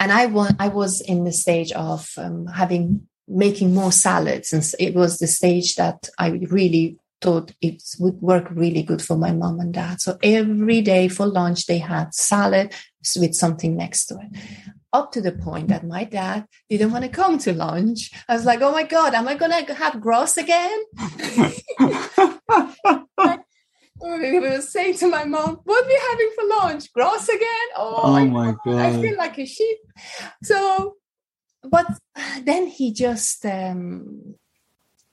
and 0.00 0.12
I, 0.12 0.26
wa- 0.26 0.50
I 0.58 0.68
was 0.68 1.00
in 1.00 1.24
the 1.24 1.32
stage 1.32 1.72
of 1.72 2.10
um, 2.16 2.46
having 2.46 3.06
making 3.28 3.74
more 3.74 3.92
salads, 3.92 4.52
and 4.52 4.64
it 4.78 4.94
was 4.94 5.18
the 5.18 5.26
stage 5.26 5.74
that 5.76 6.08
I 6.18 6.30
really 6.50 6.98
thought 7.20 7.52
it 7.60 7.82
would 7.98 8.20
work 8.22 8.48
really 8.50 8.82
good 8.82 9.02
for 9.02 9.16
my 9.16 9.32
mom 9.32 9.60
and 9.60 9.74
dad. 9.74 10.00
So 10.00 10.18
every 10.22 10.80
day 10.80 11.08
for 11.08 11.26
lunch, 11.26 11.66
they 11.66 11.78
had 11.78 12.14
salad 12.14 12.74
with 13.16 13.34
something 13.34 13.76
next 13.76 14.06
to 14.06 14.18
it. 14.18 14.40
Up 14.92 15.12
to 15.12 15.20
the 15.20 15.32
point 15.32 15.68
that 15.68 15.86
my 15.86 16.04
dad 16.04 16.46
didn't 16.70 16.92
want 16.92 17.04
to 17.04 17.10
come 17.10 17.38
to 17.38 17.52
lunch. 17.52 18.10
I 18.28 18.34
was 18.34 18.44
like, 18.44 18.62
oh 18.62 18.72
my 18.72 18.84
God, 18.84 19.14
am 19.14 19.28
I 19.28 19.34
going 19.34 19.66
to 19.66 19.74
have 19.74 20.00
gross 20.00 20.36
again? 20.36 20.82
I 24.00 24.38
was 24.56 24.72
saying 24.72 24.96
to 24.98 25.08
my 25.08 25.24
mom, 25.24 25.60
what 25.64 25.84
are 25.84 25.88
we 25.88 26.00
having 26.10 26.30
for 26.34 26.44
lunch? 26.44 26.92
Gross 26.92 27.28
again? 27.28 27.68
Oh, 27.76 28.00
oh 28.04 28.26
my 28.26 28.54
God. 28.64 28.78
I 28.78 28.92
feel 29.02 29.16
like 29.18 29.38
a 29.38 29.46
sheep. 29.46 29.78
So, 30.42 30.94
but 31.62 31.86
then 32.44 32.66
he 32.66 32.92
just, 32.92 33.44
um, 33.44 34.36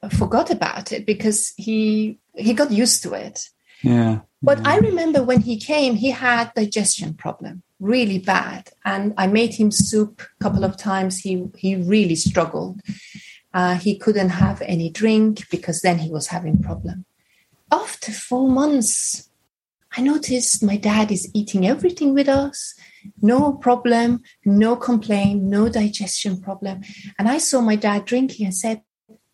forgot 0.10 0.52
about 0.52 0.92
it 0.92 1.06
because 1.06 1.54
he 1.58 2.20
he 2.36 2.54
got 2.54 2.72
used 2.72 3.04
to 3.04 3.14
it. 3.14 3.50
Yeah. 3.82 4.22
But 4.46 4.66
I 4.66 4.78
remember 4.78 5.24
when 5.24 5.42
he 5.42 5.58
came, 5.58 5.96
he 5.96 6.12
had 6.12 6.54
digestion 6.54 7.16
problem, 7.16 7.64
really 7.80 8.20
bad, 8.20 8.70
and 8.86 9.14
I 9.18 9.26
made 9.26 9.56
him 9.56 9.72
soup 9.72 10.22
a 10.22 10.44
couple 10.44 10.64
of 10.64 10.78
times. 10.78 11.20
He 11.20 11.50
he 11.58 11.76
really 11.76 12.16
struggled. 12.16 12.80
Uh, 13.54 13.76
he 13.76 13.98
couldn't 13.98 14.30
have 14.46 14.62
any 14.62 14.90
drink 14.92 15.50
because 15.50 15.82
then 15.82 15.98
he 15.98 16.12
was 16.12 16.28
having 16.28 16.62
problem. 16.62 17.06
After 17.72 18.12
four 18.12 18.48
months, 18.48 19.30
I 19.98 20.02
noticed 20.02 20.62
my 20.62 20.78
dad 20.78 21.12
is 21.12 21.32
eating 21.34 21.66
everything 21.66 22.14
with 22.14 22.30
us, 22.30 22.76
no 23.22 23.54
problem, 23.54 24.22
no 24.46 24.76
complaint, 24.76 25.42
no 25.42 25.70
digestion 25.70 26.40
problem. 26.40 26.82
And 27.18 27.28
I 27.28 27.40
saw 27.40 27.62
my 27.62 27.78
dad 27.78 28.06
drinking 28.06 28.46
and 28.46 28.56
said, 28.56 28.82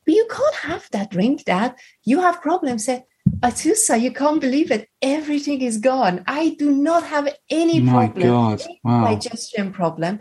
but 0.06 0.16
you 0.16 0.28
can't 0.30 0.56
have 0.56 0.88
that 0.92 1.12
drink, 1.12 1.46
Dad. 1.46 1.76
You 2.04 2.22
have 2.22 2.42
problems. 2.42 2.86
Said, 2.86 3.04
Atoosa, 3.40 4.00
you 4.00 4.12
can't 4.12 4.42
believe 4.42 4.72
it. 4.72 4.88
Everything 5.02 5.62
is 5.62 5.78
gone. 5.78 6.24
I 6.28 6.56
do 6.60 6.72
not 6.72 7.04
have 7.04 7.34
any 7.50 7.80
My 7.80 8.08
problem. 8.08 8.28
God. 8.28 8.64
Wow. 8.84 9.06
Digestion 9.06 9.72
problem. 9.72 10.20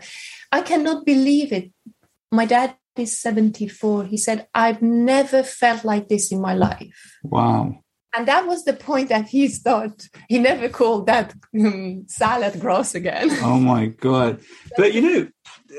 I 0.51 0.61
cannot 0.61 1.05
believe 1.05 1.51
it. 1.51 1.71
My 2.31 2.45
dad 2.45 2.75
is 2.95 3.19
74. 3.19 4.05
He 4.05 4.17
said, 4.17 4.47
I've 4.53 4.81
never 4.81 5.43
felt 5.43 5.83
like 5.83 6.09
this 6.09 6.31
in 6.31 6.41
my 6.41 6.55
life. 6.55 7.19
Wow. 7.23 7.83
And 8.15 8.27
that 8.27 8.45
was 8.45 8.65
the 8.65 8.73
point 8.73 9.09
that 9.09 9.29
he 9.29 9.47
thought 9.47 10.07
he 10.27 10.37
never 10.37 10.67
called 10.67 11.05
that 11.05 11.33
um, 11.57 12.05
salad 12.07 12.59
gross 12.59 12.93
again. 12.93 13.29
Oh 13.41 13.59
my 13.59 13.87
God. 13.87 14.41
But 14.77 14.93
you 14.93 15.01
know, 15.01 15.27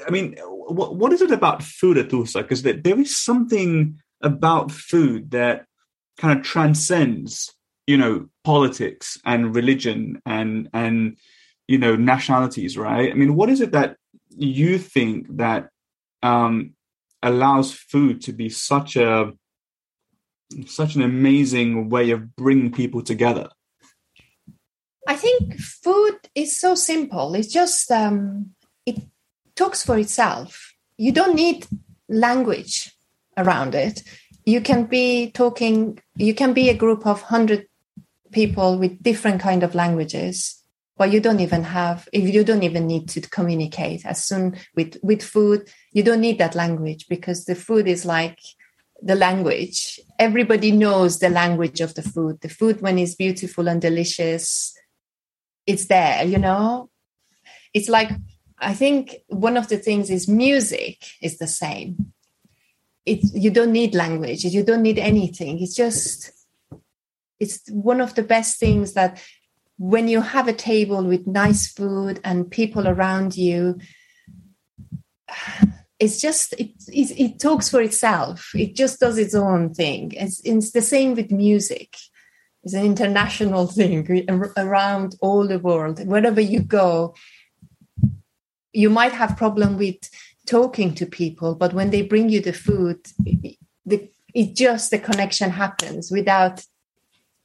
I 0.06 0.10
mean, 0.10 0.36
what, 0.42 0.96
what 0.96 1.12
is 1.12 1.20
it 1.20 1.30
about 1.30 1.62
food 1.62 1.98
Atoosa? 1.98 2.42
Because 2.42 2.62
there, 2.62 2.74
there 2.74 2.98
is 2.98 3.16
something 3.16 4.00
about 4.22 4.70
food 4.70 5.30
that 5.32 5.66
kind 6.18 6.38
of 6.38 6.44
transcends, 6.44 7.54
you 7.86 7.96
know, 7.96 8.28
politics 8.44 9.18
and 9.24 9.54
religion 9.54 10.20
and, 10.26 10.68
and, 10.72 11.16
you 11.68 11.78
know, 11.78 11.96
nationalities, 11.96 12.76
right? 12.76 13.10
I 13.10 13.14
mean, 13.14 13.34
what 13.34 13.48
is 13.48 13.60
it 13.60 13.72
that 13.72 13.96
you 14.36 14.78
think 14.78 15.36
that 15.36 15.68
um, 16.22 16.74
allows 17.22 17.72
food 17.72 18.22
to 18.22 18.32
be 18.32 18.48
such 18.48 18.96
a 18.96 19.32
such 20.66 20.96
an 20.96 21.02
amazing 21.02 21.88
way 21.88 22.10
of 22.10 22.36
bringing 22.36 22.70
people 22.70 23.02
together? 23.02 23.48
I 25.08 25.16
think 25.16 25.58
food 25.58 26.18
is 26.34 26.58
so 26.60 26.74
simple. 26.74 27.34
It's 27.34 27.52
just 27.52 27.90
um, 27.90 28.50
it 28.86 29.02
talks 29.56 29.84
for 29.84 29.98
itself. 29.98 30.74
You 30.96 31.12
don't 31.12 31.34
need 31.34 31.66
language 32.08 32.94
around 33.36 33.74
it. 33.74 34.02
You 34.44 34.60
can 34.60 34.84
be 34.84 35.30
talking. 35.30 36.00
You 36.16 36.34
can 36.34 36.52
be 36.52 36.68
a 36.68 36.76
group 36.76 37.06
of 37.06 37.22
hundred 37.22 37.66
people 38.32 38.78
with 38.78 39.02
different 39.02 39.40
kind 39.40 39.62
of 39.62 39.74
languages 39.74 40.62
but 40.96 41.12
you 41.12 41.20
don't 41.20 41.40
even 41.40 41.62
have 41.64 42.08
if 42.12 42.32
you 42.32 42.44
don't 42.44 42.62
even 42.62 42.86
need 42.86 43.08
to 43.08 43.20
communicate 43.20 44.06
as 44.06 44.24
soon 44.24 44.56
with 44.74 44.96
with 45.02 45.22
food 45.22 45.68
you 45.92 46.02
don't 46.02 46.20
need 46.20 46.38
that 46.38 46.54
language 46.54 47.06
because 47.08 47.44
the 47.44 47.54
food 47.54 47.86
is 47.86 48.06
like 48.06 48.38
the 49.02 49.14
language. 49.16 50.00
Everybody 50.18 50.70
knows 50.70 51.18
the 51.18 51.28
language 51.28 51.80
of 51.80 51.94
the 51.94 52.02
food. 52.02 52.40
The 52.40 52.48
food 52.48 52.80
when 52.80 52.98
it's 52.98 53.16
beautiful 53.16 53.68
and 53.68 53.80
delicious 53.80 54.74
it's 55.66 55.86
there 55.86 56.24
you 56.24 56.38
know? 56.38 56.88
It's 57.74 57.88
like 57.88 58.10
i 58.58 58.74
think 58.74 59.16
one 59.28 59.56
of 59.56 59.68
the 59.68 59.78
things 59.78 60.08
is 60.08 60.28
music 60.28 61.04
is 61.20 61.38
the 61.38 61.48
same 61.48 62.11
it 63.06 63.20
you 63.34 63.50
don't 63.50 63.72
need 63.72 63.94
language. 63.94 64.44
You 64.44 64.62
don't 64.62 64.82
need 64.82 64.98
anything. 64.98 65.60
It's 65.60 65.74
just 65.74 66.30
it's 67.40 67.60
one 67.70 68.00
of 68.00 68.14
the 68.14 68.22
best 68.22 68.58
things 68.58 68.94
that 68.94 69.22
when 69.78 70.06
you 70.06 70.20
have 70.20 70.46
a 70.46 70.52
table 70.52 71.02
with 71.02 71.26
nice 71.26 71.72
food 71.72 72.20
and 72.22 72.50
people 72.50 72.86
around 72.86 73.36
you 73.36 73.78
it's 75.98 76.20
just 76.20 76.52
it, 76.54 76.72
it, 76.88 77.20
it 77.20 77.40
talks 77.40 77.68
for 77.68 77.80
itself. 77.80 78.50
It 78.54 78.74
just 78.74 78.98
does 78.98 79.18
its 79.18 79.36
own 79.36 79.72
thing. 79.72 80.12
It's, 80.16 80.40
it's 80.44 80.72
the 80.72 80.82
same 80.82 81.14
with 81.14 81.30
music. 81.30 81.96
It's 82.64 82.74
an 82.74 82.84
international 82.84 83.66
thing 83.78 84.26
around 84.56 85.14
all 85.20 85.46
the 85.46 85.60
world. 85.60 86.04
Wherever 86.06 86.40
you 86.40 86.60
go 86.60 87.14
you 88.72 88.90
might 88.90 89.12
have 89.12 89.36
problem 89.36 89.76
with 89.76 90.08
talking 90.46 90.94
to 90.94 91.06
people 91.06 91.54
but 91.54 91.72
when 91.72 91.90
they 91.90 92.02
bring 92.02 92.28
you 92.28 92.40
the 92.40 92.52
food 92.52 92.98
it, 93.24 93.56
the, 93.86 94.10
it 94.34 94.54
just 94.54 94.90
the 94.90 94.98
connection 94.98 95.50
happens 95.50 96.10
without 96.10 96.64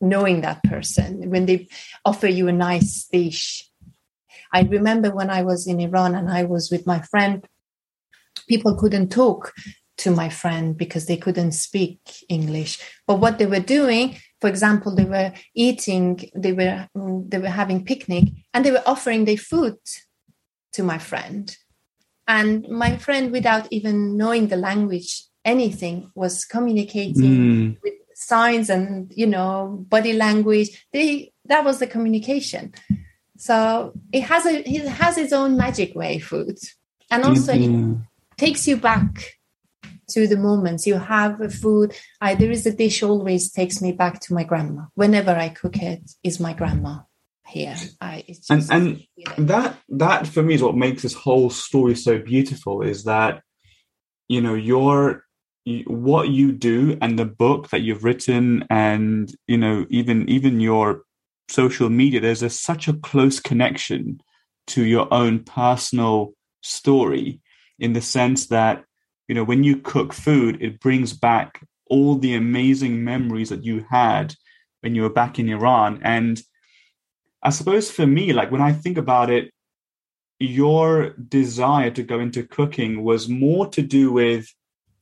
knowing 0.02 0.42
that 0.42 0.64
person. 0.64 1.30
When 1.30 1.46
they 1.46 1.68
offer 2.06 2.28
you 2.28 2.48
a 2.48 2.54
nice 2.54 3.06
dish. 3.06 3.70
I 4.54 4.62
remember 4.62 5.14
when 5.14 5.30
i 5.30 5.44
was 5.44 5.68
in 5.68 5.82
iran 5.82 6.16
and 6.16 6.30
i 6.32 6.44
was 6.44 6.72
with 6.72 6.88
my 6.88 7.02
friend 7.02 7.46
people 8.48 8.76
couldn't 8.76 9.10
talk 9.10 9.54
to 9.98 10.10
my 10.10 10.30
friend 10.30 10.78
because 10.78 11.06
they 11.06 11.18
couldn't 11.18 11.52
speak 11.52 12.00
english. 12.30 12.80
But 13.06 13.20
what 13.20 13.40
they 13.40 13.46
were 13.46 13.60
doing 13.60 14.18
for 14.40 14.50
example 14.50 14.96
they 14.96 15.04
were 15.04 15.34
eating 15.54 16.30
they 16.34 16.54
were 16.54 16.88
they 16.96 17.40
were 17.40 17.50
having 17.62 17.84
picnic 17.84 18.26
and 18.54 18.64
they 18.64 18.72
were 18.72 18.84
offering 18.86 19.26
their 19.26 19.38
food 19.38 19.76
to 20.74 20.84
my 20.84 20.98
friend 20.98 21.58
and 22.28 22.68
my 22.70 22.98
friend 22.98 23.32
without 23.32 23.68
even 23.72 24.18
knowing 24.18 24.48
the 24.48 24.58
language 24.58 25.24
anything 25.46 26.12
was 26.14 26.44
communicating 26.44 27.24
mm. 27.24 27.78
with 27.82 27.94
signs 28.14 28.70
and 28.70 29.12
you 29.16 29.26
know 29.28 29.86
body 29.88 30.14
language. 30.14 30.86
They 30.92 31.32
that 31.46 31.64
was 31.64 31.80
the 31.80 31.88
communication. 31.88 32.74
So 33.38 33.94
it 34.12 34.22
has 34.22 34.46
a 34.46 34.68
it 34.70 34.88
has 34.88 35.18
its 35.18 35.34
own 35.34 35.58
magic 35.58 35.96
way 35.96 36.20
food 36.20 36.58
and 37.10 37.24
also 37.24 37.54
mm-hmm. 37.54 37.94
it 37.94 38.38
takes 38.38 38.68
you 38.68 38.78
back 38.78 39.38
to 40.10 40.28
the 40.28 40.38
moments. 40.38 40.88
You 40.88 40.96
have 40.96 41.40
a 41.42 41.50
food. 41.50 41.96
I, 42.22 42.36
there 42.36 42.52
is 42.52 42.66
a 42.66 42.74
dish 42.74 43.04
always 43.04 43.52
takes 43.52 43.82
me 43.82 43.92
back 43.92 44.20
to 44.22 44.34
my 44.34 44.44
grandma. 44.44 44.84
Whenever 44.96 45.32
i 45.32 45.50
cook 45.50 45.78
it 45.78 46.12
is 46.24 46.40
my 46.40 46.54
grandma 46.54 47.00
here 47.48 47.76
I, 48.02 48.24
and 48.50 48.64
and 48.72 49.04
that 49.38 49.78
that 49.90 50.28
for 50.28 50.44
me 50.44 50.56
is 50.56 50.64
what 50.64 50.76
makes 50.76 51.04
this 51.04 51.14
whole 51.14 51.50
story 51.50 51.96
so 51.96 52.20
beautiful 52.20 52.82
is 52.82 53.06
that 53.06 53.42
you 54.28 54.42
know 54.42 54.54
your 54.54 55.24
what 55.86 56.30
you 56.30 56.52
do 56.52 56.98
and 57.02 57.18
the 57.18 57.26
book 57.26 57.70
that 57.70 57.82
you've 57.82 58.04
written 58.04 58.66
and 58.70 59.34
you 59.48 59.58
know 59.58 59.86
even 59.90 60.28
even 60.30 60.60
your 60.60 61.04
social 61.50 61.90
media 61.90 62.20
there's 62.20 62.44
a, 62.44 62.50
such 62.50 62.88
a 62.88 62.94
close 62.94 63.40
connection 63.40 64.20
to 64.66 64.84
your 64.84 65.12
own 65.14 65.44
personal 65.44 66.34
story 66.62 67.40
in 67.80 67.94
the 67.94 68.02
sense 68.02 68.48
that 68.48 68.84
you 69.28 69.36
know 69.36 69.44
when 69.44 69.64
you 69.64 69.78
cook 69.78 70.14
food 70.14 70.62
it 70.62 70.80
brings 70.80 71.14
back 71.14 71.62
all 71.90 72.18
the 72.18 72.36
amazing 72.36 73.04
memories 73.04 73.50
that 73.50 73.64
you 73.64 73.86
had 73.90 74.36
when 74.82 74.96
you 74.96 75.02
were 75.02 75.10
back 75.10 75.40
in 75.40 75.50
Iran. 75.50 76.00
And 76.04 76.42
I 77.48 77.50
suppose 77.50 77.90
for 77.90 78.06
me 78.06 78.34
like 78.34 78.52
when 78.52 78.62
I 78.62 78.74
think 78.74 78.98
about 78.98 79.30
it 79.30 79.52
your 80.38 81.12
desire 81.12 81.90
to 81.92 82.04
go 82.04 82.20
into 82.20 82.44
cooking 82.44 83.04
was 83.04 83.30
more 83.30 83.68
to 83.70 83.82
do 83.82 84.12
with 84.12 84.54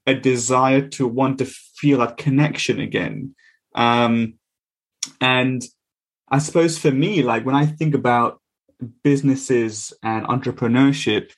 a 0.06 0.14
desire 0.14 0.88
to 0.90 1.08
want 1.08 1.40
to 1.40 1.46
feel 1.46 1.98
that 2.00 2.18
connection 2.18 2.80
again. 2.80 3.36
Um, 3.74 4.36
and 5.20 5.66
I 6.30 6.38
suppose 6.38 6.78
for 6.78 6.92
me, 6.92 7.24
like 7.24 7.48
when 7.48 7.56
I 7.56 7.66
think 7.66 7.96
about 7.96 8.40
businesses 9.04 9.92
and 10.04 10.28
entrepreneurship, 10.28 11.32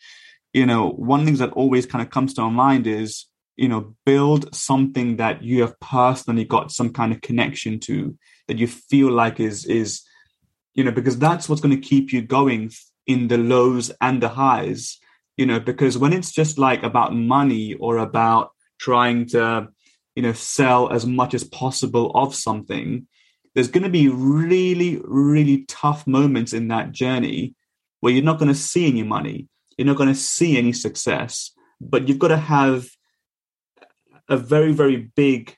you 0.54 0.66
know, 0.66 0.90
one 0.90 1.24
thing 1.26 1.36
that 1.36 1.54
always 1.54 1.86
kind 1.86 2.02
of 2.02 2.12
comes 2.12 2.34
to 2.34 2.42
my 2.42 2.50
mind 2.50 2.86
is, 2.86 3.28
you 3.56 3.70
know, 3.70 3.96
build 4.06 4.54
something 4.54 5.16
that 5.16 5.42
you 5.42 5.62
have 5.62 5.80
personally 5.80 6.44
got 6.44 6.72
some 6.72 6.92
kind 6.92 7.14
of 7.14 7.22
connection 7.22 7.80
to 7.80 8.18
that 8.50 8.60
you 8.60 8.68
feel 8.68 9.10
like 9.10 9.40
is 9.40 9.66
is, 9.66 10.04
you 10.78 10.86
know, 10.86 10.92
because 10.92 11.20
that's 11.20 11.50
what's 11.50 11.62
going 11.62 11.76
to 11.76 11.88
keep 11.90 12.14
you 12.14 12.22
going 12.22 12.72
in 13.06 13.28
the 13.28 13.38
lows 13.38 13.92
and 14.00 14.24
the 14.24 14.30
highs. 14.30 14.98
You 15.36 15.46
know, 15.46 15.60
because 15.60 15.98
when 15.98 16.14
it's 16.14 16.32
just 16.32 16.58
like 16.58 16.84
about 16.84 17.14
money 17.14 17.74
or 17.74 17.98
about 17.98 18.52
trying 18.80 19.26
to 19.28 19.68
you 20.18 20.24
know 20.24 20.34
sell 20.34 20.92
as 20.92 21.06
much 21.06 21.36
as 21.36 21.44
possible 21.44 22.12
of 22.16 22.34
something 22.34 23.08
there's 23.54 23.68
going 23.68 23.84
to 23.84 23.90
be 23.90 24.10
really 24.10 25.00
really 25.04 25.64
tough 25.68 26.08
moments 26.08 26.54
in 26.54 26.70
that 26.70 26.92
journey 26.92 27.54
where 28.00 28.12
you're 28.12 28.24
not 28.24 28.40
going 28.40 28.48
to 28.52 28.56
see 28.56 28.88
any 28.88 29.04
money 29.04 29.48
you're 29.78 29.86
not 29.86 29.96
going 29.96 30.10
to 30.10 30.16
see 30.16 30.58
any 30.58 30.74
success 30.74 31.52
but 31.80 32.08
you've 32.08 32.18
got 32.18 32.30
to 32.30 32.38
have 32.38 32.90
a 34.28 34.38
very 34.38 34.72
very 34.72 35.12
big 35.16 35.56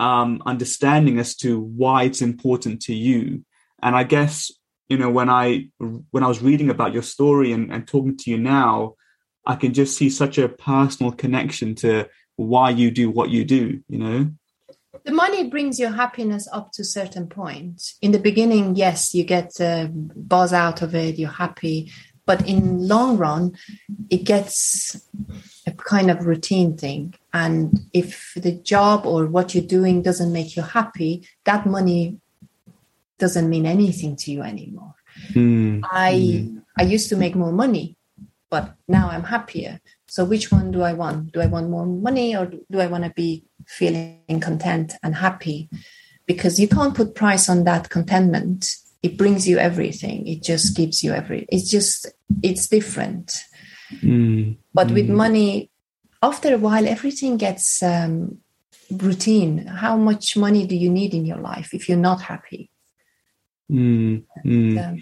um, 0.00 0.42
understanding 0.44 1.20
as 1.20 1.36
to 1.36 1.60
why 1.60 2.02
it's 2.02 2.20
important 2.20 2.82
to 2.82 2.94
you 2.94 3.44
and 3.84 3.94
i 3.94 4.02
guess 4.02 4.50
you 4.88 4.98
know 4.98 5.10
when 5.10 5.30
i 5.30 5.68
when 6.10 6.24
i 6.24 6.26
was 6.26 6.42
reading 6.42 6.70
about 6.70 6.92
your 6.92 7.02
story 7.02 7.52
and, 7.52 7.72
and 7.72 7.86
talking 7.86 8.16
to 8.16 8.30
you 8.30 8.38
now 8.38 8.94
i 9.46 9.54
can 9.54 9.72
just 9.72 9.96
see 9.96 10.10
such 10.10 10.38
a 10.38 10.48
personal 10.48 11.12
connection 11.12 11.74
to 11.76 12.08
why 12.36 12.70
you 12.70 12.90
do 12.90 13.08
what 13.10 13.30
you 13.30 13.44
do 13.44 13.80
you 13.88 13.98
know? 13.98 14.30
The 15.04 15.12
money 15.12 15.50
brings 15.50 15.78
your 15.78 15.90
happiness 15.90 16.48
up 16.50 16.70
to 16.72 16.84
certain 16.84 17.28
point. 17.28 17.82
In 18.00 18.12
the 18.12 18.18
beginning 18.18 18.74
yes 18.74 19.14
you 19.14 19.22
get 19.24 19.60
a 19.60 19.90
buzz 19.92 20.52
out 20.52 20.82
of 20.82 20.94
it 20.94 21.18
you're 21.18 21.28
happy. 21.28 21.92
But 22.26 22.48
in 22.48 22.88
long 22.88 23.18
run 23.18 23.52
it 24.08 24.24
gets 24.24 25.00
a 25.66 25.72
kind 25.72 26.10
of 26.10 26.26
routine 26.26 26.76
thing. 26.76 27.14
And 27.32 27.80
if 27.92 28.32
the 28.34 28.52
job 28.52 29.04
or 29.06 29.26
what 29.26 29.54
you're 29.54 29.64
doing 29.78 30.00
doesn't 30.00 30.32
make 30.32 30.56
you 30.56 30.62
happy 30.62 31.28
that 31.44 31.66
money 31.66 32.18
doesn't 33.18 33.48
mean 33.48 33.66
anything 33.66 34.16
to 34.16 34.30
you 34.30 34.42
anymore 34.42 34.94
mm. 35.32 35.80
i 35.90 36.12
mm. 36.12 36.62
i 36.78 36.82
used 36.82 37.08
to 37.08 37.16
make 37.16 37.34
more 37.34 37.52
money 37.52 37.96
but 38.50 38.74
now 38.88 39.08
i'm 39.08 39.24
happier 39.24 39.80
so 40.14 40.24
which 40.24 40.52
one 40.52 40.70
do 40.70 40.82
I 40.82 40.92
want? 40.92 41.32
Do 41.32 41.40
I 41.40 41.46
want 41.46 41.70
more 41.70 41.86
money 41.86 42.36
or 42.36 42.46
do 42.46 42.78
I 42.78 42.86
want 42.86 43.02
to 43.02 43.10
be 43.10 43.44
feeling 43.66 44.38
content 44.40 44.94
and 45.02 45.12
happy? 45.12 45.68
Because 46.24 46.60
you 46.60 46.68
can't 46.68 46.94
put 46.94 47.16
price 47.16 47.48
on 47.48 47.64
that 47.64 47.90
contentment. 47.90 48.76
It 49.02 49.18
brings 49.18 49.48
you 49.48 49.58
everything. 49.58 50.24
It 50.28 50.44
just 50.44 50.76
gives 50.76 51.02
you 51.02 51.12
every. 51.12 51.46
It's 51.48 51.68
just 51.68 52.06
it's 52.44 52.68
different. 52.68 53.42
Mm. 53.94 54.58
But 54.72 54.92
with 54.92 55.10
money, 55.10 55.68
after 56.22 56.54
a 56.54 56.58
while, 56.58 56.86
everything 56.86 57.36
gets 57.36 57.82
um, 57.82 58.38
routine. 58.92 59.66
How 59.66 59.96
much 59.96 60.36
money 60.36 60.64
do 60.64 60.76
you 60.76 60.90
need 60.90 61.12
in 61.12 61.26
your 61.26 61.38
life 61.38 61.74
if 61.74 61.88
you're 61.88 61.98
not 61.98 62.22
happy? 62.22 62.70
Mm, 63.70 64.24
mm. 64.44 64.88
Um, 64.88 65.00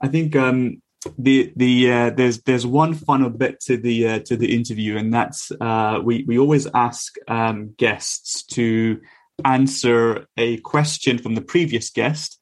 I 0.00 0.08
think 0.08 0.36
um, 0.36 0.82
the 1.18 1.52
the 1.56 1.92
uh, 1.92 2.10
there's 2.10 2.42
there's 2.42 2.66
one 2.66 2.94
final 2.94 3.30
bit 3.30 3.60
to 3.60 3.76
the 3.76 4.08
uh, 4.08 4.18
to 4.20 4.36
the 4.36 4.54
interview, 4.54 4.96
and 4.96 5.12
that's 5.12 5.50
uh, 5.60 6.00
we 6.02 6.24
we 6.26 6.38
always 6.38 6.66
ask 6.74 7.14
um, 7.28 7.74
guests 7.76 8.42
to 8.44 9.00
answer 9.44 10.26
a 10.36 10.58
question 10.58 11.18
from 11.18 11.34
the 11.34 11.40
previous 11.42 11.90
guest, 11.90 12.38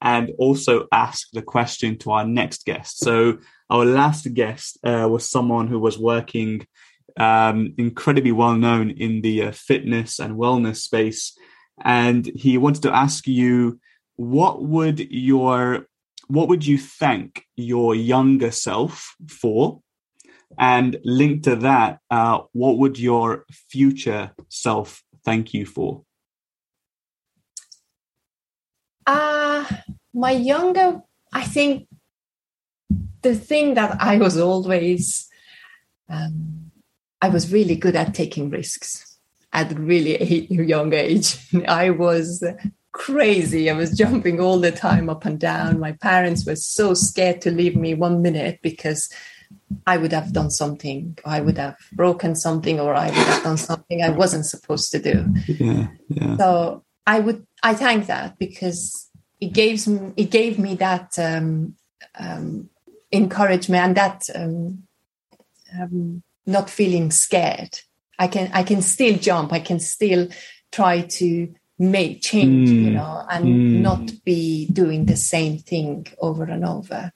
and 0.00 0.30
also 0.38 0.86
ask 0.92 1.28
the 1.32 1.42
question 1.42 1.98
to 1.98 2.10
our 2.12 2.26
next 2.26 2.64
guest. 2.64 2.98
So 2.98 3.38
our 3.70 3.84
last 3.84 4.32
guest 4.34 4.78
uh, 4.84 5.08
was 5.10 5.28
someone 5.28 5.68
who 5.68 5.78
was 5.78 5.98
working 5.98 6.66
um, 7.16 7.74
incredibly 7.78 8.32
well 8.32 8.56
known 8.56 8.90
in 8.90 9.22
the 9.22 9.44
uh, 9.44 9.52
fitness 9.52 10.18
and 10.18 10.36
wellness 10.36 10.76
space, 10.76 11.36
and 11.82 12.26
he 12.34 12.58
wanted 12.58 12.82
to 12.82 12.94
ask 12.94 13.26
you 13.26 13.80
what 14.22 14.62
would 14.62 15.00
your 15.10 15.86
what 16.28 16.48
would 16.48 16.64
you 16.64 16.78
thank 16.78 17.44
your 17.56 17.94
younger 17.94 18.52
self 18.52 19.16
for? 19.28 19.80
And 20.58 20.98
linked 21.02 21.44
to 21.44 21.56
that, 21.56 21.98
uh, 22.10 22.42
what 22.52 22.78
would 22.78 22.98
your 22.98 23.44
future 23.50 24.32
self 24.48 25.02
thank 25.24 25.52
you 25.52 25.66
for? 25.66 26.04
Uh, 29.06 29.64
my 30.14 30.30
younger, 30.30 31.02
I 31.32 31.42
think 31.42 31.88
the 33.22 33.34
thing 33.34 33.74
that 33.74 33.96
I 34.00 34.18
was 34.18 34.38
always, 34.38 35.28
um, 36.08 36.70
I 37.20 37.28
was 37.28 37.52
really 37.52 37.76
good 37.76 37.96
at 37.96 38.14
taking 38.14 38.50
risks 38.50 39.18
at 39.52 39.76
really 39.76 40.14
a 40.50 40.64
young 40.64 40.92
age. 40.92 41.36
I 41.66 41.90
was 41.90 42.44
crazy. 42.92 43.70
I 43.70 43.72
was 43.72 43.96
jumping 43.96 44.40
all 44.40 44.60
the 44.60 44.70
time 44.70 45.08
up 45.08 45.24
and 45.24 45.38
down. 45.40 45.80
My 45.80 45.92
parents 45.92 46.46
were 46.46 46.56
so 46.56 46.94
scared 46.94 47.40
to 47.42 47.50
leave 47.50 47.76
me 47.76 47.94
one 47.94 48.22
minute 48.22 48.60
because 48.62 49.10
I 49.86 49.96
would 49.96 50.12
have 50.12 50.32
done 50.32 50.50
something. 50.50 51.18
I 51.24 51.40
would 51.40 51.58
have 51.58 51.76
broken 51.92 52.36
something, 52.36 52.78
or 52.78 52.94
I 52.94 53.06
would 53.06 53.14
have 53.14 53.42
done 53.42 53.56
something 53.56 54.02
I 54.02 54.10
wasn't 54.10 54.46
supposed 54.46 54.92
to 54.92 54.98
do. 54.98 55.26
Yeah, 55.46 55.88
yeah. 56.08 56.36
So 56.36 56.84
I 57.06 57.20
would. 57.20 57.46
I 57.62 57.74
thank 57.74 58.06
that 58.06 58.38
because 58.38 59.10
it 59.40 59.52
gave 59.52 59.86
me 59.86 60.12
it 60.16 60.30
gave 60.30 60.58
me 60.58 60.74
that 60.76 61.18
um, 61.18 61.74
um, 62.18 62.68
encouragement 63.10 63.84
and 63.84 63.96
that 63.96 64.22
um, 64.34 64.82
um 65.78 66.22
not 66.46 66.70
feeling 66.70 67.10
scared. 67.10 67.80
I 68.18 68.28
can 68.28 68.50
I 68.52 68.62
can 68.62 68.82
still 68.82 69.18
jump. 69.18 69.52
I 69.52 69.60
can 69.60 69.80
still 69.80 70.28
try 70.70 71.02
to 71.02 71.54
make 71.82 72.22
change, 72.22 72.68
mm. 72.68 72.84
you 72.84 72.90
know, 72.90 73.26
and 73.28 73.44
mm. 73.44 73.80
not 73.80 74.10
be 74.24 74.66
doing 74.66 75.06
the 75.06 75.16
same 75.16 75.58
thing 75.58 76.06
over 76.20 76.44
and 76.44 76.64
over. 76.64 77.12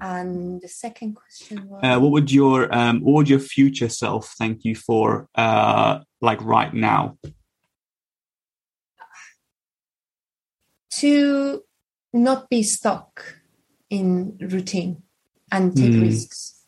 And 0.00 0.60
the 0.60 0.68
second 0.68 1.14
question 1.14 1.68
was, 1.68 1.80
uh, 1.84 1.98
what 2.00 2.10
would 2.10 2.32
your 2.32 2.74
um, 2.74 3.00
what 3.00 3.12
would 3.12 3.28
your 3.28 3.38
future 3.38 3.88
self 3.88 4.34
thank 4.38 4.64
you 4.64 4.74
for, 4.74 5.28
uh, 5.34 6.00
like 6.20 6.42
right 6.42 6.72
now? 6.72 7.18
To 10.92 11.62
not 12.12 12.48
be 12.48 12.62
stuck 12.62 13.36
in 13.90 14.38
routine 14.40 15.02
and 15.52 15.76
take 15.76 15.92
mm. 15.92 16.02
risks. 16.02 16.62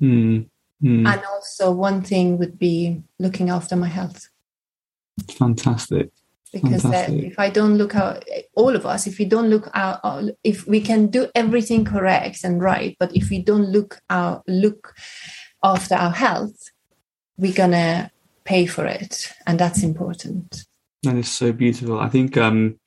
Mm. 0.00 0.46
And 0.84 1.22
also, 1.32 1.70
one 1.70 2.02
thing 2.02 2.38
would 2.38 2.58
be 2.58 3.02
looking 3.18 3.50
after 3.50 3.76
my 3.76 3.86
health. 3.86 4.28
Fantastic. 5.30 6.10
Because 6.52 6.82
Fantastic. 6.82 7.24
if 7.24 7.38
I 7.38 7.48
don't 7.48 7.78
look 7.78 7.94
out, 7.94 8.24
all 8.54 8.76
of 8.76 8.84
us, 8.84 9.06
if 9.06 9.18
we 9.18 9.24
don't 9.24 9.48
look 9.48 9.70
out, 9.72 10.00
uh, 10.04 10.28
if 10.44 10.66
we 10.66 10.82
can 10.82 11.06
do 11.06 11.28
everything 11.34 11.84
correct 11.84 12.44
and 12.44 12.60
right, 12.60 12.94
but 13.00 13.16
if 13.16 13.30
we 13.30 13.40
don't 13.42 13.70
look 13.70 14.00
out, 14.10 14.42
look 14.46 14.94
after 15.62 15.94
our 15.94 16.10
health, 16.10 16.56
we're 17.38 17.54
gonna 17.54 18.10
pay 18.44 18.66
for 18.66 18.84
it, 18.84 19.32
and 19.46 19.58
that's 19.58 19.82
important. 19.82 20.64
That 21.04 21.16
is 21.16 21.28
so 21.28 21.52
beautiful. 21.52 21.98
I 21.98 22.10
think, 22.10 22.36
um, 22.36 22.78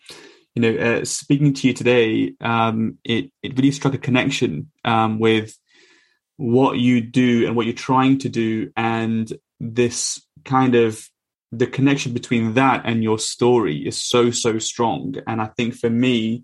you 0.54 0.62
know, 0.62 0.76
uh, 0.76 1.06
speaking 1.06 1.54
to 1.54 1.68
you 1.68 1.74
today, 1.74 2.34
um, 2.42 3.00
it 3.04 3.32
it 3.42 3.58
really 3.58 3.72
struck 3.72 3.96
a 3.96 3.98
connection 3.98 4.70
um, 4.84 5.18
with 5.18 5.58
what 6.38 6.78
you 6.78 7.02
do 7.02 7.48
and 7.48 7.56
what 7.56 7.66
you're 7.66 7.74
trying 7.74 8.20
to 8.20 8.30
do, 8.30 8.72
and 8.78 9.34
this 9.60 10.22
kind 10.44 10.76
of 10.76 11.10
the 11.58 11.68
connection 11.68 12.14
between 12.14 12.54
that 12.54 12.82
and 12.86 13.04
your 13.04 13.20
story 13.20 13.88
is 13.88 13.98
so 13.98 14.32
so 14.32 14.60
strong. 14.60 15.16
And 15.28 15.42
i 15.42 15.48
think 15.58 15.76
for 15.76 15.90
me 15.90 16.44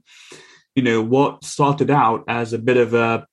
you 0.75 0.83
know 0.83 1.01
what 1.01 1.43
started 1.43 1.91
out 1.91 2.23
as 2.27 2.53
a 2.53 2.59
bit 2.59 2.77
of 2.77 2.93
a 2.93 3.25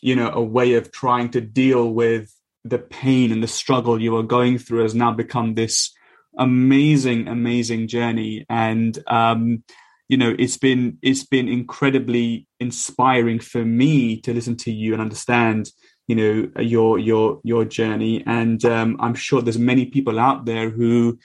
you 0.00 0.14
know 0.16 0.30
a 0.30 0.42
way 0.42 0.74
of 0.74 0.92
trying 0.92 1.30
to 1.30 1.40
deal 1.40 1.92
with 1.92 2.34
the 2.64 2.78
pain 2.78 3.32
and 3.32 3.42
the 3.42 3.48
struggle 3.48 4.00
you 4.00 4.16
are 4.16 4.22
going 4.22 4.58
through 4.58 4.82
has 4.82 4.94
now 4.94 5.12
become 5.12 5.54
this 5.54 5.92
amazing 6.38 7.28
amazing 7.28 7.88
journey. 7.88 8.44
And 8.48 8.98
um 9.06 9.64
you 10.08 10.16
know 10.16 10.34
it's 10.38 10.58
been 10.58 10.98
it's 11.02 11.24
been 11.24 11.48
incredibly 11.48 12.46
inspiring 12.60 13.40
for 13.40 13.64
me 13.64 14.20
to 14.20 14.34
listen 14.34 14.56
to 14.56 14.72
you 14.72 14.92
and 14.92 15.02
understand 15.02 15.70
you 16.08 16.16
know 16.16 16.60
your 16.60 16.98
your 16.98 17.40
your 17.44 17.64
journey. 17.64 18.22
And 18.26 18.64
um, 18.64 18.96
i'm 19.00 19.14
sure 19.14 19.42
there's 19.42 19.58
many 19.58 19.86
people 19.86 20.18
out 20.18 20.44
there 20.44 20.70
who 20.70 21.18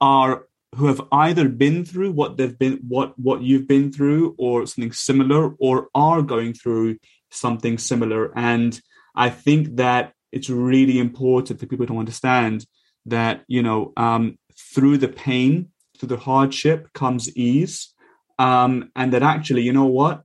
are 0.00 0.46
who 0.74 0.86
have 0.86 1.02
either 1.12 1.48
been 1.48 1.84
through 1.84 2.12
what 2.12 2.36
they've 2.36 2.58
been 2.58 2.80
what 2.88 3.18
what 3.18 3.42
you've 3.42 3.68
been 3.68 3.92
through 3.92 4.34
or 4.38 4.66
something 4.66 4.92
similar 4.92 5.54
or 5.58 5.88
are 5.94 6.22
going 6.22 6.54
through 6.54 6.98
something 7.30 7.78
similar. 7.78 8.36
And 8.36 8.80
i 9.14 9.28
think 9.28 9.76
that 9.76 10.14
it's 10.32 10.48
really 10.48 10.98
important 10.98 11.60
for 11.60 11.66
people 11.66 11.86
to 11.86 11.98
understand 11.98 12.64
that 13.04 13.44
you 13.48 13.62
know 13.62 13.92
um, 13.96 14.38
through 14.56 14.96
the 14.98 15.08
pain 15.08 15.72
through 16.02 16.16
the 16.16 16.16
hardship 16.16 16.92
comes 16.92 17.34
ease. 17.36 17.94
Um, 18.38 18.90
and 18.96 19.12
that 19.12 19.22
actually 19.22 19.62
you 19.62 19.72
know 19.72 19.86
what? 19.86 20.24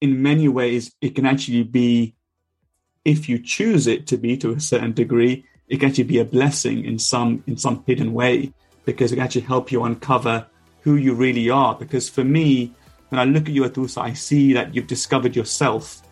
In 0.00 0.22
many 0.22 0.48
ways 0.48 0.94
it 1.00 1.14
can 1.14 1.26
actually 1.26 1.64
be 1.64 2.14
if 3.08 3.28
you 3.28 3.38
choose 3.38 3.86
it 3.86 4.06
to 4.08 4.16
be 4.18 4.36
to 4.36 4.52
a 4.52 4.60
certain 4.60 4.92
degree, 4.92 5.44
it 5.68 5.80
can 5.80 5.88
actually 5.88 6.04
be 6.04 6.18
a 6.18 6.24
blessing 6.24 6.84
in 6.84 6.98
some 6.98 7.42
in 7.46 7.56
some 7.56 7.82
hidden 7.86 8.12
way 8.12 8.52
because 8.84 9.12
it 9.12 9.16
can 9.16 9.24
actually 9.24 9.48
help 9.52 9.72
you 9.72 9.82
uncover 9.84 10.46
who 10.82 10.96
you 10.96 11.14
really 11.14 11.48
are. 11.50 11.74
Because 11.74 12.08
for 12.08 12.24
me, 12.24 12.72
when 13.08 13.18
I 13.18 13.24
look 13.24 13.44
at 13.48 13.54
you, 13.54 13.62
Atoosa, 13.64 14.02
I 14.02 14.12
see 14.12 14.52
that 14.52 14.74
you've 14.74 14.86
discovered 14.86 15.34
yourself 15.34 16.02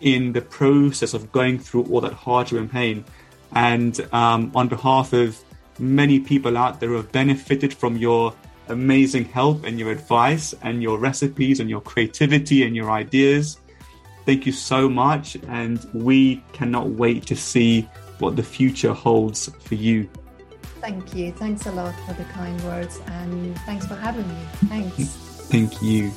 in 0.00 0.32
the 0.32 0.42
process 0.42 1.14
of 1.14 1.32
going 1.32 1.58
through 1.58 1.84
all 1.84 2.00
that 2.00 2.12
hardship 2.12 2.58
and 2.58 2.70
pain. 2.70 3.04
And 3.52 3.94
um, 4.12 4.52
on 4.54 4.68
behalf 4.68 5.12
of 5.12 5.38
many 5.78 6.20
people 6.20 6.56
out 6.56 6.80
there 6.80 6.90
who 6.90 6.96
have 6.96 7.12
benefited 7.12 7.72
from 7.74 7.96
your 7.96 8.34
amazing 8.68 9.24
help 9.24 9.64
and 9.64 9.78
your 9.78 9.90
advice 9.90 10.54
and 10.62 10.82
your 10.82 10.98
recipes 10.98 11.60
and 11.60 11.70
your 11.70 11.80
creativity 11.80 12.64
and 12.64 12.74
your 12.74 12.90
ideas, 12.90 13.58
Thank 14.26 14.44
you 14.44 14.52
so 14.52 14.88
much, 14.88 15.36
and 15.48 15.88
we 15.94 16.42
cannot 16.52 16.90
wait 16.90 17.26
to 17.26 17.36
see 17.36 17.88
what 18.18 18.34
the 18.34 18.42
future 18.42 18.92
holds 18.92 19.48
for 19.60 19.76
you. 19.76 20.08
Thank 20.80 21.14
you. 21.14 21.32
Thanks 21.32 21.66
a 21.66 21.72
lot 21.72 21.94
for 22.06 22.14
the 22.14 22.24
kind 22.24 22.60
words, 22.64 23.00
and 23.06 23.56
thanks 23.60 23.86
for 23.86 23.94
having 23.94 24.26
me. 24.28 24.40
Thanks. 24.68 24.96
Thank 25.46 25.80
you. 25.80 26.10